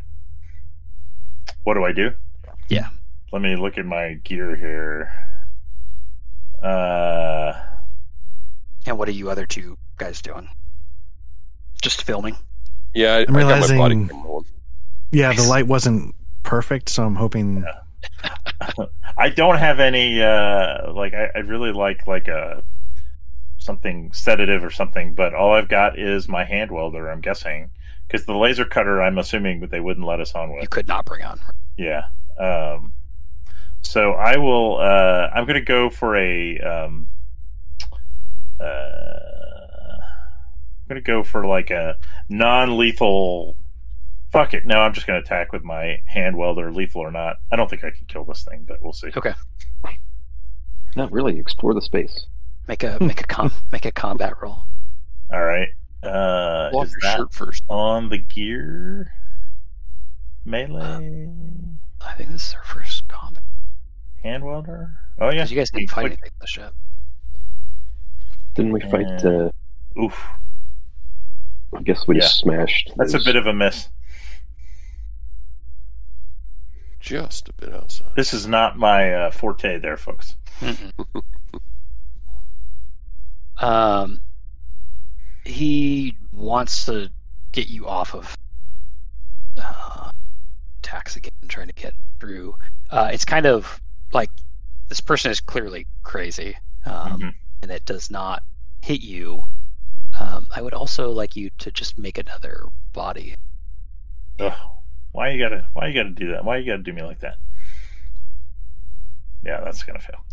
[1.64, 2.12] What do I do?
[2.68, 2.88] Yeah.
[3.32, 5.10] Let me look at my gear here.
[6.62, 7.52] Uh,
[8.86, 10.48] And what are you other two guys doing?
[11.82, 12.36] Just filming.
[12.94, 14.46] Yeah, I, I'm I got my body realizing- cam rolling.
[15.10, 17.64] Yeah, the light wasn't perfect, so I'm hoping.
[19.18, 20.22] I don't have any.
[20.22, 22.62] Uh, like I, I really like like a
[23.58, 27.10] something sedative or something, but all I've got is my hand welder.
[27.10, 27.70] I'm guessing
[28.06, 29.02] because the laser cutter.
[29.02, 30.62] I'm assuming that they wouldn't let us on with.
[30.62, 31.40] You could not bring on.
[31.76, 32.04] Yeah.
[32.38, 32.92] Um,
[33.80, 34.78] so I will.
[34.78, 36.58] Uh, I'm going to go for a.
[36.58, 37.08] Um,
[38.60, 41.98] uh, I'm going to go for like a
[42.28, 43.56] non-lethal.
[44.34, 44.66] Fuck it.
[44.66, 47.36] No, I'm just going to attack with my hand welder, lethal or not.
[47.52, 49.10] I don't think I can kill this thing, but we'll see.
[49.16, 49.32] Okay.
[50.96, 51.38] Not really.
[51.38, 52.26] Explore the space.
[52.66, 54.64] Make a make a com make a combat roll.
[55.32, 55.68] All right.
[56.02, 57.62] Uh, Pull is your that shirt first.
[57.70, 59.12] on the gear
[60.44, 61.28] melee
[62.04, 63.42] I think this is our first combat.
[64.22, 64.90] hand welder?
[65.20, 65.46] Oh yeah.
[65.46, 66.74] You guys didn't fight Click- anything in the ship.
[68.54, 69.06] Didn't we fight?
[69.22, 69.30] Yeah.
[69.96, 70.20] Uh, Oof.
[71.76, 72.90] I guess we just smashed.
[72.96, 73.88] That's a bit of a miss.
[77.04, 78.08] Just a bit outside.
[78.16, 80.34] This is not my uh, forte, there, folks.
[83.58, 84.20] Um,
[85.44, 87.08] he wants to
[87.52, 88.36] get you off of
[89.56, 90.10] uh,
[90.80, 92.56] attacks again, trying to get through.
[92.90, 93.80] Uh, it's kind of
[94.12, 94.30] like
[94.88, 97.34] this person is clearly crazy, um, Mhm.
[97.62, 98.42] and it does not
[98.82, 99.44] hit you.
[100.18, 103.36] Um, I would also like you to just make another body.
[104.40, 104.52] Ugh.
[105.14, 105.64] Why you gotta?
[105.74, 106.44] Why you gotta do that?
[106.44, 107.36] Why you gotta do me like that?
[109.44, 110.24] Yeah, that's gonna fail.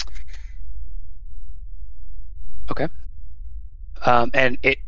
[2.72, 2.88] Okay.
[4.04, 4.80] Um, and it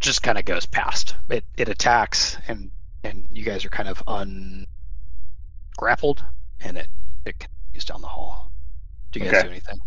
[0.00, 1.16] just kind of goes past.
[1.28, 2.70] It it attacks, and
[3.02, 6.24] and you guys are kind of ungrappled,
[6.60, 6.88] and it
[7.26, 8.50] it continues down the hall.
[9.12, 9.42] Do you guys Okay.
[9.42, 9.78] do anything?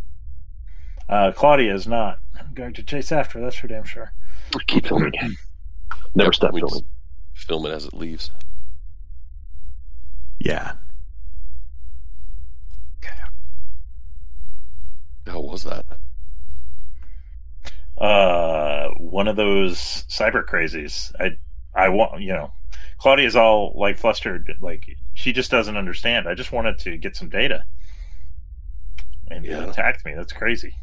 [1.09, 3.41] Uh, Claudia is not I'm going to chase after.
[3.41, 4.13] That's for damn sure.
[4.67, 5.07] Keep filming.
[5.07, 5.35] Again.
[6.13, 6.85] Never Yep, stop filming.
[7.37, 8.31] Film it as it leaves.
[10.39, 10.73] Yeah.
[12.97, 13.15] Okay.
[15.27, 15.85] How was that?
[17.97, 19.77] Uh, one of those
[20.09, 21.11] cyber crazies.
[21.19, 21.37] I
[21.73, 22.51] I want you know,
[22.97, 26.27] Claudia's all like flustered, like she just doesn't understand.
[26.27, 27.63] I just wanted to get some data,
[29.31, 29.63] and Yeah.
[29.63, 30.13] it attacked me.
[30.15, 30.75] That's crazy.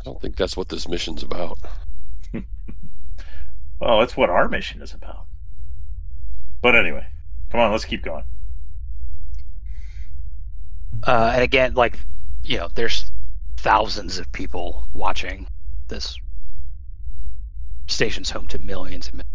[0.00, 1.58] I don't think that's what this mission's about.
[3.80, 5.27] Well, that's what our mission is about.
[6.60, 7.06] But anyway,
[7.50, 8.24] come on, let's keep going.
[11.06, 11.98] Uh, and again, like
[12.42, 13.04] you know, there's
[13.58, 15.46] thousands of people watching
[15.88, 16.16] this
[17.86, 19.28] station's home to millions and millions.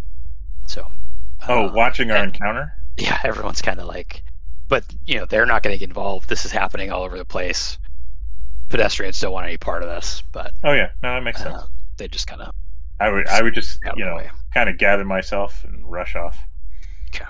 [0.66, 0.86] So,
[1.48, 2.74] Oh, uh, watching our and- encounter.
[2.98, 4.24] yeah, everyone's kind of like,
[4.68, 6.30] but you know, they're not going to get involved.
[6.30, 7.78] This is happening all over the place.
[8.70, 11.54] Pedestrians don't want any part of this, but Oh yeah, no, that makes sense.
[11.56, 11.66] uh,
[11.98, 12.54] they just kind of
[13.00, 14.20] I would I would just you know
[14.54, 16.38] kind of gather myself and rush off.
[17.14, 17.26] Okay.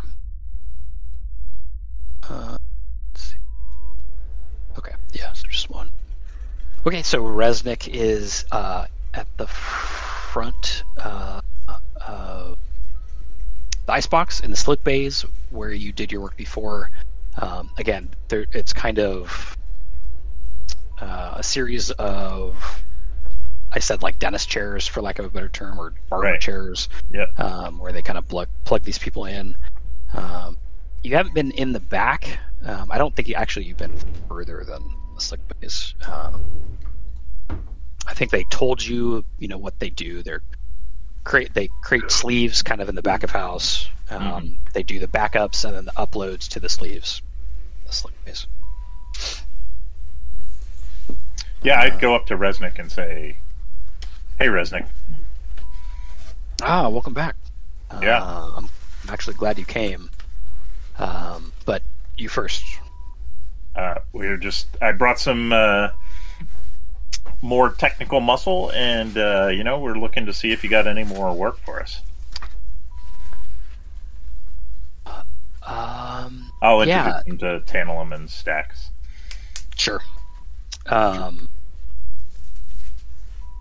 [2.30, 2.58] Uh.
[4.78, 5.90] Okay, yeah, so just one.
[6.86, 11.42] Okay, so Resnick is uh, at the front uh,
[12.08, 12.58] of
[13.86, 16.90] the icebox in the slick bays where you did your work before.
[17.38, 19.56] Um, again, there, it's kind of
[21.00, 22.82] uh, a series of,
[23.72, 26.42] I said like dentist chairs for lack of a better term, or barber Right.
[26.42, 27.40] chairs Yep.
[27.40, 29.56] um, where they kind of plug plug these people in.
[30.14, 30.58] Um,
[31.04, 32.40] you haven't been in the back.
[32.66, 33.98] Um, I don't think you actually you've been
[34.30, 34.82] further than
[35.16, 35.94] the slick bays.
[36.08, 36.42] Um,
[38.06, 40.24] I think they told you, you know, what they do.
[40.24, 40.42] They're
[41.24, 43.88] create they create sleeves kind of in the back of house.
[44.10, 47.22] Um, They do the backups and then the uploads to the sleeves.
[47.86, 48.48] The slick bays.
[51.64, 53.38] Yeah, I'd go up to Resnick and say,
[54.38, 54.86] "Hey, Resnick,
[56.62, 57.36] Ah, welcome back.
[58.02, 58.22] Yeah.
[58.22, 58.70] Uh, I'm
[59.04, 60.10] I'm actually glad you came.
[60.98, 61.82] Um, but
[62.18, 62.64] you first.
[63.76, 65.90] uh, we're just I brought some uh,
[67.42, 71.04] more technical muscle, and uh, you know we're looking to see if you got any
[71.04, 72.02] more work for us."
[75.66, 77.22] Um, I'll introduce Yeah.
[77.26, 78.90] them to Tantalum and Stacks.
[79.78, 80.02] Sure.
[80.88, 81.48] Um,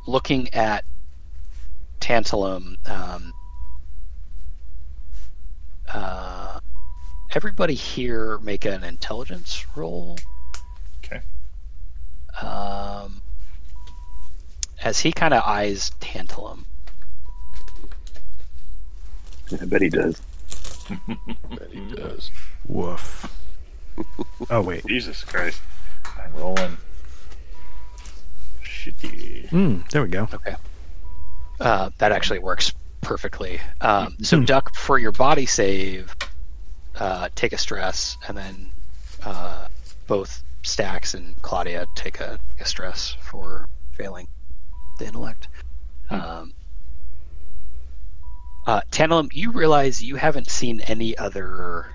[0.09, 0.85] looking at
[2.01, 3.32] Tantalum, um,
[5.94, 6.60] uh,
[7.32, 10.19] everybody here make an intelligence roll.
[11.05, 11.20] Okay.
[12.40, 13.23] Um,
[14.82, 16.64] as he kind of eyes Tantalum.
[19.60, 20.20] I bet he does.
[21.51, 22.31] Bet he does.
[22.66, 23.31] Woof.
[24.51, 24.86] oh wait.
[24.86, 25.60] Jesus Christ,
[26.19, 26.78] I'm rolling.
[28.64, 29.48] shitty.
[29.51, 30.28] Mm, there we go.
[30.32, 30.56] Okay.
[31.60, 33.60] Uh, that actually works perfectly.
[33.80, 36.16] Um, so, Duck, for your body save,
[36.98, 38.70] uh, take a stress, and then
[39.24, 39.66] uh,
[40.06, 44.28] both Stacks and Claudia take a, a stress for failing
[44.98, 45.48] the intellect.
[46.10, 46.54] Um,
[48.66, 51.86] uh, Tantalum, you realize you haven't seen any other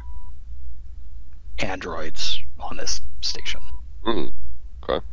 [1.60, 3.62] androids on this station.
[4.06, 4.32] Mm.
[4.84, 5.06] Okay.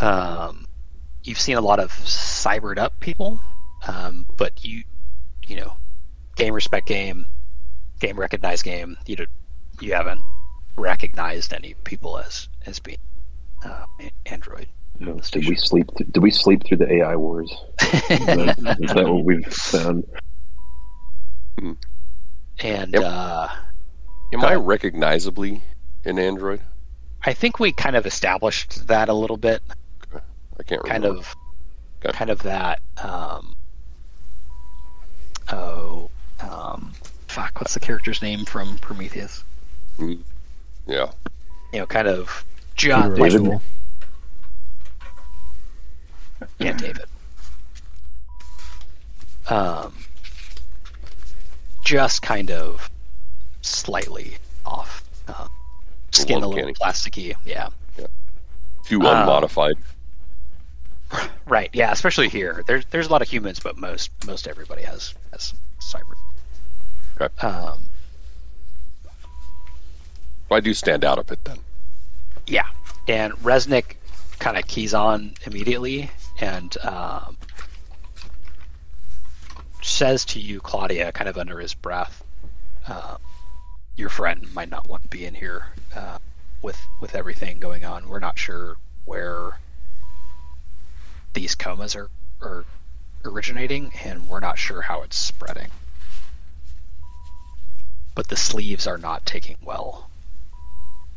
[0.00, 0.66] um,
[1.24, 3.40] you've seen a lot of cybered up people,
[3.86, 4.82] um, but you,
[5.46, 5.76] you know,
[6.36, 7.26] game respect game,
[8.00, 8.96] game recognize game.
[9.06, 9.30] You don't,
[9.80, 10.20] you haven't
[10.76, 12.98] recognized any people as as being
[13.64, 13.84] uh,
[14.26, 14.68] android.
[15.00, 15.86] No, did we sleep?
[15.96, 17.52] Did we sleep through the AI wars?
[18.10, 20.04] Is that, is that what we've found?
[22.60, 23.02] and Yep.
[23.04, 23.48] uh,
[24.32, 25.62] Am I recognizably
[26.04, 26.60] an android?
[27.24, 29.62] I think we kind of established that a little bit.
[30.14, 31.34] I can't kind of
[32.04, 32.16] Okay.
[32.16, 33.54] kind of that um
[35.50, 36.10] oh
[36.40, 36.92] um
[37.28, 39.44] fuck what's the character's name from prometheus
[39.98, 40.20] Mm.
[40.86, 41.10] Yeah.
[41.72, 42.44] you know kind of
[42.76, 43.60] john David?
[46.60, 47.04] Yeah david
[49.48, 49.92] um
[51.84, 52.88] just kind of
[53.62, 55.48] slightly off uh,
[56.12, 56.74] skin a little uncanny.
[56.74, 57.68] plasticky yeah
[58.84, 59.74] Too Um, unmodified.
[61.46, 65.14] right yeah especially here there's there's a lot of humans but most most everybody has
[65.32, 66.14] has cyber
[67.20, 67.46] Okay.
[67.46, 67.88] um
[70.50, 71.58] I do stand out a bit then.
[72.46, 72.66] Yeah,
[73.06, 73.96] and Resnick
[74.38, 76.10] kind of keys on immediately
[76.40, 77.36] and um,
[79.82, 82.24] says to you, Claudia, kind of under his breath,
[82.86, 83.16] uh,
[83.96, 86.18] "Your friend might not want to be in here uh,
[86.62, 88.08] with with everything going on.
[88.08, 89.58] We're not sure where
[91.32, 92.08] these comas are
[92.40, 92.64] are
[93.24, 95.68] originating, and we're not sure how it's spreading.
[98.14, 100.08] But the sleeves are not taking well."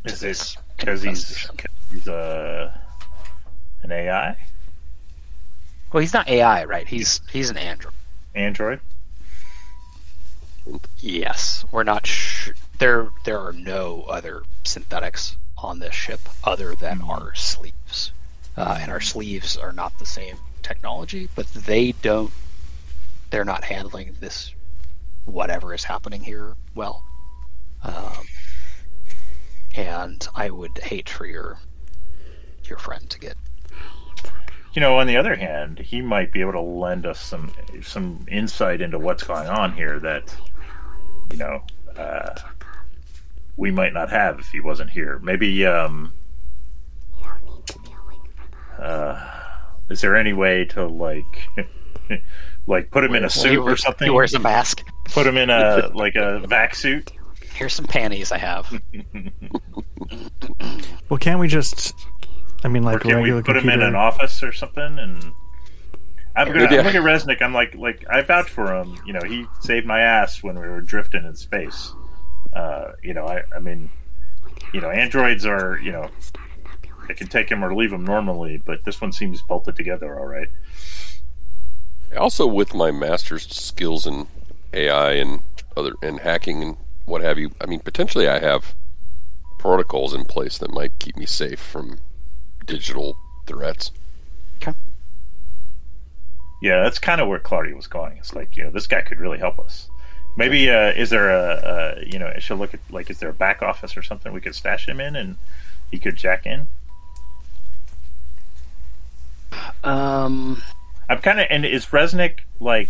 [0.03, 1.47] Is this it because he's
[1.91, 2.75] he's uh,
[3.83, 4.35] an AI
[5.93, 6.87] Well, he's not AI, right?
[6.87, 7.93] He's he's an android.
[8.33, 8.79] android?
[10.99, 12.53] Yes, we're not sure.
[12.79, 18.11] There there are no other synthetics on this ship other than our sleeves,
[18.61, 22.31] uh, and our sleeves are not the same technology, but they don't.
[23.31, 24.53] They're not handling this
[25.25, 27.03] whatever is happening here well.
[27.83, 28.27] Um,
[29.73, 31.57] and I would hate for your
[32.65, 33.35] your friend to get
[34.75, 37.51] You know, on the other hand, he might be able to lend us some
[37.81, 40.35] some insight into what's going on here that
[41.31, 41.63] you know
[41.97, 42.35] uh,
[43.57, 45.17] we might not have if he wasn't here.
[45.23, 46.13] Maybe um,
[48.81, 49.19] uh,
[49.89, 51.47] is there any way to like
[52.67, 54.05] like put him in a suit he, or something?
[54.05, 54.83] He wears a mask.
[55.05, 57.11] Put him in a like a vac suit.
[57.53, 58.71] Here's some panties I have.
[61.09, 61.93] Well, can't we just?
[62.63, 64.81] I mean, like a can we regular put him in an office or something?
[64.99, 65.33] And
[66.35, 67.41] I'm gonna Maybe- I look at Resnick.
[67.41, 68.97] I'm like, like I vouch for him.
[69.05, 71.93] You know, he saved my ass when we were drifting in space.
[72.53, 73.89] Uh, you know, I, I mean,
[74.73, 76.09] you know, androids are, you know,
[77.11, 80.27] they can take him or leave him normally, but this one seems bolted together all
[80.27, 80.47] right.
[82.17, 84.27] Also, with my master's skills in
[84.73, 85.41] AI and
[85.75, 88.75] other and hacking and what have you, I mean, potentially I have
[89.59, 91.99] protocols in place that might keep me safe from
[92.65, 93.91] digital threats.
[96.61, 98.17] Yeah, that's kind of where Claudia was going.
[98.17, 99.89] It's like, you know, this guy could really help us.
[100.37, 103.29] Maybe uh, is there a, a you know, I should look at like is there
[103.29, 105.35] a back office or something we could stash him in and
[105.89, 106.67] he could jack in.
[109.83, 110.61] Um,
[111.09, 112.89] I'm kind of and is Resnick like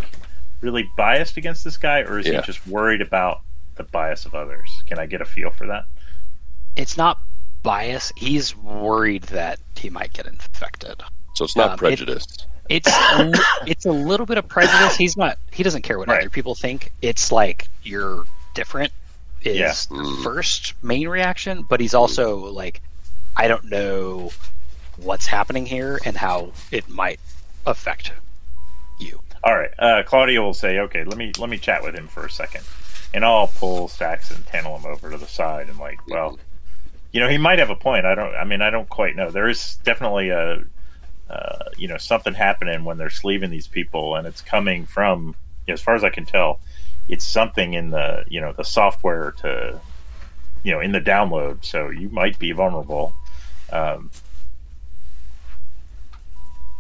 [0.62, 2.42] really biased against this guy, or is Yeah.
[2.42, 3.42] he just worried about
[3.76, 4.70] the bias of others?
[4.88, 5.86] Can I get a feel for that?
[6.78, 7.20] it's not
[7.64, 8.14] bias.
[8.16, 11.04] He's worried that he might get infected.
[11.36, 12.26] So it's not Um, it-
[12.70, 13.34] It's a,
[13.68, 14.96] it's a little bit of prejudice.
[14.96, 15.38] He's not.
[15.52, 16.22] He doesn't care what Right.
[16.22, 16.94] other people think.
[17.02, 18.24] It's like you're
[18.54, 18.94] different
[19.44, 19.98] is Yeah.
[19.98, 20.24] Mm.
[20.24, 22.80] first main reaction, but he's also like,
[23.36, 24.32] I don't know
[24.98, 27.20] what's happening here and how it might
[27.66, 28.12] affect
[29.00, 29.20] you.
[29.44, 32.26] All right, uh, Claudia will say, "Okay, let me let me chat with him for
[32.26, 32.64] a second.
[33.14, 36.40] and I'll pull Stacks and Tantalum over to the side and like, well,
[37.12, 38.06] you know, he might have a point.
[38.06, 38.34] I don't.
[38.36, 39.32] I mean, I don't quite know.
[39.32, 40.64] There is definitely a,
[41.30, 45.36] uh, you know, something happening when they're sleeving these people, and it's coming from,
[45.68, 46.60] as far as I can tell,
[47.10, 49.80] it's something in the, you know, the software to,
[50.64, 51.66] you know, in the download.
[51.66, 53.14] So you might be vulnerable.
[53.72, 54.10] Um,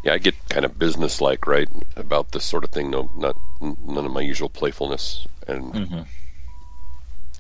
[0.03, 2.89] Yeah, I get kind of business-like, right, about this sort of thing.
[2.89, 6.07] No, not none of my usual playfulness, and Mhm.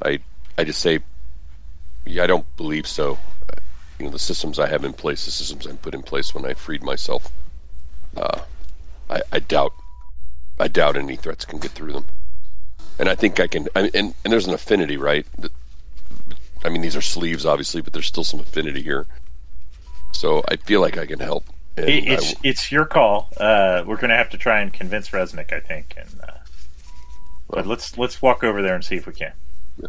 [0.05, 0.19] I,
[0.57, 0.99] I just say,
[2.05, 3.17] yeah, I don't believe so.
[3.97, 6.45] You know, the systems I have in place, the systems I put in place when
[6.45, 7.31] I freed myself,
[8.17, 8.41] uh,
[9.09, 9.73] I, I doubt,
[10.59, 12.05] I doubt any threats can get through them.
[12.99, 13.67] And I think I can.
[13.75, 15.25] I, and and there's an affinity, right?
[16.63, 19.07] I mean, these are sleeves, obviously, but there's still some affinity here.
[20.11, 21.45] So I feel like I can help.
[21.77, 23.29] And It, I it's w- it's your call.
[23.37, 25.93] Uh, we're going to have to try and convince Resnick, I think.
[25.97, 26.31] And uh,
[27.49, 29.33] but let's let's walk over there and see if we can.
[29.77, 29.87] Yeah.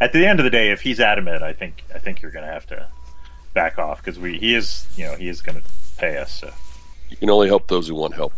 [0.00, 2.44] At the end of the day, if he's adamant, I think I think you're going
[2.46, 2.86] to have to
[3.54, 6.30] back off because we he is you know he is going to pay us.
[6.40, 6.52] So
[7.08, 8.34] you can only help those who want help.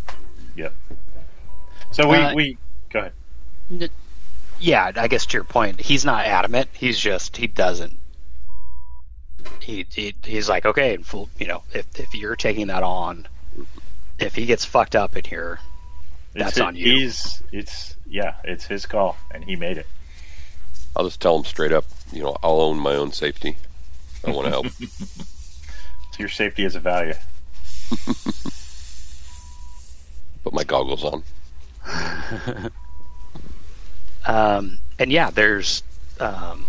[0.57, 0.75] yep.
[1.91, 2.59] So we Uh, we
[2.91, 3.01] go
[3.71, 3.91] ahead.
[4.61, 6.69] Yeah, I guess to your point, he's not adamant.
[6.73, 7.98] He's just he doesn't.
[9.61, 13.27] He, he he's like okay, full, you know, if if you're taking that on,
[14.19, 15.59] if he gets fucked up in here,
[16.35, 16.85] It's that's hi- on you.
[16.99, 19.87] He's it's yeah, it's his call, and he made it.
[20.97, 21.85] I'll just tell him straight up.
[22.13, 23.57] You know, I'll own my own safety.
[24.27, 24.67] I want to help.
[26.13, 27.15] So your safety is a value.
[30.43, 31.23] Put my goggles on.
[34.27, 35.83] Um, and yeah, there's
[36.21, 36.67] um,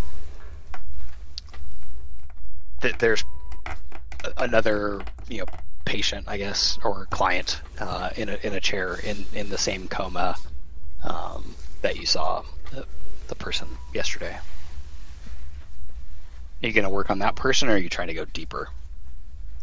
[2.82, 3.24] th- there's
[4.38, 5.46] another you know
[5.86, 9.88] patient, I guess, or client uh, in a in a chair in in the same
[9.88, 10.36] coma
[11.04, 12.86] um, that you saw the,
[13.28, 14.38] the person yesterday.
[16.62, 18.68] Are you going to work on that person, or are you trying to go deeper?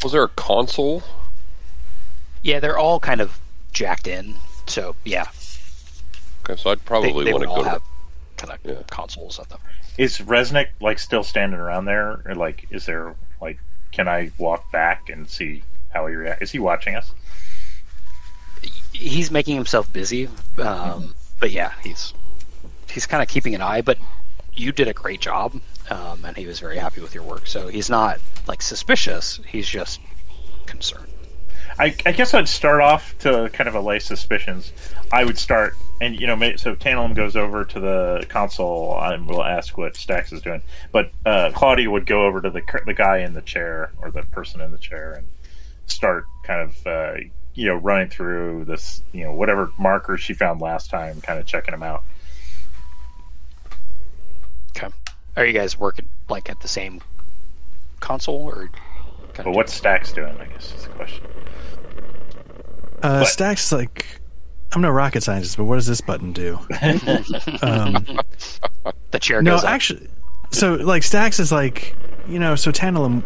[0.02, 1.02] Was there a console?
[2.43, 3.38] Yeah, they're all kind of
[3.72, 4.36] jacked in,
[4.66, 5.26] so yeah,
[6.48, 7.68] Okay, so I'd probably want to go to.
[7.68, 7.82] have
[8.36, 8.82] kind of Yeah.
[8.88, 9.59] consoles at them.
[9.98, 13.59] Is Resnick like still standing around there, or like is there like
[13.93, 16.43] can I walk back and see how he reacts?
[16.43, 17.12] Is he watching us?
[18.97, 20.28] he's making himself busy
[20.59, 22.14] um, but yeah he's
[22.90, 23.98] he's kind of keeping an eye but
[24.55, 25.52] you did a great job
[25.90, 29.68] um, and he was very happy with your work so he's not like suspicious he's
[29.68, 30.01] just
[30.66, 31.09] concerned
[31.78, 34.73] I, I guess I'd start off to kind of allay suspicions.
[35.12, 39.44] I would start, and you know, so Tantalum goes over to the console and will
[39.44, 40.62] ask what Stacks is doing.
[40.90, 44.23] But uh, Claudia would go over to the the guy in the chair or the
[44.23, 45.27] person in the chair and
[45.86, 47.15] start kind of uh,
[47.55, 51.47] you know running through this you know whatever markers she found last time, kind of
[51.47, 52.03] checking them out.
[54.77, 54.89] okay
[55.36, 57.01] are you guys working like at the same
[58.01, 58.70] console or
[59.36, 60.36] kind But what's Stacks doing?
[60.38, 61.24] I guess is the question.
[63.02, 63.28] Uh, What?
[63.28, 64.06] Stacks like
[64.74, 66.58] I'm no rocket scientist, but what does this button do?
[67.62, 68.04] um,
[69.10, 69.70] the chair no, goes up.
[69.70, 70.08] actually,
[70.50, 71.94] so like Stacks is like
[72.28, 73.22] you know, so Tantalum,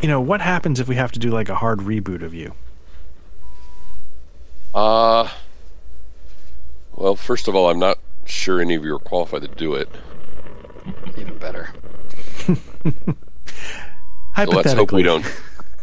[0.00, 2.54] you know, what happens if we have to do like a hard reboot of you?
[4.74, 5.28] Uh,
[6.94, 9.88] well, first of all, I'm not sure any of you are qualified to do it.
[11.16, 11.70] even better
[14.36, 15.24] So let's hope we don't.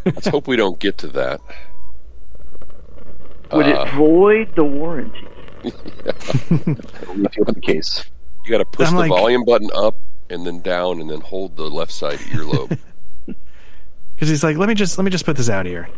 [0.04, 1.40] let's hope we don't get to that.
[3.52, 5.26] Would Uh, it void the warranty?
[5.64, 8.04] Only if you the case.
[8.44, 9.96] You got to push I'm the like- volume button up
[10.30, 12.78] and then down, and then hold the left side earlobe.
[13.26, 15.88] because he's like, let me just let me just put this out here.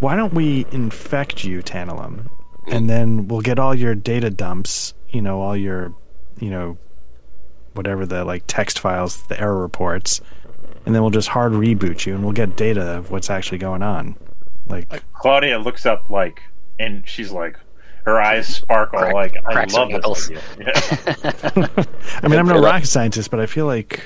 [0.00, 2.28] Why don't we infect you, Tantalum,
[2.66, 5.94] and then we'll get all your data dumps, you know, all your,
[6.40, 6.76] you know,
[7.74, 10.20] whatever the like text files, the error reports,
[10.86, 13.82] and then we'll just hard reboot you, and we'll get data of what's actually going
[13.82, 14.16] on.
[14.66, 16.42] Like, Claudia looks up like,
[16.78, 17.56] and she's like,
[18.04, 20.42] her eyes sparkle Crack- like, I love this idea.
[20.58, 21.84] Yeah.
[22.22, 24.02] I mean, I'm no And rocket scientist, but I feel like,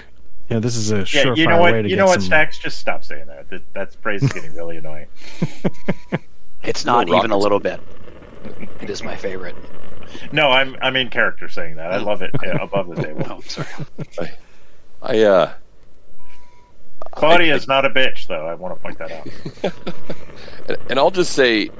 [0.48, 1.82] you know, this is a Yeah, surefire you know way what?
[1.82, 2.22] to You get know what, some.
[2.22, 2.58] Stacks?
[2.58, 3.48] Just stop saying that.
[3.50, 5.06] that that phrase is getting really annoying.
[6.62, 7.80] it's not No even a little bit
[8.80, 9.56] it is my favorite
[10.32, 11.92] No, I'm I'm in character saying that.
[11.92, 13.24] I love it yeah, above the table.
[13.30, 14.30] oh sorry
[15.02, 15.52] I uh,
[17.12, 18.46] Claudia is not a bitch, though.
[18.46, 19.12] I want to point that
[20.68, 20.80] out.
[20.90, 21.70] and, I'll just say,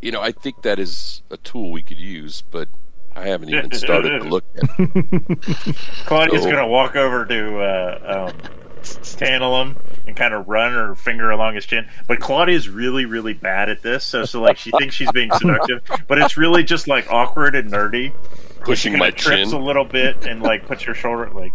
[0.00, 2.68] you know, I think that is a tool we could use, but
[3.14, 4.68] I haven't even started to look at.
[6.06, 8.38] Claudia's So- going to walk over to uh, um,
[8.82, 9.76] Tantalum
[10.06, 11.86] and kind of run her finger along his chin.
[12.08, 14.04] But Claudia's really, really bad at this.
[14.04, 17.70] So, so like, she thinks she's being seductive, but it's really just like awkward and
[17.70, 18.12] nerdy.
[18.60, 19.60] Pushing my trips chin.
[19.60, 21.52] a little bit and like puts your shoulder like,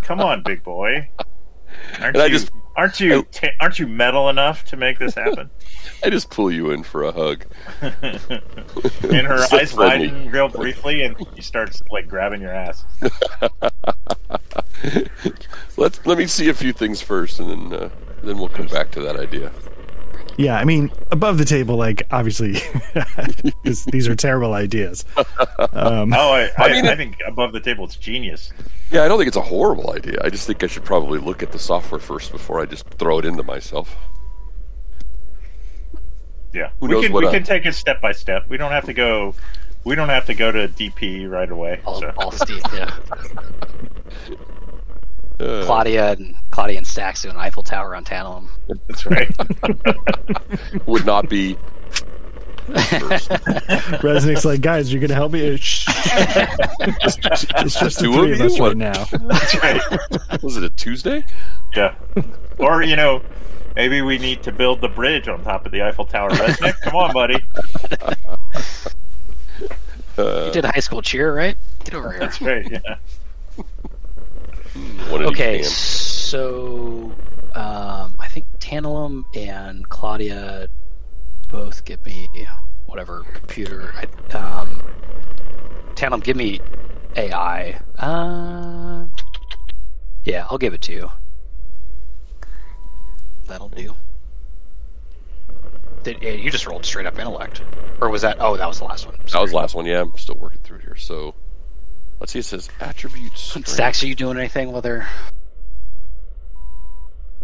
[0.00, 1.06] "Come on, big boy,
[2.00, 2.30] aren't And I you?
[2.32, 3.26] just- aren't you?
[3.60, 5.50] aren't you metal enough to make this happen?"
[6.04, 7.44] I just pull you in for a hug.
[7.82, 10.08] and her So eyes friendly.
[10.08, 12.84] widen real briefly, and she starts like grabbing your ass.
[15.76, 17.88] Let's let me see a few things first, and then uh,
[18.22, 19.50] then we'll come back to that idea.
[20.38, 22.52] Yeah, I mean, above the table, like obviously,
[23.64, 25.04] this, these are terrible ideas.
[25.72, 28.52] Um, Oh, I, I I, mean, I think above the table it's genius.
[28.92, 30.16] Yeah, I don't think it's a horrible idea.
[30.22, 33.18] I just think I should probably look at the software first before I just throw
[33.18, 33.96] it into myself.
[36.54, 38.48] Yeah, Who we knows can what we a- can take it step by step.
[38.48, 39.34] We don't have to go.
[39.84, 41.80] We don't have to go to DP right away.
[41.84, 42.12] All, so.
[42.16, 42.96] all Steve, yeah.
[45.40, 48.48] Uh, Claudia and Claudia and Stacks an Eiffel Tower on Tantalum.
[48.88, 49.30] That's right.
[50.88, 51.54] would not be.
[52.66, 53.30] first.
[54.02, 55.56] Resnick's like, guys, you're gonna help me?
[55.60, 55.86] Shh.
[55.88, 57.14] it's
[57.78, 59.04] just the Two three of of us right now.
[59.04, 60.42] That's right.
[60.42, 61.24] Was it a Tuesday?
[61.76, 61.94] Yeah.
[62.58, 63.22] Or you know,
[63.76, 66.30] maybe we need to build the bridge on top of the Eiffel Tower.
[66.30, 67.40] Resnick, come on, buddy.
[70.18, 71.56] Uh, You did high school cheer, right?
[71.84, 72.18] Get over here.
[72.18, 72.68] That's right.
[72.68, 72.96] Yeah.
[75.08, 76.07] one Okay, each hand.
[76.28, 77.10] So
[77.54, 80.68] um, I think Tantalum and Claudia
[81.48, 82.28] both give me
[82.84, 83.94] whatever computer.
[83.96, 84.82] I, um,
[85.94, 86.60] Tantalum, give me
[87.16, 87.80] AI.
[87.98, 89.06] Uh,
[90.24, 91.10] yeah, I'll give it to you.
[93.46, 93.94] That'll do.
[96.02, 97.62] Did, yeah, you just rolled straight up intellect,
[98.02, 98.36] or was that?
[98.38, 99.16] Oh, that was the last one.
[99.32, 99.86] That was the last one.
[99.86, 100.96] Yeah, I'm still working through it here.
[100.96, 101.34] So
[102.20, 102.40] let's see.
[102.40, 103.40] It says attributes.
[103.40, 103.68] strength.
[103.68, 105.08] Stacks, are you doing anything while they're?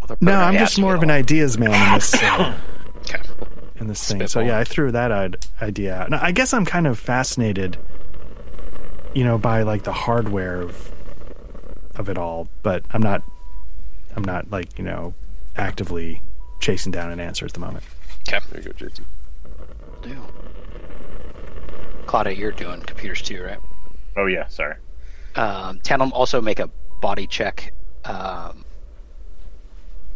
[0.06, 2.54] While they're No, I'm just more of an ideas man in this uh,
[2.98, 3.20] Okay.
[3.80, 4.26] in this thing.
[4.26, 6.10] So yeah, I threw that idea out.
[6.10, 7.76] Now, I guess I'm kind of fascinated,
[9.14, 10.92] you know, by like the hardware of
[11.96, 13.22] of it all, but I'm not.
[14.16, 15.14] I'm not like you know
[15.56, 16.22] actively
[16.60, 17.84] chasing down an answer at the moment.
[18.28, 19.04] Okay, There you go, Jason.
[20.02, 20.16] do.
[22.06, 23.58] Claudia, you're doing computers too, right?
[24.16, 24.46] Oh yeah.
[24.48, 24.76] Sorry.
[25.34, 26.70] Um, Tantalum also make a
[27.00, 27.72] body check
[28.04, 28.64] um,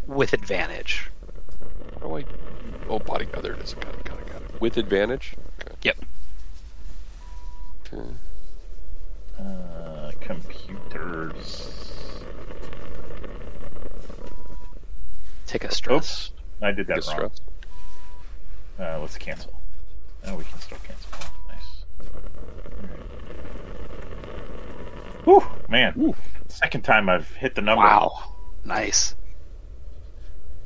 [0.09, 1.09] with advantage.
[2.01, 2.25] How do I?
[2.89, 3.27] Oh, body.
[3.33, 3.73] Oh, there it is.
[3.75, 4.03] Got it.
[4.03, 4.27] Got it.
[4.27, 4.61] Got it.
[4.61, 5.35] With advantage.
[5.61, 5.75] Okay.
[5.83, 5.97] Yep.
[7.93, 8.09] Okay.
[9.39, 11.71] Uh, computers.
[15.47, 15.95] Take a stress.
[15.95, 16.31] Oops,
[16.61, 17.15] I did that Get wrong.
[17.15, 17.41] stressed.
[18.79, 19.53] Uh, let's cancel.
[20.25, 21.11] Oh, we can still cancel.
[21.47, 21.85] Nice.
[25.23, 26.13] Whew, man.
[26.47, 27.83] Second time I've hit the number.
[27.83, 29.15] Wow, nice.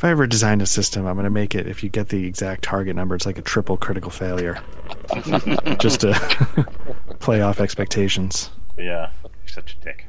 [0.03, 1.65] If I ever designed a system, I'm going to make it.
[1.65, 4.61] If you get the exact target number, it's like a triple critical failure,
[5.79, 6.67] just to
[7.19, 8.49] play off expectations.
[8.77, 10.05] Yeah, you're such a dick.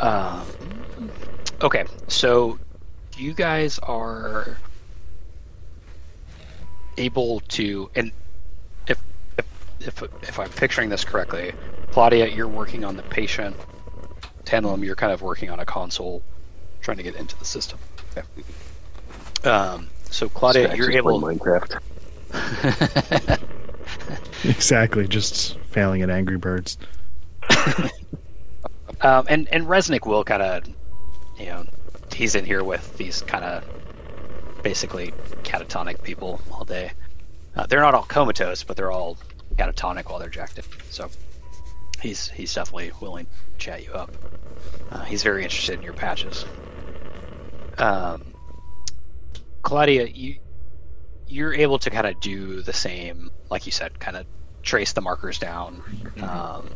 [0.00, 0.46] Um,
[1.60, 2.58] okay, so
[3.18, 4.56] you guys are
[6.96, 8.10] able to, and
[8.86, 8.98] if
[9.36, 9.44] if
[9.80, 11.52] if if I'm picturing this correctly,
[11.90, 13.54] Claudia, you're working on the patient.
[14.44, 16.22] Tantalum, you're kind of working on a console,
[16.80, 17.78] trying to get into the system.
[18.16, 19.48] Okay.
[19.48, 21.20] Um, so Claudia, Stacks you're is able.
[21.20, 21.80] playing Minecraft.
[24.44, 26.76] Exactly, just failing at Angry Birds.
[29.00, 30.66] Um, and and Resnick will kind of,
[31.38, 31.66] you know,
[32.14, 33.64] he's in here with these kind of
[34.62, 35.12] basically
[35.42, 36.92] catatonic people all day.
[37.54, 39.18] Uh, they're not all comatose, but they're all
[39.56, 40.64] catatonic while they're jacked in.
[40.88, 41.10] So
[42.04, 44.12] he's he's definitely willing to chat you up.
[44.90, 46.44] Uh, he's very interested in your patches.
[47.78, 48.22] Um,
[49.62, 50.36] Claudia, you
[51.26, 54.26] you're able to kind of do the same, like you said, kind of
[54.62, 55.82] trace the markers down,
[56.22, 56.68] um,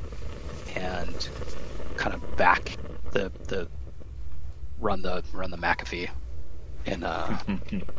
[0.74, 1.28] and
[1.96, 2.76] kind of back
[3.12, 3.68] the the
[4.80, 6.08] run the run the McAfee
[6.86, 7.92] and uh and,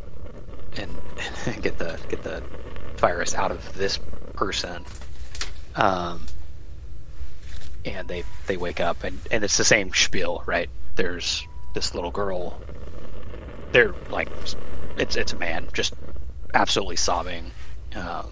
[0.77, 2.41] and get the get the
[2.97, 3.99] virus out of this
[4.33, 4.83] person.
[5.75, 6.25] Um,
[7.85, 10.69] and they they wake up and and it's the same spiel, right?
[10.95, 12.59] There's this little girl.
[13.71, 14.29] They're like,
[14.97, 15.93] it's it's a man, just
[16.53, 17.51] absolutely sobbing.
[17.95, 18.29] Um,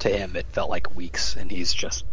[0.00, 2.04] to him, it felt like weeks, and he's just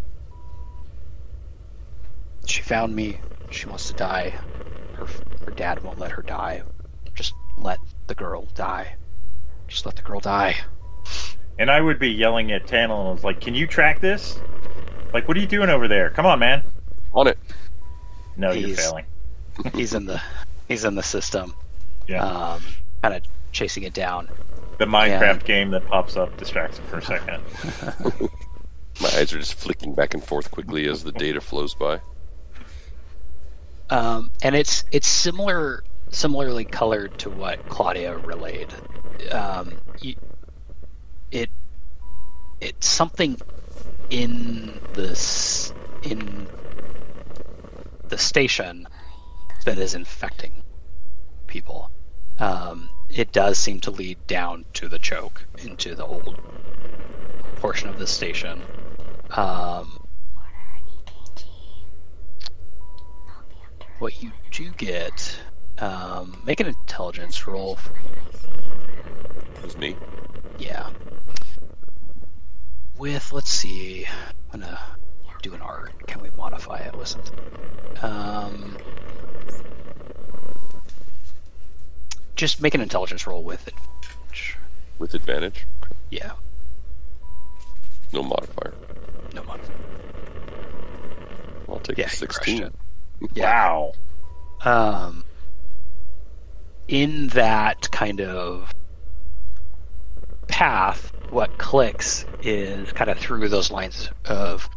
[2.46, 3.20] she found me.
[3.50, 4.34] She wants to die.
[4.94, 5.08] Her
[5.46, 6.64] her dad won't let her die.
[7.14, 8.96] Just let the girl die.
[9.68, 10.58] Just let the girl die.
[11.60, 14.40] And I would be yelling at Tantal and was like, "Can you track this?
[15.14, 16.10] Like, what are you doing over there?
[16.10, 16.64] Come on, man!"
[17.14, 17.38] On it.
[18.36, 19.06] No, you're failing.
[19.74, 20.22] He's in the
[20.68, 21.54] he's in the system.
[22.08, 22.62] Yeah, Um,
[23.02, 24.30] kind of chasing it down.
[24.78, 25.48] the Minecraft yeah.
[25.48, 27.42] game that pops up distracts him for a second.
[29.02, 32.00] My eyes are just flicking back and forth quickly as the data flows by.
[33.90, 38.74] Um, and it's it's similar similarly colored to what Claudia relayed.
[39.32, 40.16] Um, you,
[41.32, 41.50] it
[42.62, 43.40] it's something
[44.10, 45.74] in this
[46.04, 46.48] in
[48.10, 48.88] the station
[49.66, 50.64] that is infecting
[51.48, 51.92] people.
[52.40, 56.38] Um, it does seem to lead down to the choke into the old
[57.56, 58.64] portion of the station.
[59.36, 59.98] Um,
[64.00, 65.38] what you do get,
[65.80, 67.76] um, make an intelligence roll.
[67.76, 67.92] For,
[69.56, 69.96] It was me.
[70.60, 70.90] yeah.
[72.98, 74.06] With let's see,
[74.52, 74.80] I'm gonna
[75.42, 75.92] do an art.
[76.08, 77.38] Can we modify it with something?
[78.02, 78.78] Um,
[82.36, 83.74] just make an intelligence roll with it.
[85.00, 85.66] With advantage.
[86.10, 86.32] Yeah,
[88.14, 88.74] No modifier.
[89.34, 89.76] no modifier.
[91.70, 92.72] I'll take Yeah, the 16.
[93.34, 93.44] Yeah.
[93.46, 93.94] Wow.
[94.64, 95.24] um,
[96.88, 98.72] in that kind of
[100.48, 104.70] path, what clicks is kind of through those lines of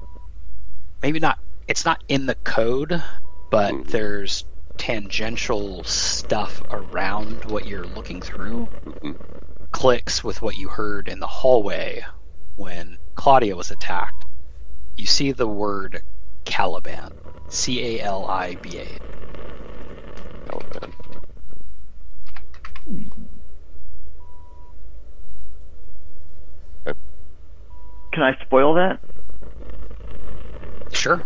[1.02, 3.02] maybe not, it's not in the code,
[3.50, 3.86] but Mhm.
[3.88, 4.44] there's
[4.76, 8.68] tangential stuff around what you're looking through.
[8.84, 9.18] Mhm.
[9.72, 12.04] Clicks with what you heard in the hallway
[12.56, 14.24] when Claudia was attacked.
[14.96, 16.02] You see the word
[16.44, 17.20] Caliban.
[17.48, 18.98] C A L I B A.
[20.50, 20.94] Caliban.
[28.12, 29.00] Can I spoil that?
[30.92, 31.22] Sure.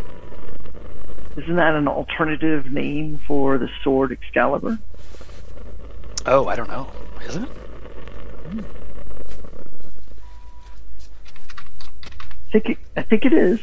[1.37, 4.79] Isn't that an alternative name for the sword Excalibur?
[6.27, 6.89] Oh, I don't know.
[7.27, 7.49] Is it?
[12.49, 13.61] I think it, I think it is.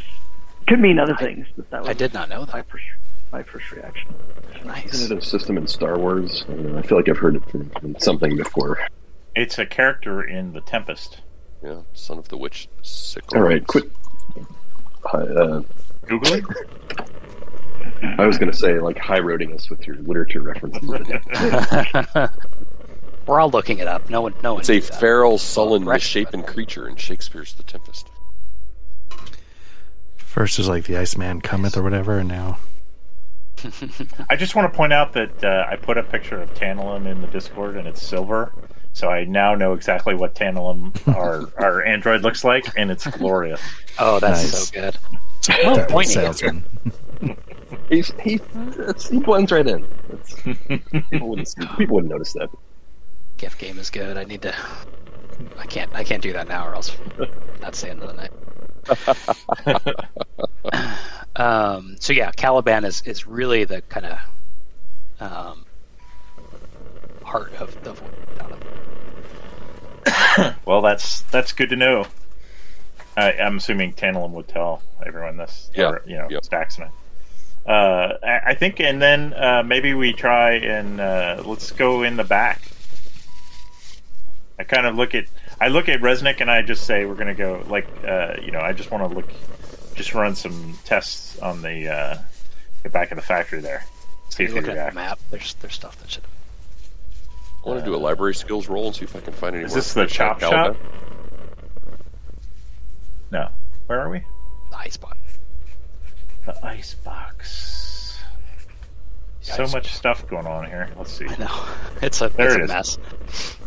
[0.68, 2.84] Could mean other things, but that was I did not know my first
[3.32, 4.14] my first reaction.
[4.66, 4.94] Nice.
[4.94, 6.44] Isn't it a system in Star Wars?
[6.48, 8.80] I, don't know, I feel like I've heard it from, from something before.
[9.36, 11.22] It's a character in The Tempest.
[11.64, 12.68] Yeah, son of the witch.
[12.82, 13.38] Sickle.
[13.38, 13.92] All right, quit.
[15.14, 15.62] Uh,
[16.08, 16.44] Google it.
[18.18, 20.82] I was going to say like high roading us with your literature references.
[23.28, 24.10] We're all looking it up.
[24.10, 24.62] No one, no one.
[24.62, 25.00] It's a knew that.
[25.00, 25.96] feral, sullen, Right.
[25.96, 28.08] misshapen creature in Shakespeare's The Tempest.
[30.18, 32.58] First is like the Iceman cometh or whatever, and now
[34.30, 37.22] I just want to point out that uh, I put a picture of Tantalum in
[37.22, 38.52] the Discord, and it's silver.
[38.94, 43.62] So I now know exactly what Tantalum, our our android, looks like, and it's glorious.
[44.00, 44.68] Oh, that's Nice.
[44.70, 44.98] so good.
[45.76, 46.14] Dark pointing.
[46.14, 46.64] salesman.
[47.90, 48.40] He's, he,
[49.10, 49.86] he blends right in.
[51.10, 52.50] People, wouldn't, people wouldn't notice that.
[53.38, 54.18] Gift game is good.
[54.18, 54.54] I need to.
[55.58, 55.90] I can't.
[55.94, 56.96] I can't do that now, or else
[57.60, 58.32] that's the end of the night.
[61.38, 64.20] um, so yeah, Caliban is is really the kind of
[65.20, 65.66] um,
[67.24, 68.60] heart of of what we're down at.
[70.66, 72.06] Well, that's that's good to know.
[73.18, 75.70] I, I'm assuming Tantalum would tell everyone this.
[75.76, 76.40] Yeah, Or, you know, yeah.
[76.42, 76.90] Stacks I.
[77.70, 82.16] Uh, I, I think, and then uh, maybe we try and uh, let's go in
[82.16, 82.62] the back.
[84.58, 85.26] I kind of look at,
[85.60, 88.62] I look at Resnick and I just say we're gonna go like, uh, you know,
[88.62, 89.30] I just want to look,
[89.96, 92.18] just run some tests on the uh,
[92.84, 93.84] the back of the factory there.
[94.30, 95.20] See if You're he looking at the map.
[95.30, 96.24] There's there's stuff that should.
[97.64, 99.66] I want to do a library skills roll and see if I can find any.
[99.66, 100.52] Is more this the chop shop?
[100.52, 100.78] Caliban.
[103.32, 103.50] No,
[103.88, 104.20] where are we?
[104.72, 105.18] The ice box.
[106.46, 108.18] The ice box.
[109.42, 110.90] So Ice much stuff going on here.
[110.98, 111.26] Let's see.
[111.28, 111.66] I know.
[112.02, 112.70] It's a There it's it a is.
[112.70, 113.58] mess.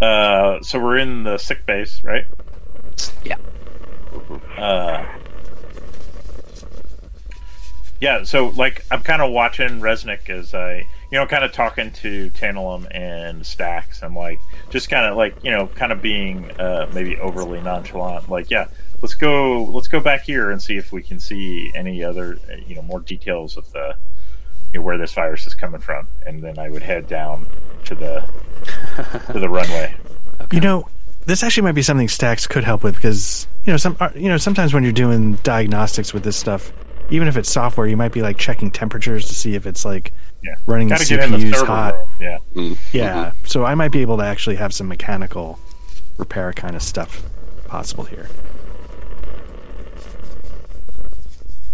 [0.00, 2.24] Uh, so we're in the slick bays, right?
[3.24, 3.36] Yeah.
[4.56, 5.06] Uh,
[8.00, 8.22] yeah.
[8.24, 12.30] So like, I'm kind of watching Resnick as I, you know, kind of talking to
[12.30, 14.02] Tantalum and Stacks.
[14.02, 18.28] I'm like, just kind of like, you know, kind of being uh, maybe overly nonchalant.
[18.28, 18.68] Like, yeah,
[19.02, 22.56] let's go, let's go back here and see if we can see any other, uh,
[22.66, 23.94] you know, more details of the,
[24.72, 27.46] you know, where this virus is coming from, and then I would head down
[27.86, 28.24] to the
[29.32, 29.94] to the runway.
[30.52, 30.88] You know,
[31.26, 34.28] this actually might be something Stacks could help with because you know some uh, you
[34.28, 36.72] know sometimes when you're doing diagnostics with this stuff,
[37.10, 40.12] even if it's software, you might be like checking temperatures to see if it's like
[40.42, 40.54] Yeah.
[40.66, 41.94] running the Got to the CPU's server hot.
[41.94, 42.08] room.
[42.20, 42.38] Yeah.
[42.54, 42.78] Mm.
[42.92, 45.58] Yeah, so I might be able to actually have some mechanical
[46.18, 47.22] repair kind of stuff
[47.66, 48.28] possible here.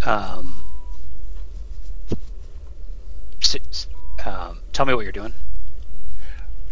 [0.05, 0.63] Um,
[3.43, 3.89] s- s-
[4.25, 5.33] um, tell me what you're doing.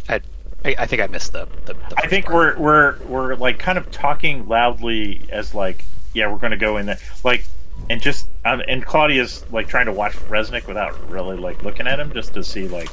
[0.09, 0.21] I,
[0.65, 1.49] I, I think I missed the.
[1.65, 2.59] the, the I think part.
[2.59, 6.77] we're we're we're like kind of talking loudly as like, yeah, we're going to go
[6.77, 7.45] in there, like,
[7.91, 11.99] and just um, and Claudia's like trying to watch Resnick without really like looking at
[12.01, 12.89] him, just to see like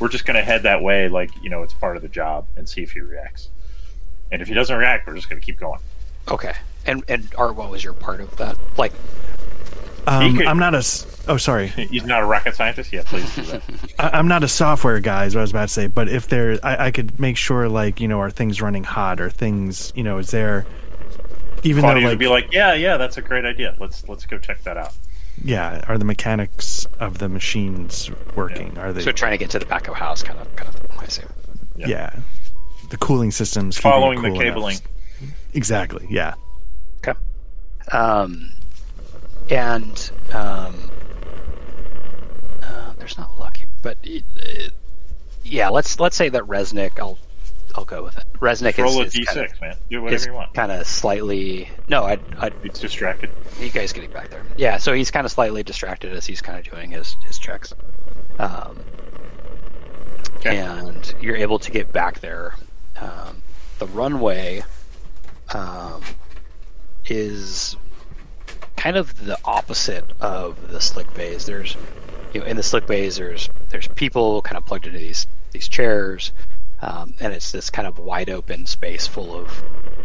[0.00, 2.46] we're just going to head that way, like you know, it's part of the job,
[2.56, 3.50] and see if he reacts.
[4.32, 5.80] And if he doesn't react, we're just going to keep going.
[6.28, 6.54] okay.
[6.84, 8.56] And and Art, what was your part of that?
[8.76, 8.92] Like,
[10.06, 10.84] Um, could- I'm not a.
[11.28, 11.66] Oh, sorry.
[11.90, 12.92] He's not a rocket scientist.
[12.92, 13.62] Yeah, please do that.
[13.98, 15.86] I, I'm not a software guy, is what I was about to say.
[15.88, 19.20] But if there, I, I could make sure, like, you know, are things running hot?
[19.20, 20.64] Or things, you know, is there,
[21.62, 23.74] even Claudia though, would like, be like, "Yeah, yeah, that's a great idea.
[23.78, 24.92] Let's let's go check that out."
[25.44, 28.76] yeah, are the mechanics of the machines working?
[28.78, 30.74] Are they, So trying to get to the back of a house, kind of, kind
[30.74, 30.80] of.
[30.98, 31.22] I see.
[31.76, 31.86] Yeah.
[31.88, 32.16] yeah,
[32.90, 34.54] the cooling systems keeping it Following the cool enough.
[34.54, 34.78] cabling.
[35.52, 36.06] Exactly.
[36.08, 36.34] Yeah.
[37.06, 37.18] Okay.
[37.92, 38.50] Um,
[39.50, 40.90] and um,
[42.62, 44.72] uh, there's not lucky, but it, it,
[45.44, 46.98] yeah, let's let's say that Resnick.
[46.98, 47.18] I'll
[47.76, 48.24] I'll go with it.
[48.40, 49.76] Resnick Roll a is, d6, kind of, man.
[49.90, 50.54] Do is whatever you want.
[50.54, 51.68] kind of slightly.
[51.88, 53.30] No, I I He's distracted.
[53.60, 54.42] you guys getting back there.
[54.56, 57.72] Yeah, so he's kind of slightly distracted as he's kind of doing his his checks.
[58.38, 58.78] Um,
[60.36, 60.58] Okay.
[60.58, 62.54] and you're able to get back there.
[63.00, 63.42] Um,
[63.78, 64.62] the runway
[65.54, 66.02] um,
[67.06, 67.76] is
[68.76, 71.46] kind of the opposite of the slick bays.
[71.46, 71.76] There's,
[72.32, 75.68] you know, in the slick bays, there's there's people kind of plugged into these these
[75.68, 76.32] chairs,
[76.82, 79.62] um, and it's this kind of wide open space full of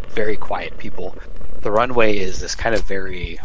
[0.10, 1.16] very quiet people.
[1.62, 3.40] The runway is this kind of very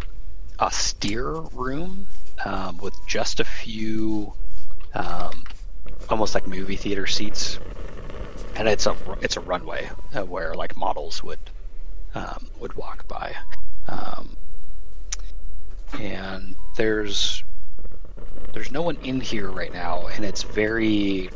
[0.59, 2.07] austere room
[2.45, 4.33] um, with just a few
[4.95, 5.45] um,
[6.09, 7.59] almost like movie theater seats,
[8.55, 11.39] and it's a it's a runway uh, where like models would
[12.15, 13.35] um, would walk by,
[13.89, 14.37] um,
[16.01, 17.45] and there's
[18.53, 21.31] there's no one in here right now, and it's very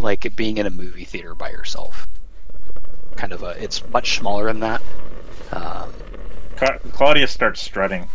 [0.00, 2.06] like being in a movie theater by yourself.
[3.16, 4.82] Kind of a it's much smaller than that.
[5.52, 5.92] Um,
[6.56, 8.08] Ca- Claudia starts strutting.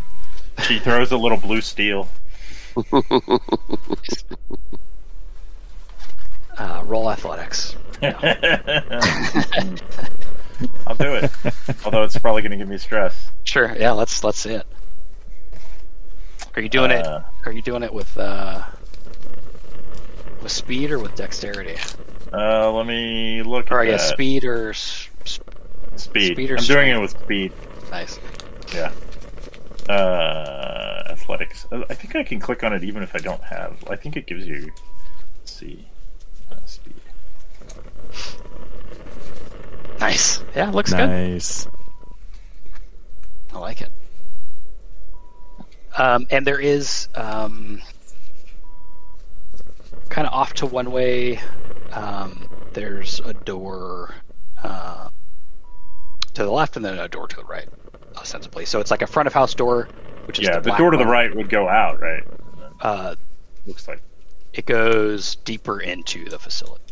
[0.67, 2.07] She throws a little blue steel.
[6.57, 7.75] uh, roll athletics.
[8.01, 8.15] I'll
[10.95, 11.31] do it.
[11.85, 13.29] Although it's probably going to give me stress.
[13.43, 13.75] Sure.
[13.77, 13.91] Yeah.
[13.91, 14.65] Let's let's see it.
[16.55, 17.47] Are you doing Uh, it?
[17.47, 18.63] Are you doing it with uh,
[20.45, 21.75] with speed or with dexterity?
[22.31, 24.13] Uh, let me look Or at I guess that.
[24.13, 25.39] speed or s- s-
[25.95, 26.33] Speed.
[26.33, 27.51] speed or I'm doing it with speed.
[27.89, 28.19] nice.
[28.71, 28.91] Yeah.
[29.89, 31.65] Uh, athletics.
[31.71, 33.83] Uh, I think I can click on it even if I don't have.
[33.89, 34.71] I think it gives you.
[35.39, 35.87] Let's see.
[36.51, 36.93] Uh, speed.
[39.99, 40.43] Nice.
[40.55, 40.69] Yeah.
[40.69, 41.07] Looks good.
[41.09, 41.67] Nice.
[43.51, 43.91] I like it.
[45.97, 47.81] Um, and there is um,
[50.09, 51.39] kind of off to one way.
[51.91, 54.13] Um, there's a door
[54.63, 55.09] uh,
[56.33, 57.67] to the left, and then a door to the right,
[58.17, 58.65] ostensibly.
[58.65, 59.87] So it's like a front of house door,
[60.25, 62.23] which is Yeah, the, the door to the right would go out, right?
[62.81, 63.15] Uh,
[63.65, 64.01] Looks like.
[64.53, 66.83] it goes deeper into the facility,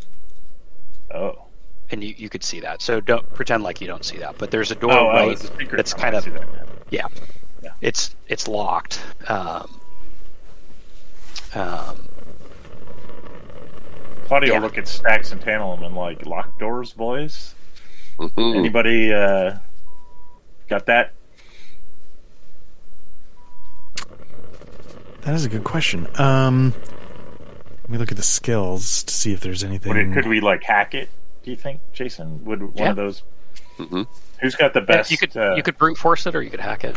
[1.14, 1.44] Oh.
[1.90, 2.80] and you, you could see that.
[2.80, 4.38] So don't pretend like you don't see that.
[4.38, 6.46] But there's a door Oh, oh, right it's a that's kind of that.
[6.90, 7.06] yeah.
[7.62, 7.70] Yeah.
[7.80, 9.00] It's it's locked.
[9.28, 9.80] Um,
[11.54, 12.08] um,
[14.24, 14.58] Claudia Yeah.
[14.60, 17.54] look at Stacks and Tantalum and like lock doors, boys.
[18.18, 18.56] Mhm.
[18.56, 19.56] Anybody uh,
[20.68, 21.12] got that?
[25.22, 26.06] That is a good question.
[26.20, 26.74] Um,
[27.82, 29.96] let me look at the skills to see if there's anything.
[29.96, 31.08] It, could we like hack it?
[31.42, 32.44] Do you think, Jason?
[32.44, 32.90] Would one Yeah.
[32.90, 33.22] of those?
[33.78, 34.06] Mhm.
[34.40, 35.10] Who's got the yeah, best?
[35.10, 36.96] you could uh, you could brute force it, or you could hack it.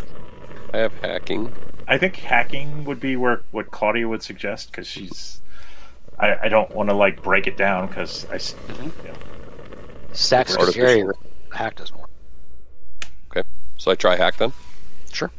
[0.73, 1.51] I have hacking.
[1.87, 5.41] I think hacking would be where what Claudia would suggest because she's.
[6.19, 8.35] I, I don't want to like break it down because I.
[8.35, 8.91] s- Mhm.
[9.03, 9.15] you know,
[10.14, 10.72] Stacks Artificial.
[10.88, 11.14] scary.
[11.53, 12.10] Hack doesn't work.
[13.31, 13.44] Okay,
[13.77, 14.52] so I try hack then.
[15.11, 15.30] Sure.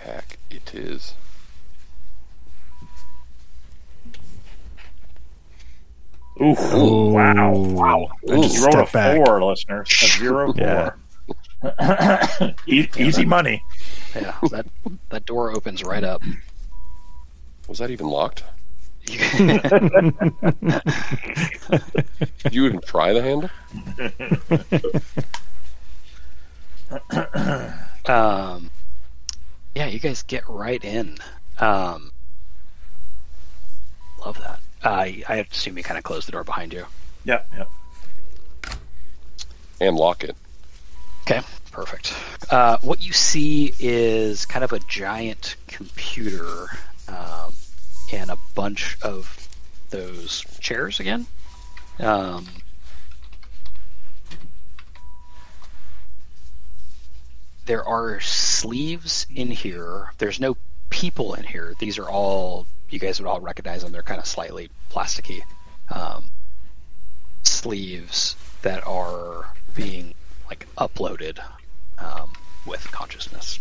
[0.00, 1.14] Hack it is.
[6.40, 6.56] Oof!
[6.72, 7.52] Oh, wow!
[7.52, 8.08] Wow!
[8.30, 9.26] I just You rolled a back.
[9.26, 9.88] four, listeners.
[10.02, 10.90] A zero Yeah.
[11.60, 12.54] four.
[12.68, 13.62] E- Easy money.
[14.14, 14.66] Yeah, that
[15.10, 16.22] that door opens right up.
[17.68, 18.42] Was that even locked?
[19.08, 19.18] You-
[22.42, 23.48] Did you even try the handle?
[28.06, 28.70] um,
[29.74, 31.18] yeah, you guys get right in.
[31.58, 32.10] Um,
[34.24, 34.60] love that.
[34.82, 36.86] I I assume you kind of close the door behind you.
[37.24, 37.50] Yep.
[37.56, 37.70] Yep.
[39.80, 40.36] And lock it.
[41.22, 41.40] Okay,
[41.72, 42.14] perfect.
[42.50, 46.66] Uh, what you see is kind of a giant computer
[47.08, 47.52] um,
[48.12, 49.48] and a bunch of
[49.90, 51.26] those chairs again.
[51.98, 52.46] Um,
[57.66, 60.12] there are sleeves in here.
[60.18, 60.56] There's no
[60.90, 61.74] people in here.
[61.78, 63.92] These are all you guys would all recognize them.
[63.92, 65.42] They're kind of slightly plasticky
[65.90, 66.30] um,
[67.42, 70.14] sleeves that are being
[70.48, 71.38] like uploaded
[71.98, 72.32] um,
[72.66, 73.60] with consciousness.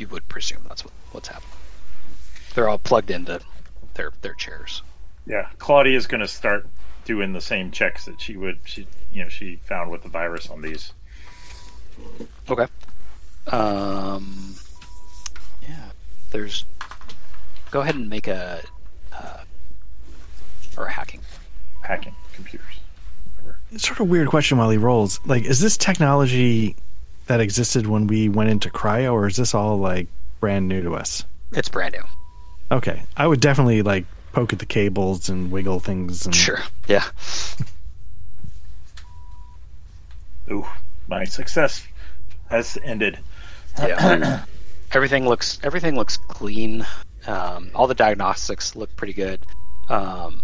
[0.00, 1.56] You would presume that's what, what's happening.
[2.54, 3.40] They're all plugged into
[3.94, 4.82] their their chairs.
[5.26, 6.66] Yeah, Claudia's going to start
[7.04, 8.58] doing the same checks that she would.
[8.64, 10.92] She, you know, she found with the virus on these.
[12.48, 12.66] Okay.
[13.46, 14.54] Um.
[15.62, 15.90] Yeah.
[16.30, 16.64] There's.
[17.70, 18.62] Go ahead and make a.
[19.12, 19.44] Uh,
[20.76, 21.20] or a hacking.
[21.82, 22.80] hacking computers.
[23.36, 23.58] Whatever.
[23.70, 25.20] It's sort of a weird question while he rolls.
[25.26, 26.76] Like, is this technology
[27.30, 30.08] that existed when we went into cryo, or is this all like
[30.40, 31.24] brand new to us?
[31.52, 32.76] It's brand new.
[32.76, 36.26] Okay, I would definitely like poke at the cables and wiggle things.
[36.26, 36.58] And Sure.
[36.88, 37.04] Yeah.
[40.50, 40.66] Ooh,
[41.06, 41.86] my success
[42.48, 43.16] has ended.
[43.78, 44.42] Yeah.
[44.92, 46.84] everything looks everything looks clean.
[47.28, 49.46] Um, all the diagnostics look pretty good.
[49.88, 50.42] Um,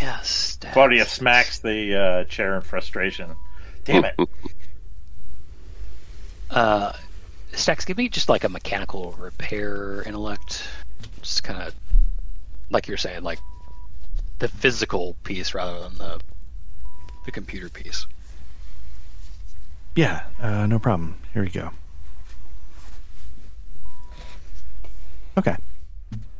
[0.00, 0.58] yes.
[0.60, 0.74] stats.
[0.74, 3.34] Claudia smacks the uh, chair in frustration.
[3.90, 4.14] Damn it!
[6.50, 6.92] Uh,
[7.52, 10.66] Stacks, give me just like a mechanical repair intellect.
[11.22, 11.72] Just kind of
[12.70, 13.38] like you're saying, like
[14.40, 16.20] the physical piece rather than the
[17.24, 18.06] the computer piece.
[19.94, 21.16] Yeah, uh, no problem.
[21.32, 21.70] Here we go.
[25.36, 25.56] Okay.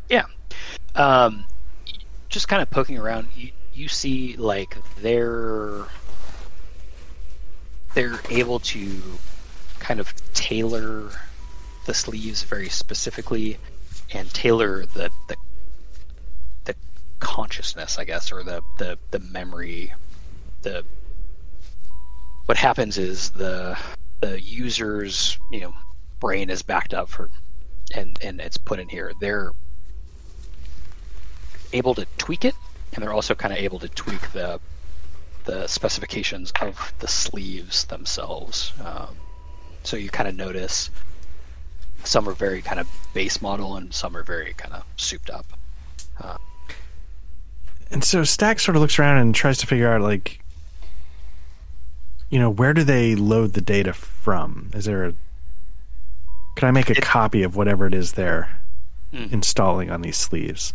[0.09, 0.25] Yeah.
[0.95, 1.45] Um,
[2.29, 5.85] just kind of poking around, you, you see like they're
[7.95, 9.01] they're able to
[9.79, 11.11] kind of tailor
[11.87, 13.59] the sleeves very specifically
[14.13, 15.37] and tailor the the,
[16.65, 16.75] the
[17.19, 19.93] consciousness, I guess, or the, the, the memory.
[20.63, 20.85] The
[22.47, 23.79] what happens is the
[24.21, 25.75] the user's you know
[26.19, 27.31] brain is backed up for
[27.95, 29.13] and and it's put in here.
[29.21, 29.53] They're
[31.73, 32.55] able to tweak it,
[32.93, 34.61] and they're also kind of able to tweak the
[35.45, 38.73] the specifications of the sleeves themselves.
[38.85, 39.17] Um,
[39.83, 40.91] so you kind of notice
[42.05, 45.47] some are very kind of base model, and some are very kind of souped up.
[46.21, 46.37] Uh,
[47.91, 50.41] And so Stack sort of looks around and tries to figure out, like,
[52.31, 54.71] you know, where do they load the data from?
[54.75, 55.15] Is there a.
[56.57, 58.61] Can I make a It- copy of whatever it is they're
[59.13, 59.25] Hmm.
[59.33, 60.73] installing on these sleeves?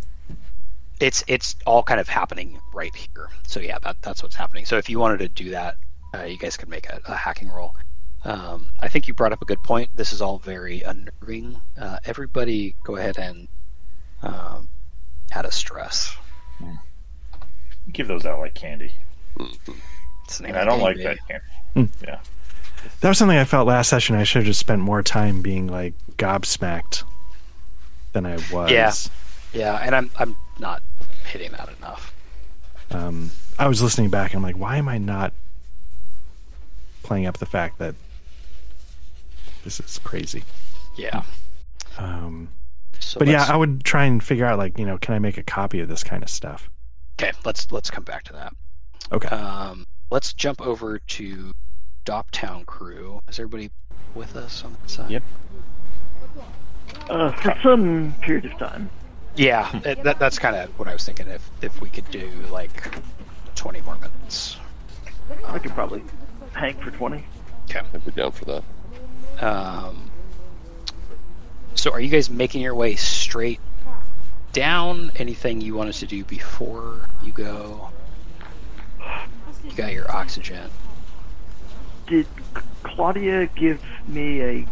[1.00, 3.30] It's it's all kind of happening right here.
[3.48, 4.66] So yeah, that that's what's happening.
[4.66, 5.76] So if you wanted to do that,
[6.14, 7.76] uh, you guys could make a, a hacking roll.
[8.24, 9.90] Um, I think you brought up a good point.
[9.96, 11.62] This is all very unnerving.
[11.80, 13.48] Uh, everybody, go ahead and
[14.24, 14.68] um,
[15.32, 16.16] add a stress.
[17.92, 18.92] Give those out like candy.
[20.24, 21.04] It's the And I don't like baby.
[21.10, 21.46] that candy.
[21.76, 22.04] Hmm.
[22.04, 22.20] Yeah.
[23.02, 24.16] That was something I felt last session.
[24.16, 27.04] I should have just spent more time being, like, gobsmacked
[28.14, 28.72] than I was.
[28.72, 28.92] Yeah.
[29.54, 30.82] Yeah, and I'm I'm not
[31.26, 32.14] hitting that enough.
[32.92, 35.34] Um, I was listening back and I'm like, why am I not
[37.04, 37.96] playing up the fact that
[39.64, 40.44] this is crazy?
[40.96, 41.24] Yeah.
[41.98, 42.50] Um,
[43.00, 45.38] So but yeah, I would try and figure out like you know, can I make
[45.38, 46.70] a copy of this kind of stuff?
[47.20, 47.32] okay.
[47.44, 48.54] Let's let's come back to that.
[49.12, 49.28] Okay.
[49.30, 51.52] Um, let's jump over to
[52.06, 53.20] Dogtown crew.
[53.28, 53.72] Is everybody
[54.14, 55.12] with us on that side?
[55.12, 55.24] Yep.
[57.10, 58.90] Uh, for some period of time.
[59.36, 61.28] Yeah, it, that, that's kind of what I was thinking.
[61.28, 62.72] If if we could do like
[63.56, 64.58] twenty more minutes.
[65.48, 66.04] I could probably
[66.54, 67.24] hang for 20.
[67.70, 68.64] Okay, I'd be down for that.
[69.44, 70.12] Um,
[71.74, 73.60] so, are you guys making your way straight
[74.54, 75.12] down?
[75.16, 77.90] Anything you wanted to do before you go?
[79.64, 80.70] You got your oxygen.
[82.08, 82.28] Did
[82.84, 84.68] Claudia give me a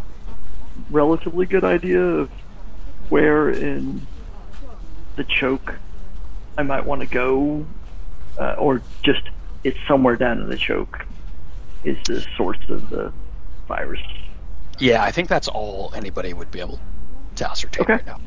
[0.90, 2.30] relatively good idea of
[3.08, 4.06] where in
[5.16, 5.74] the choke
[6.58, 7.66] I might want to go?
[8.38, 9.22] Uh, or just
[9.62, 11.06] it's somewhere down in the choke
[11.84, 13.12] is the source of the
[13.68, 14.00] virus?
[14.78, 16.80] Yeah, I think that's all anybody would be able
[17.36, 17.92] to ascertain Okay.
[17.94, 18.18] right now.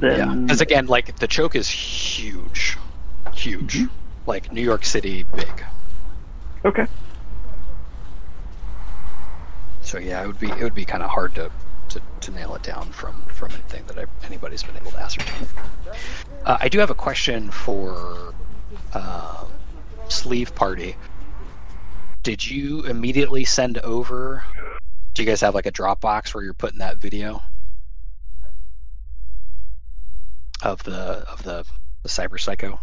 [0.00, 2.76] Yeah, because again, like the choke is huge,
[3.34, 3.80] huge,
[4.26, 5.64] like New York City big.
[6.64, 6.86] okay.
[9.80, 11.50] So yeah, it would be it would be kind of hard to,
[11.88, 15.46] to, to nail it down from from anything that I, anybody's been able to ascertain.
[16.44, 18.34] Uh, I do have a question for
[18.94, 19.44] uh,
[20.08, 20.96] Sleeve Party.
[22.22, 24.44] Did you immediately send over?
[25.14, 27.40] Do you guys have like a Dropbox where you're putting that video
[30.62, 31.64] of the of the,
[32.02, 32.78] the cyber psycho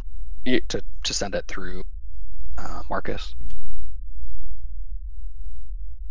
[0.45, 1.83] Ye- to to send it through
[2.57, 3.35] uh, Marcus?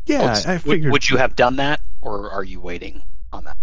[0.06, 0.92] Yeah, Well, I would- figured.
[0.92, 3.02] Would, you have done that, or are you waiting
[3.32, 3.56] on that?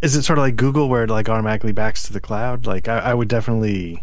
[0.00, 2.66] Is it sort of like Google where it like automatically backs to the cloud?
[2.66, 4.02] Like I, I would definitely.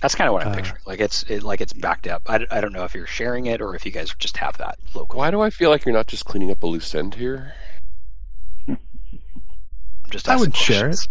[0.00, 0.80] That's kind of what I'm Uh, picturing.
[0.86, 2.22] Like it's it, like it's backed up.
[2.26, 4.78] I, I don't know if you're sharing it or if you guys just have that
[4.94, 5.18] local.
[5.18, 7.54] Why do I feel like you're not just cleaning up a loose end here?
[8.68, 8.78] I'm
[10.10, 11.06] just I asking would share it.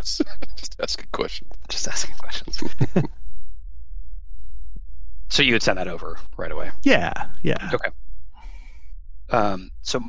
[0.00, 1.46] just ask a question.
[1.68, 2.62] Just asking questions.
[5.28, 6.70] so you would send that over right away.
[6.82, 7.70] Yeah, yeah.
[7.74, 7.90] Okay.
[9.30, 10.00] Um, so,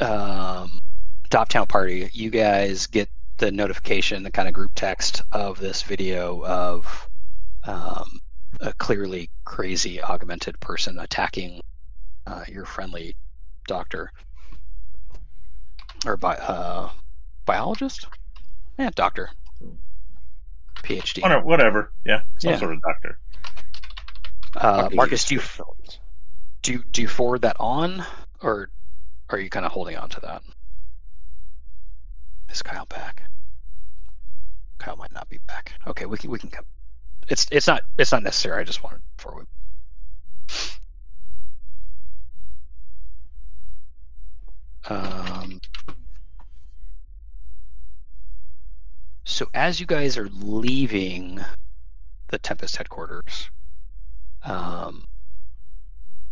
[0.00, 0.80] um,
[1.28, 6.42] Dogtown Party, you guys get the notification, the kind of group text of this video
[6.44, 7.08] of
[7.64, 8.20] um,
[8.60, 11.60] a clearly crazy augmented person attacking
[12.26, 13.14] uh, your friendly
[13.66, 14.10] doctor
[16.06, 16.90] or bi- uh,
[17.44, 18.06] biologist?
[18.78, 19.30] Yeah, doctor.
[20.82, 21.22] PhD.
[21.22, 21.92] Whatever, whatever.
[22.04, 22.58] Yeah, some Yeah.
[22.58, 23.18] sort of doctor.
[24.54, 25.98] Uh, Marcus, do you intelligence.
[26.66, 28.04] Do you, do you forward that on,
[28.42, 28.70] or
[29.30, 30.42] are you kind of holding on to that?
[32.50, 33.22] Is Kyle back?
[34.78, 35.74] Kyle might not be back.
[35.86, 36.64] Okay, we can we can come.
[37.28, 38.60] It's it's not it's not necessary.
[38.60, 39.44] I just wanted before we.
[44.88, 45.60] Um.
[49.22, 51.40] So as you guys are leaving
[52.26, 53.50] the Tempest headquarters,
[54.42, 55.04] um,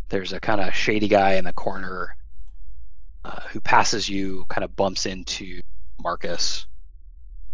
[0.09, 2.17] there's a kind of shady guy in the corner
[3.25, 5.61] uh, who passes you, kind of bumps into
[5.99, 6.67] Marcus,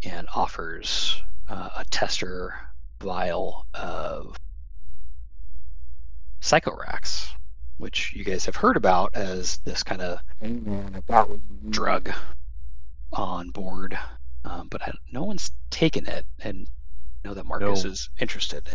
[0.02, 2.54] and offers uh, a tester
[3.00, 4.36] vial of
[6.40, 7.28] Psychorax,
[7.78, 10.18] which you guys have heard about as this kind of
[11.70, 12.10] drug
[13.12, 13.98] on board,
[14.44, 16.66] um, but I, no one's taken it, and
[17.24, 17.90] I know that Marcus No.
[17.90, 18.68] is interested.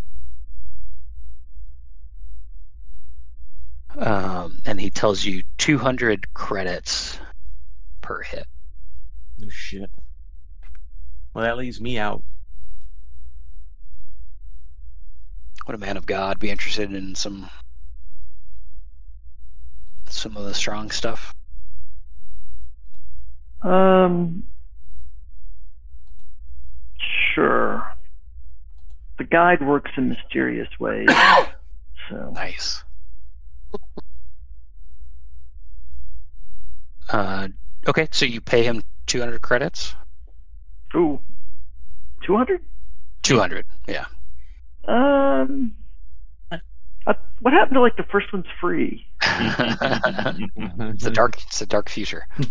[3.97, 7.17] Um, and he tells you 200 credits
[8.01, 8.45] per hit.
[9.41, 9.89] Oh, shit.
[11.33, 12.23] Well, that leaves me out.
[15.67, 17.49] Would a man of God be interested in some
[20.07, 21.33] some of the strong stuff?
[23.61, 24.43] Um,
[27.33, 27.83] sure.
[29.17, 31.09] The guide works in mysterious ways,
[32.09, 32.84] so Nice.
[37.09, 37.47] Uh,
[37.87, 39.95] okay, so you pay him 200 credits?
[40.95, 41.19] ooh,
[42.23, 42.61] two hundred.
[43.23, 44.05] 200, yeah.
[44.87, 45.73] Um,
[46.51, 49.05] uh, what happened to like the first one's free?
[49.21, 52.25] it's a dark it's a dark future.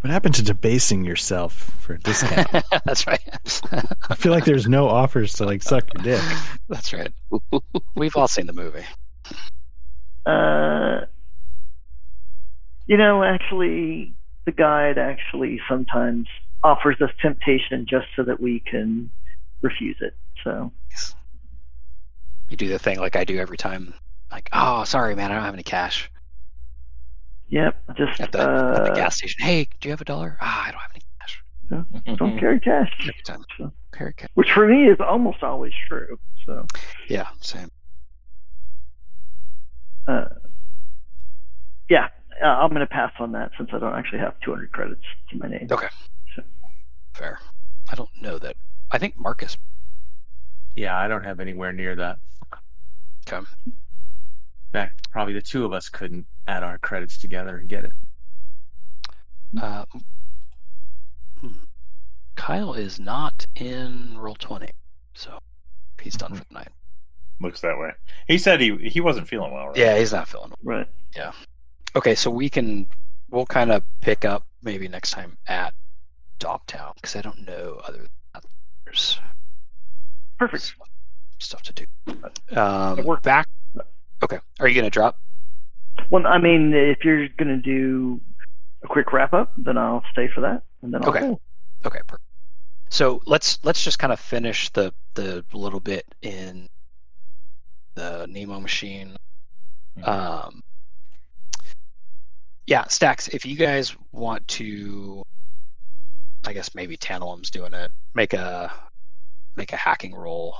[0.00, 2.46] What happened to debasing yourself for a discount?
[2.84, 3.22] That's right.
[4.10, 6.36] I feel like there's no offers to like suck your dick.
[6.68, 7.10] That's right.
[7.96, 8.84] We've all seen the movie.
[10.26, 11.06] Uh,
[12.86, 14.14] you know, actually,
[14.44, 16.28] the guide actually sometimes
[16.62, 19.10] offers us temptation just so that we can
[19.62, 20.16] refuse it.
[20.42, 20.72] So,
[22.48, 23.94] You do the thing like I do every time.
[24.30, 26.10] Like, oh, sorry, man, I don't have any cash
[27.54, 29.44] yep, just at the, at the uh, gas station.
[29.44, 30.36] Hey, do you have a dollar?
[30.40, 32.18] Ah, I don't have any cash.
[32.18, 33.44] don't carry cash, Every time.
[33.58, 34.28] So- Carry cash.
[34.34, 36.18] which for me is almost always true.
[36.44, 36.66] So,
[37.08, 37.70] Yeah, same.
[40.06, 40.24] Uh,
[41.88, 42.08] yeah,
[42.42, 45.38] uh, I'm going to pass on that since I don't actually have 200 credits to
[45.38, 45.68] my name.
[45.70, 45.88] Okay.
[46.34, 46.42] So-
[47.14, 47.38] Fair.
[47.90, 48.56] I don't know that.
[48.90, 49.56] I think Marcus.
[50.76, 52.18] Yeah, I don't have anywhere near that.
[53.28, 53.44] Okay.
[53.66, 53.72] In
[54.72, 57.92] fact, probably the two of us couldn't add our credits together and get it.
[59.60, 59.84] Uh,
[61.40, 61.48] hmm.
[62.34, 64.68] Kyle is not in Roll20,
[65.14, 65.38] so
[66.02, 66.68] he's done for the night.
[67.40, 67.90] Looks that way.
[68.28, 69.68] He said he he wasn't feeling well.
[69.68, 69.76] Right?
[69.76, 70.52] Yeah, he's not feeling.
[70.62, 70.78] well.
[70.78, 70.86] Right.
[71.16, 71.32] Yeah.
[71.96, 72.88] Okay, so we can
[73.30, 75.74] we'll kind of pick up maybe next time at
[76.38, 78.44] Dogtown because I don't know other than that.
[78.84, 79.18] There's
[80.38, 80.74] Perfect.
[81.38, 81.84] stuff to do.
[82.56, 83.22] Um, It worked.
[83.24, 83.48] back.
[84.22, 85.18] Okay, are you gonna drop?
[86.10, 88.20] Well, I mean, if you're going to do
[88.82, 91.20] a quick wrap up, then I'll stay for that, and then I'll Okay.
[91.20, 91.40] go.
[91.86, 92.28] Okay, perfect.
[92.90, 96.68] So let's let's just kind of finish the the little bit in
[97.94, 99.16] the Nemo machine.
[99.98, 100.08] Mhm.
[100.08, 100.60] Um,
[102.66, 103.28] yeah, Stacks.
[103.28, 105.22] If you guys want to,
[106.44, 107.90] I guess maybe Tantalum's doing it.
[108.14, 108.72] Make a
[109.56, 110.56] make a hacking roll.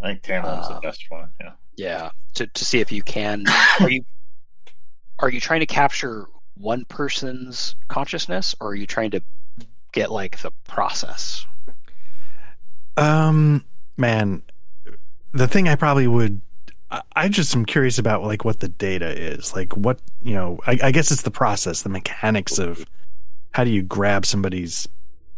[0.00, 1.30] I think Tantalum's Uh, the best one.
[1.40, 1.52] Yeah.
[1.76, 3.44] Yeah, to to see if you can.
[3.80, 4.04] Are you
[5.18, 9.22] are you trying to capture one person's consciousness, or are you trying to
[9.92, 11.44] get like the process?
[12.98, 13.64] Um,
[13.96, 14.42] man,
[15.32, 16.40] the thing I probably would,
[16.90, 20.60] I, I just am curious about like what the data is, like what you know.
[20.66, 22.86] I, I guess it's the process, the mechanics of
[23.52, 24.88] how do you grab somebody's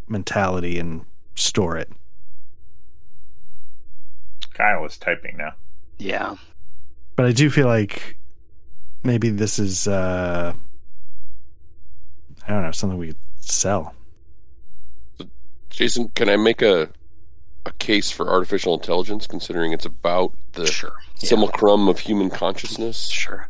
[0.09, 1.05] mentality and
[1.35, 1.91] store it.
[4.55, 5.53] Kyle is typing now.
[5.99, 6.37] Yeah.
[7.17, 8.19] But I do feel like
[9.03, 10.53] maybe this is uh
[12.47, 13.95] I don't know, something we could sell.
[15.71, 16.89] Jason, can I make a
[17.69, 20.93] a case for artificial intelligence, considering it's about the Sure.
[21.17, 21.29] Yeah.
[21.29, 23.09] simulacrum of human consciousness?
[23.11, 23.49] Sure.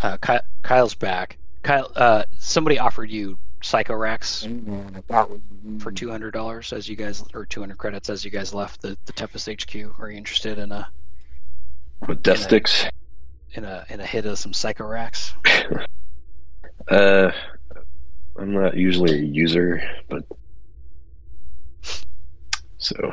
[0.00, 1.38] Uh, Ky- Kyle's back.
[1.62, 4.46] Kyle, uh, somebody offered you Psychorax
[5.80, 8.82] for two hundred dollars as you guys, or two hundred credits as you guys left
[8.82, 9.98] the, the Tempest HQ.
[9.98, 10.88] Are you interested in a
[12.06, 12.46] With death Yeah.
[12.46, 12.84] sticks.
[13.54, 15.32] in a in a hit of some Psychorax?
[16.88, 17.32] Uh,
[18.38, 20.22] I'm not usually a user, but
[22.86, 23.12] so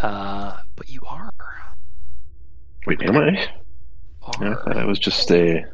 [0.00, 1.30] Uh, but you are.
[2.86, 3.48] wait, am I?
[4.22, 4.52] are.
[4.52, 5.64] I thought I was just a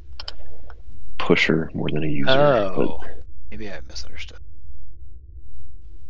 [1.19, 2.31] pusher more than a user.
[2.31, 3.01] oh,
[3.51, 4.39] maybe I misunderstood.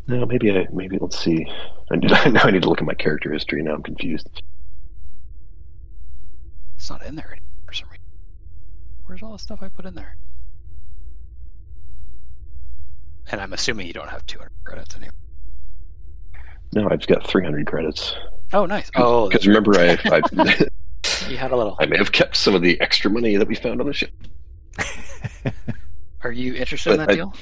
[0.06, 1.46] No, maybe I maybe let's see.
[1.90, 3.62] I need, now I need to look at my character history.
[3.62, 4.42] Now I'm confused.
[6.76, 8.04] It's not in there anymore for some reason.
[9.06, 10.16] Where's all the stuff I put in there?
[13.30, 15.12] And I'm assuming you don't have 200 credits anymore.
[16.74, 18.14] No, I've got 300 credits.
[18.52, 18.90] Oh, nice.
[18.94, 20.20] Oh, Because remember, I, I
[21.28, 21.76] you had a little.
[21.80, 24.10] I may have kept some of the extra money that we found on the ship.
[26.22, 27.34] Are you interested in that I- deal?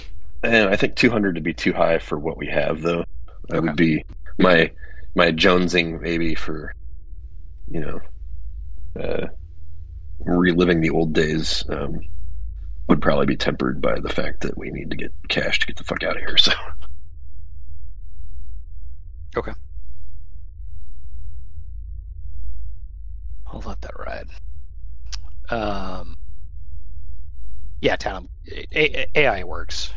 [0.43, 3.05] And I think 200 to be too high for what we have, though.
[3.49, 3.67] That Okay.
[3.67, 4.05] would be
[4.39, 4.71] my
[5.15, 6.75] my jonesing maybe for
[7.69, 8.01] you know
[9.01, 9.27] uh,
[10.21, 11.65] reliving the old days.
[11.69, 12.01] Um,
[12.89, 15.77] would probably be tempered by the fact that we need to get cash to get
[15.77, 16.37] the fuck out of here.
[16.37, 16.53] So
[23.47, 24.29] I'll let that ride.
[25.51, 26.17] Um,
[27.81, 29.93] yeah, Tanum, A- A- AI works.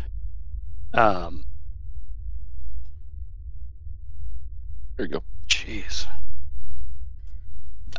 [0.94, 1.44] Um,
[4.98, 5.24] There you go.
[5.48, 6.06] jeez.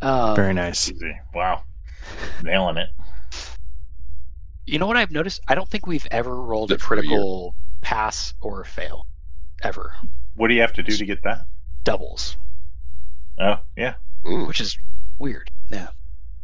[0.02, 0.90] Um, Very nice.
[0.90, 1.18] Easy.
[1.34, 1.62] Wow.
[2.42, 2.88] Nailing it.
[4.66, 5.40] You know what I've noticed?
[5.48, 9.06] I don't think we've ever rolled a Good a critical pass or fail,
[9.62, 9.94] ever.
[10.40, 11.44] What do you have to do to get that?
[11.84, 12.38] Doubles,
[13.38, 13.96] Oh, yeah.
[14.24, 14.48] Mm.
[14.48, 14.74] which is
[15.18, 15.50] weird.
[15.70, 15.88] Yeah.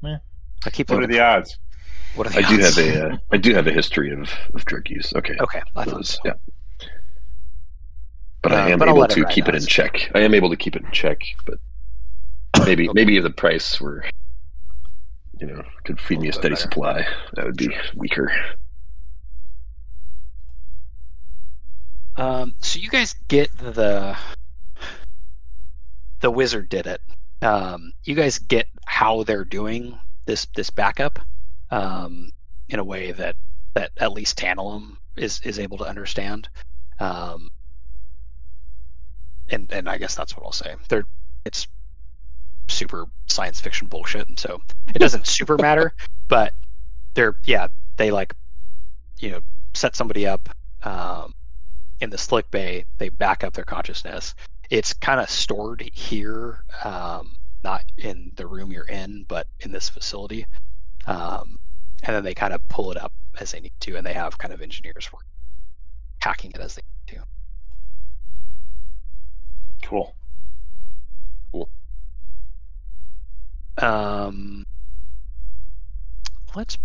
[0.02, 0.18] Yeah.
[0.66, 1.59] I keep What are looking the odds?
[2.14, 4.66] What are the I do have a uh, I do have a history of, of
[4.66, 5.14] drug use.
[5.16, 6.18] Okay, Okay, I thought so.
[6.27, 6.35] yeah.
[8.43, 10.10] But I Uh, am but able let it to keep it in check.
[10.14, 11.59] I am able to keep it in check, but
[12.66, 12.94] maybe Okay.
[12.94, 14.05] maybe if the price were,
[15.40, 16.60] you know, could feed me a steady better.
[16.60, 18.31] supply, that would be weaker.
[22.16, 24.16] Um, so you guys get the
[26.20, 27.01] the wizard did it.
[27.43, 31.18] Um, you guys get how they're doing this this backup
[31.70, 32.30] um,
[32.68, 33.36] in a way that
[33.74, 36.48] that at least Tantalum is is able to understand.
[36.98, 37.51] Um,
[39.51, 40.74] and and I guess that's what I'll say.
[40.88, 41.06] They're
[41.44, 41.68] it's
[42.68, 44.60] super science fiction bullshit, and so
[44.94, 45.94] it doesn't super matter.
[46.28, 46.55] But
[47.14, 48.34] they're yeah they like
[49.18, 49.40] you know
[49.74, 50.48] set somebody up.
[50.82, 51.34] Um,
[52.01, 54.35] in the slick bay they back up their consciousness
[54.70, 59.89] it's kind of stored here um, not in the room you're in but in this
[59.89, 60.47] facility
[61.06, 61.59] um,
[62.02, 64.36] and then they kind of pull it up as they need to and they have
[64.39, 65.24] kind of engineers work
[66.18, 67.24] hacking it as they need to
[69.86, 70.16] Cool.
[71.52, 71.68] Cool.
[73.78, 74.66] Um,
[76.56, 76.77] let's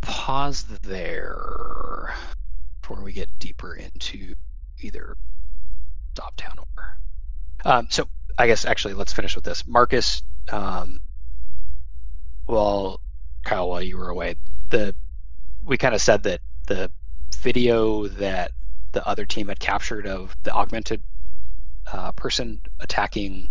[0.00, 2.12] pause there
[2.86, 4.32] before we get deeper into
[4.80, 5.16] either
[6.14, 6.98] Dogtown or
[7.64, 8.06] um, so
[8.38, 9.66] i guess actually let's finish with this.
[9.66, 10.22] Marcus
[10.52, 11.00] um,
[12.46, 13.00] well
[13.44, 14.36] kyle while you were away
[14.68, 14.94] the
[15.64, 16.88] we kind of said that the
[17.38, 18.52] video that
[18.92, 21.02] the other team had captured of the augmented
[21.92, 23.48] uh, person attacking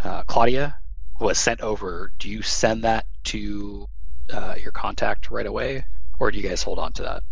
[0.00, 0.76] uh, claudia
[1.20, 2.12] was sent over.
[2.18, 3.86] Do you send that to
[4.30, 5.86] uh, your contact right away
[6.18, 7.22] or do you guys hold on to that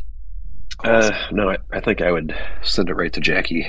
[0.84, 3.66] Uh, no, I, I think I would send it right to Jackie.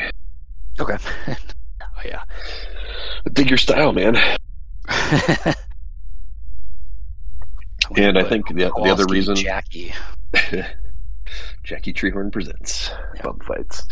[0.80, 2.24] okay oh yeah
[3.32, 4.18] Dig your style, man.
[7.98, 9.94] And I think the, the other reason Jackie.
[11.64, 13.22] Jackie Treehorn presents Yeah.
[13.24, 13.84] Bum Fights.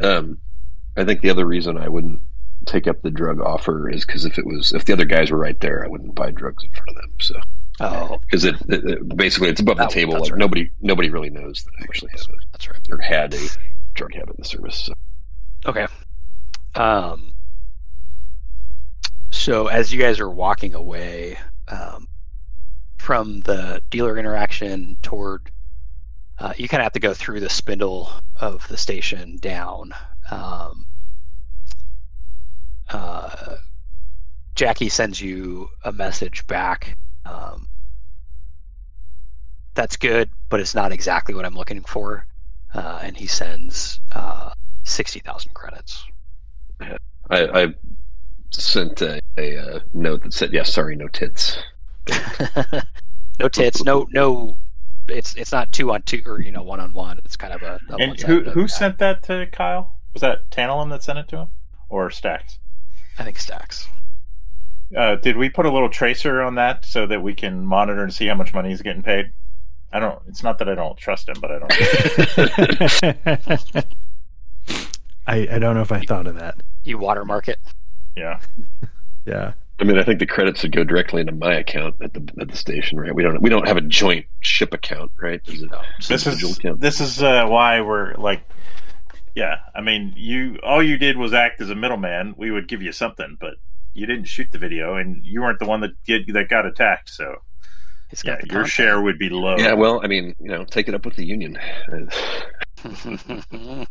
[0.00, 0.38] Um,
[0.96, 2.20] I think the other reason I wouldn't
[2.66, 5.38] take up the drug offer is because if it was if the other guys were
[5.38, 7.12] right there, I wouldn't buy drugs in front of them.
[7.20, 7.34] So
[7.80, 10.38] Oh, because it, it, it- basically it's above the table, like right.
[10.38, 12.78] nobody nobody really knows that I actually have a, that's right.
[12.90, 13.40] or had a
[13.94, 14.84] drug habit in the service.
[14.84, 14.94] So.
[15.66, 15.86] Okay.
[16.76, 17.34] Um.
[19.30, 21.36] So as you guys are walking away
[21.68, 22.06] um,
[22.98, 25.50] from the dealer interaction toward,
[26.38, 28.10] uh, you kind of have to go through the spindle
[28.40, 29.92] of the station down.
[30.30, 30.86] Um,
[32.90, 33.56] uh,
[34.54, 36.96] Jackie sends you a message back.
[37.24, 37.68] Um,
[39.74, 42.26] that's good, but it's not exactly what I'm looking for.
[42.72, 44.52] Uh, and he sends uh,
[44.82, 46.04] sixty thousand credits.
[46.80, 46.90] I,
[47.30, 47.74] I
[48.50, 51.56] sent a, a, uh note that said, "Yeah, sorry, no tits."
[53.38, 54.58] no tits, no no.
[55.06, 57.20] It's it's not two on two or you know one on one.
[57.24, 57.80] It's kind of a.
[57.90, 58.70] a And who who attack.
[58.70, 59.92] sent that to Kyle?
[60.12, 61.48] Was that Tantalum that sent it to him,
[61.88, 62.58] or Stacks?
[63.18, 63.88] I think Stacks.
[64.96, 68.12] Uh, did we put a little tracer on that so that we can monitor and
[68.12, 69.32] see how much money he's getting paid?
[69.92, 70.20] I don't.
[70.28, 71.72] It's not that I don't trust him, but I don't.
[75.26, 76.56] I, I don't know if I thought of that.
[76.84, 77.58] You watermark it.
[78.16, 78.40] yeah.
[79.26, 79.54] Yeah.
[79.80, 82.50] I mean, I think the credits would go directly into my account at the at
[82.50, 83.14] the station, right?
[83.14, 85.40] We don't we don't have a joint ship account, right?
[85.46, 85.68] There's a
[86.06, 86.78] This is account.
[86.80, 88.42] this is uh, why we're like.
[89.34, 92.34] Yeah, I mean, you all you did was act as a middleman.
[92.36, 93.54] We would give you something, but
[93.94, 97.08] you didn't shoot the video, and you weren't the one that did that got attacked.
[97.10, 97.36] So
[98.10, 98.72] He's yeah, got the your content.
[98.72, 99.56] share would be low.
[99.56, 101.58] Yeah, well, I mean, you know, take it up with the union.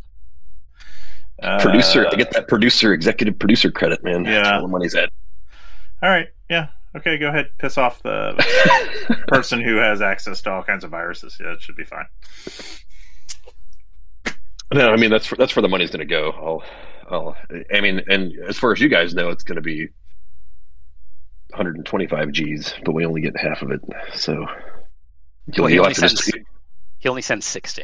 [1.41, 4.23] Uh, producer, I get that producer, executive producer credit, man.
[4.23, 4.31] Yeah.
[4.35, 5.09] That's where the money's at.
[6.01, 8.35] All right, yeah, okay, go ahead, piss off the
[9.27, 11.38] person who has access to all kinds of viruses.
[11.41, 12.05] Yeah, it should be fine.
[14.71, 16.31] no, I mean that's where, that's where the money's going to go.
[16.31, 16.63] I'll,
[17.09, 17.35] I'll,
[17.73, 19.88] I mean, and as far as you guys know, it's going to be
[21.49, 23.81] 125 G's, but we only get half of it.
[24.13, 24.45] So
[25.57, 26.45] Well, he only to just- sends
[26.99, 27.84] he only sends sixty.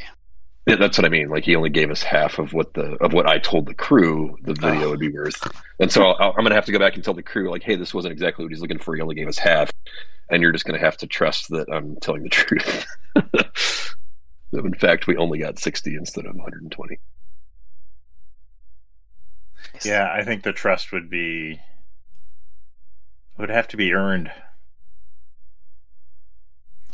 [0.66, 1.30] Yeah, that's what I mean.
[1.30, 4.38] Like he only gave us half of what the of what I told the crew
[4.44, 4.90] the video Oh.
[4.92, 5.46] would be worth,
[5.80, 7.64] and so I'll, I'm going to have to go back and tell the crew like,
[7.64, 8.96] hey, this wasn't exactly what he's looking for.
[8.96, 9.72] He only gave us half,
[10.30, 12.86] and you're just going to have to trust that I'm telling the truth.
[14.54, 16.98] in fact we only got 60 instead of 120.
[19.84, 21.62] Yeah, I think the trust would be
[23.38, 24.32] would have to be earned.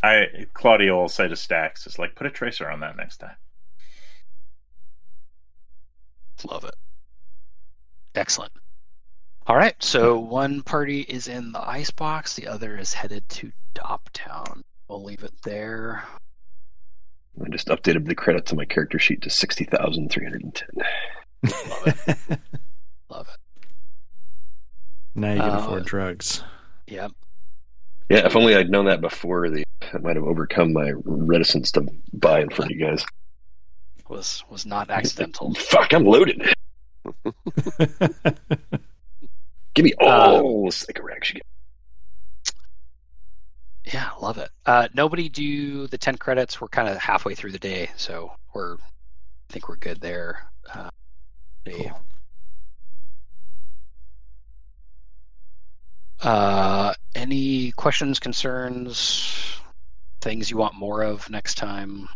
[0.03, 3.35] I Claudio will say to Stacks, "Is like put a tracer on that next time."
[6.43, 6.75] Love it.
[8.13, 8.51] Excellent.
[9.47, 13.51] All right, so one party is in the ice box, the other is headed to
[13.75, 14.63] Dogtown.
[14.87, 16.03] We'll leave it there.
[17.43, 20.85] I just updated the credits on my character sheet to 60,310.
[21.45, 22.39] Love it.
[23.09, 23.37] Love it.
[25.15, 26.43] now you can Uh, afford drugs.
[26.87, 27.11] Yep.
[28.09, 29.63] Yeah, if only I'd known that before, the
[29.93, 33.03] I might have overcome my reticence to buy in front of you guys.
[34.09, 35.53] Was was not accidental.
[35.57, 36.53] Fuck, I'm loaded.
[39.73, 41.45] Give me all the cigarettes you get.
[43.93, 44.49] Yeah, love it.
[44.65, 46.59] Uh, nobody do the ten credits.
[46.61, 48.79] We're kind of halfway through the day, so we're I
[49.49, 50.49] think we're good there.
[50.73, 50.89] Uh,
[51.67, 51.91] see.
[56.21, 59.59] Uh, any questions, concerns,
[60.21, 62.07] things you want more of next time?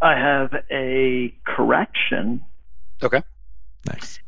[0.00, 2.44] I have a correction.
[3.02, 3.22] Okay.
[3.86, 4.20] Nice.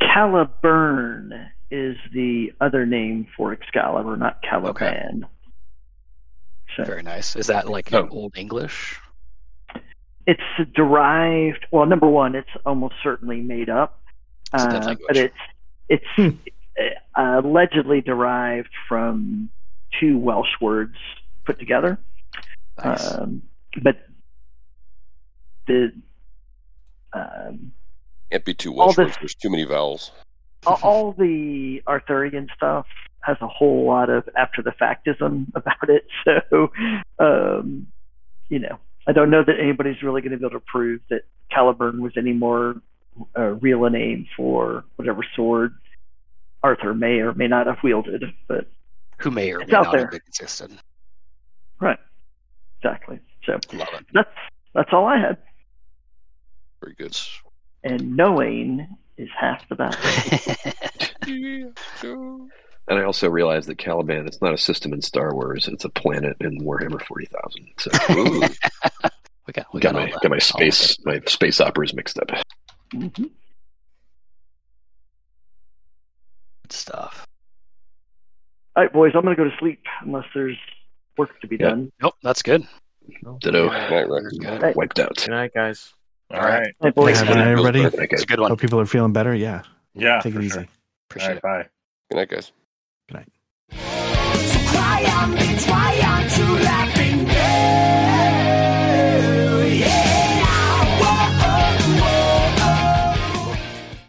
[0.00, 5.26] Caliburn is the other name for Excalibur, not Caliban.
[6.76, 7.36] So Very nice.
[7.36, 8.08] Is that like Oh.
[8.10, 8.98] Old English?
[10.26, 10.42] It's
[10.74, 11.66] derived.
[11.70, 14.00] Well, number one, it's almost certainly made up,
[14.54, 15.34] It's a uh, but it's
[15.88, 16.04] it's
[17.16, 19.50] uh, allegedly derived from
[19.98, 20.94] two Welsh words
[21.44, 21.98] put together.
[22.84, 23.12] Nice.
[23.14, 23.42] Um,
[23.82, 23.96] but
[25.66, 25.92] the
[27.12, 27.72] um,
[28.30, 29.16] Can't be two Welsh this- words.
[29.20, 30.12] There's too many vowels.
[30.66, 32.86] all, all the Arthurian stuff
[33.22, 36.06] has a whole lot of after the factism about it.
[36.24, 36.70] So,
[37.18, 37.86] um,
[38.48, 41.22] you know, I don't know that anybody's really going to be able to prove that
[41.50, 42.80] Caliburn was any more
[43.36, 45.74] uh, real a name for whatever sword
[46.62, 48.24] Arthur may or may not have wielded.
[48.46, 48.66] But
[49.18, 50.04] Who may or it's may not there.
[50.06, 50.70] have existed.
[51.80, 51.98] right,
[52.78, 53.18] exactly.
[53.44, 54.06] So Love it.
[54.12, 54.28] that's
[54.74, 55.38] that's all I had.
[56.82, 57.16] Very good.
[57.82, 58.86] And knowing
[59.16, 60.00] is half the battle.
[62.88, 65.88] And I also realized that Caliban is not a system in Star Wars; it's a
[65.88, 67.68] planet in Warhammer Forty Thousand.
[67.78, 67.90] So
[69.46, 72.30] we got we got got, my the- got my space my space operas mixed up.
[72.92, 73.30] Mhm.
[76.62, 77.26] good stuff.
[78.76, 80.56] All right, boys, I'm going to go to sleep unless there's
[81.18, 81.70] work to be Yeah.
[81.70, 81.92] done.
[82.00, 82.66] Nope, that's good.
[83.40, 83.66] Ditto.
[83.66, 84.08] Night, Rick.
[84.08, 84.62] We're good.
[84.62, 84.76] Right.
[84.76, 85.16] Wiped out.
[85.16, 85.92] Good night, guys.
[86.30, 87.18] All right, Hey, boys.
[87.18, 87.82] Have a good night, everybody.
[87.82, 88.50] It's a good one.
[88.50, 89.34] Hope people are feeling better.
[89.34, 89.62] Yeah.
[89.94, 90.42] yeah, Take it sure.
[90.42, 90.68] easy.
[91.10, 91.42] Appreciate All it.
[91.42, 91.66] bye.
[92.10, 92.52] Good night, guys.
[93.10, 93.28] Good night.